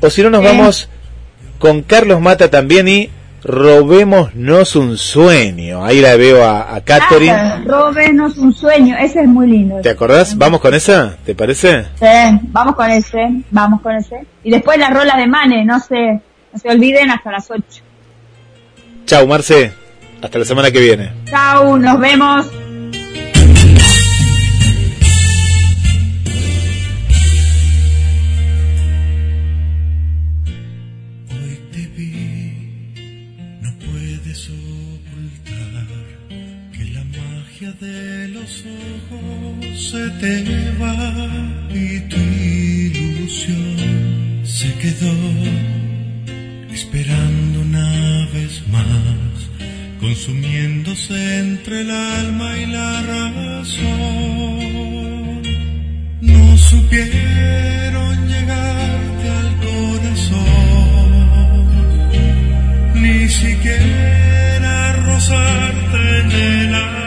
o 0.00 0.10
si 0.10 0.22
no 0.22 0.30
nos 0.30 0.42
vamos 0.42 0.88
con 1.58 1.82
Carlos 1.82 2.20
Mata 2.20 2.50
también 2.50 2.88
y 2.88 3.10
Robémonos 3.44 4.74
un 4.74 4.98
sueño. 4.98 5.84
Ahí 5.84 6.00
la 6.00 6.16
veo 6.16 6.42
a, 6.42 6.74
a 6.74 6.80
Catherine. 6.80 7.30
Ah, 7.30 7.62
Róbenos 7.64 8.38
un 8.38 8.52
sueño, 8.52 8.96
ese 8.98 9.20
es 9.20 9.28
muy 9.28 9.46
lindo. 9.46 9.80
¿Te 9.82 9.90
acordás? 9.90 10.36
¿Vamos 10.36 10.60
con 10.60 10.74
esa? 10.74 11.16
¿Te 11.24 11.36
parece? 11.36 11.84
Sí, 11.94 12.40
vamos 12.48 12.74
con 12.74 12.90
ese, 12.90 13.44
vamos 13.52 13.82
con 13.82 13.94
ese. 13.94 14.26
Y 14.42 14.50
después 14.50 14.78
la 14.78 14.90
rola 14.90 15.16
de 15.16 15.28
Mane, 15.28 15.64
no 15.64 15.78
se, 15.78 16.20
no 16.56 16.60
se 16.60 16.68
olviden 16.70 17.10
hasta 17.10 17.30
las 17.32 17.50
8. 17.50 17.62
Chau, 19.04 19.26
Marce. 19.26 19.72
Hasta 20.22 20.38
la 20.38 20.44
semana 20.46 20.70
que 20.70 20.80
viene. 20.80 21.12
Chau, 21.26 21.76
nos 21.76 22.00
vemos. 22.00 22.46
Hoy 31.28 31.60
te 31.72 31.86
vi, 31.94 32.94
no 33.60 33.70
puedes 33.78 34.48
ocultar 34.48 35.86
que 36.72 36.84
la 36.86 37.04
magia 37.04 37.72
de 37.72 38.28
los 38.28 38.64
ojos 38.64 39.90
se 39.90 40.08
te 40.20 40.72
va 40.80 40.94
y 41.68 42.00
tu 42.08 42.16
ilusión 42.16 43.76
se 44.42 44.72
quedó 44.78 45.45
más, 48.70 48.84
consumiéndose 50.00 51.38
entre 51.38 51.80
el 51.82 51.90
alma 51.90 52.58
y 52.58 52.66
la 52.66 53.02
razón. 53.02 54.56
No 56.20 56.56
supieron 56.56 58.26
llegarte 58.28 59.28
al 59.40 59.56
corazón, 59.68 60.46
ni 62.94 63.28
siquiera 63.28 64.92
rozarte 64.92 66.20
en 66.20 66.32
el 66.32 66.74
alma. 66.74 67.05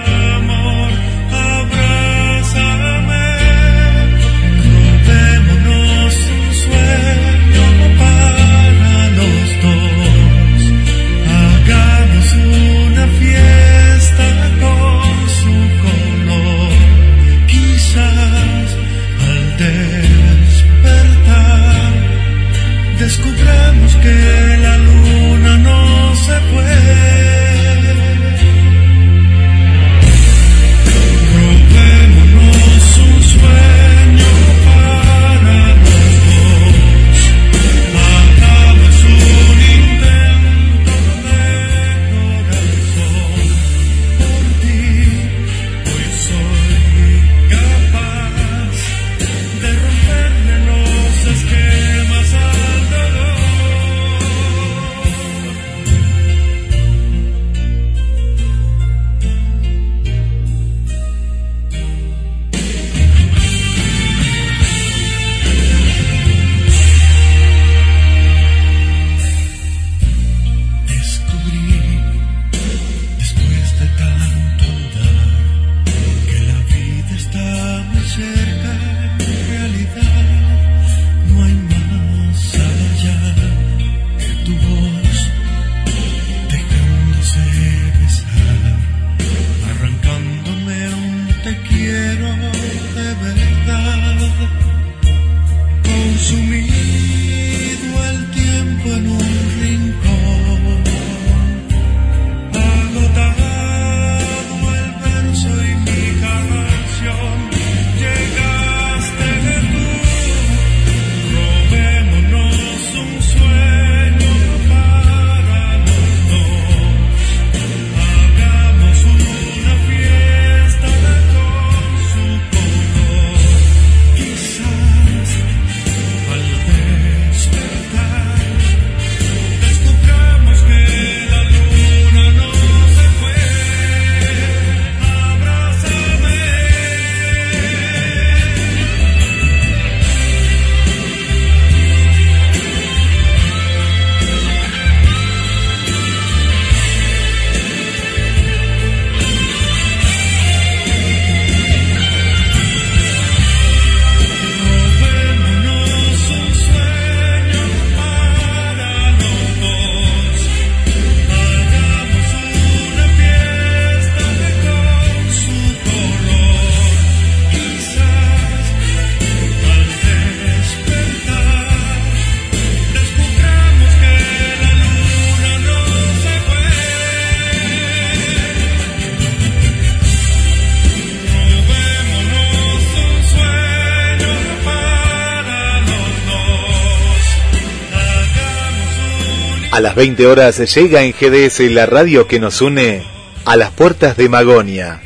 A 189.80 189.82
las 189.82 189.96
20 189.96 190.28
horas 190.28 190.58
llega 190.76 191.04
en 191.04 191.14
GDS 191.14 191.62
la 191.72 191.86
radio 191.86 192.28
que 192.28 192.42
nos 192.42 192.62
une 192.62 193.02
a 193.46 193.56
las 193.56 193.72
puertas 193.72 194.18
de 194.18 194.28
Magonia. 194.28 195.00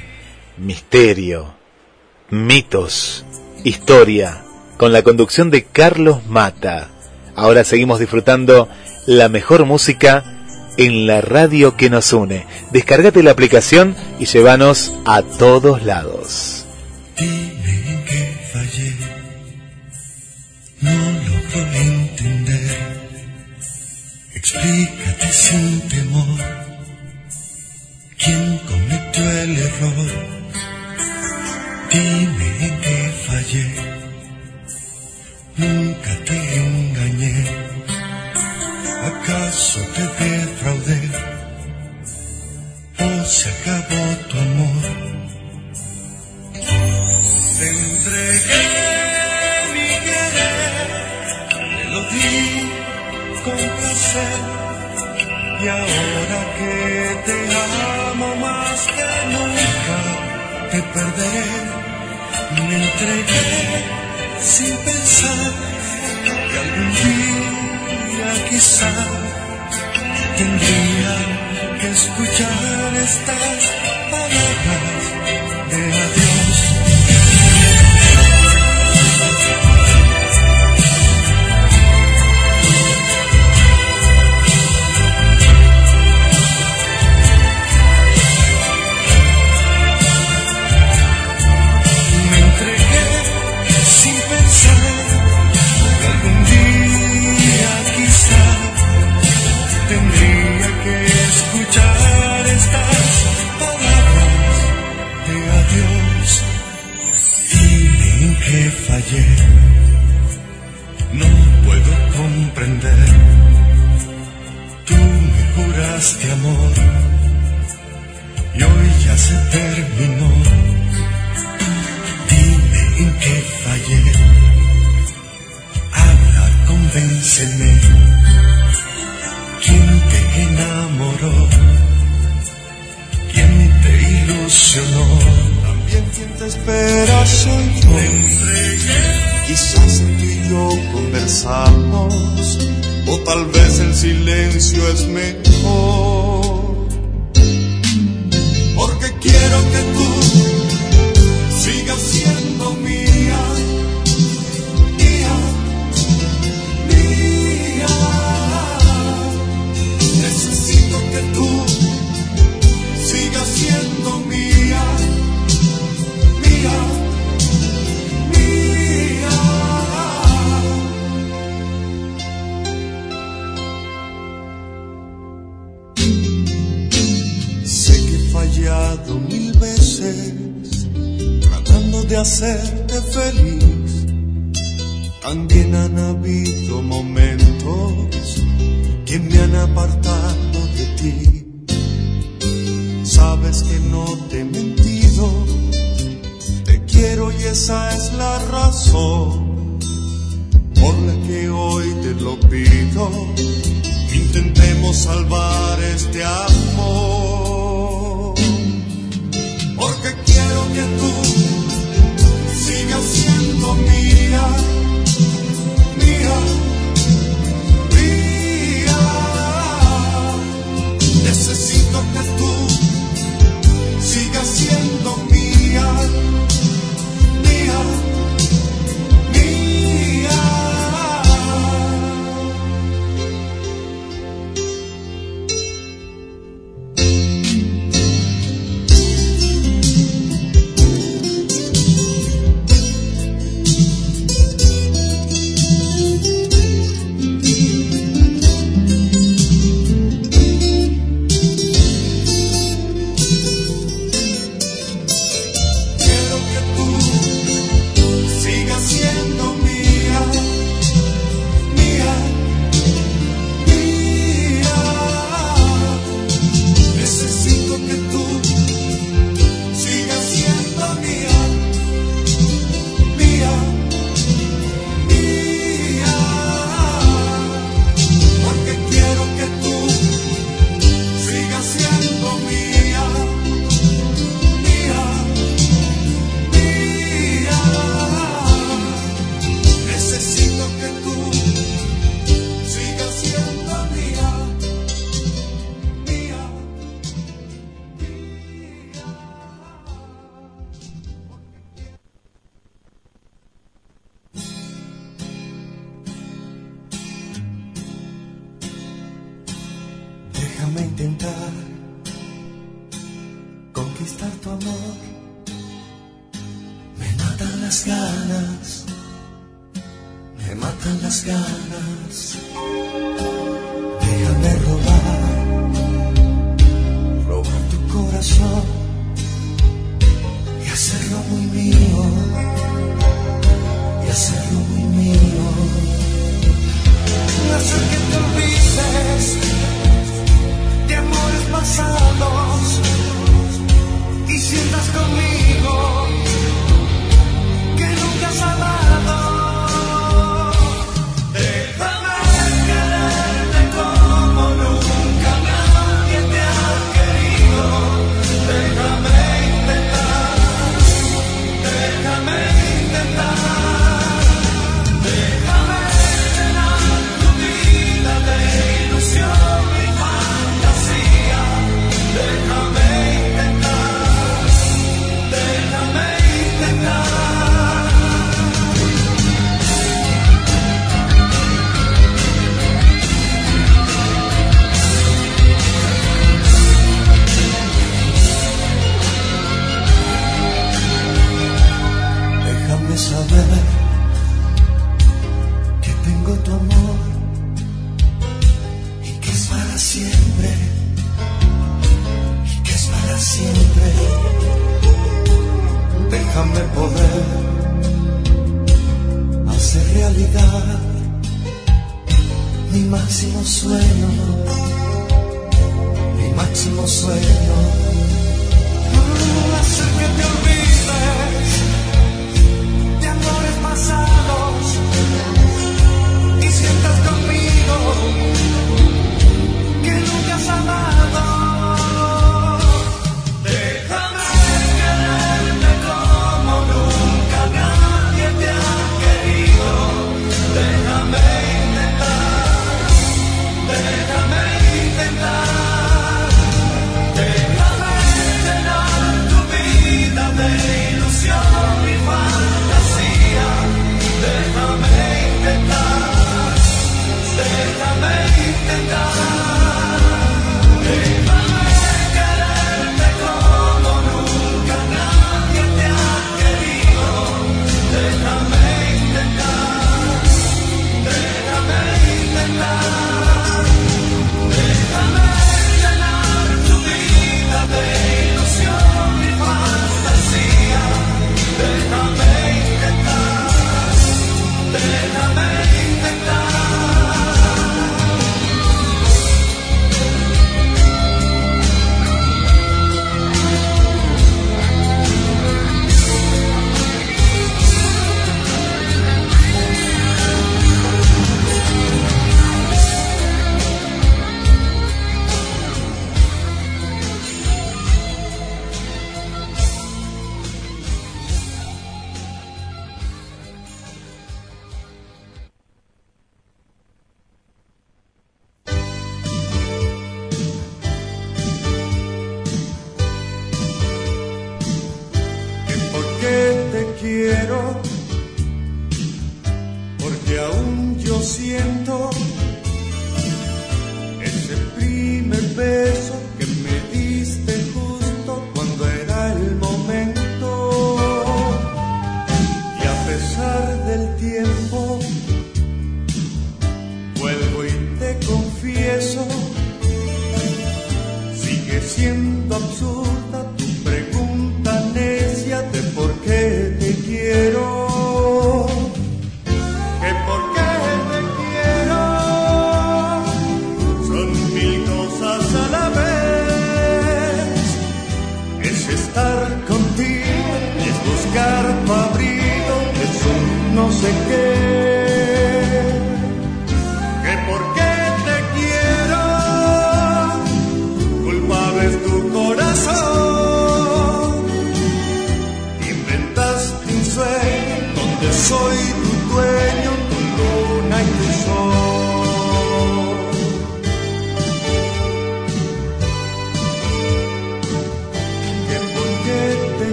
Misterio, 0.57 1.53
mitos, 2.31 3.23
historia, 3.63 4.43
con 4.77 4.91
la 4.91 5.03
conducción 5.03 5.51
de 5.51 5.63
Carlos 5.63 6.25
Mata. 6.25 6.89
Ahora 7.35 7.65
seguimos 7.65 7.99
disfrutando 7.99 8.67
la 9.05 9.29
mejor 9.29 9.65
música 9.65 10.23
en 10.77 11.05
la 11.05 11.21
radio 11.21 11.77
que 11.77 11.91
nos 11.91 12.11
une. 12.11 12.47
Descárgate 12.71 13.21
la 13.21 13.29
aplicación 13.29 13.95
y 14.17 14.25
llévanos 14.25 14.91
a 15.05 15.21
todos 15.21 15.83
lados. 15.83 16.65
Explícate 24.53 25.31
sin 25.31 25.81
temor, 25.89 26.39
quién 28.19 28.59
cometió 28.69 29.31
el 29.41 29.57
error. 29.57 30.11
Dime 31.91 32.65
en 32.67 32.81
qué 32.81 33.13
fallé, 33.25 33.67
nunca 35.57 36.11
te 36.25 36.37
engañé. 36.57 37.35
¿Acaso 39.09 39.79
te 39.95 40.23
defraudé? 40.23 41.01
¿O 42.99 43.25
se 43.25 43.49
acabó 43.49 44.05
tu 44.29 44.37
amor? 44.37 44.83
Te 47.57 47.69
entregué 47.69 48.65
mi 49.73 49.89
querer, 50.05 51.49
con 51.51 51.65
Y 54.15 55.67
ahora 55.67 56.39
que 56.57 57.17
te 57.25 57.37
amo 58.11 58.35
más 58.35 58.79
que 58.95 59.09
nunca, 59.33 59.99
te 60.71 60.79
perderé. 60.93 61.49
Me 62.67 62.75
entregué 62.75 63.49
sin 64.39 64.75
pensar 64.77 65.51
que 66.23 66.57
algún 66.59 66.91
día 67.03 68.29
quizá 68.49 68.93
tendría 70.37 71.15
que 71.81 71.87
escuchar 71.89 72.93
estas 73.03 73.61
palabras 74.11 74.62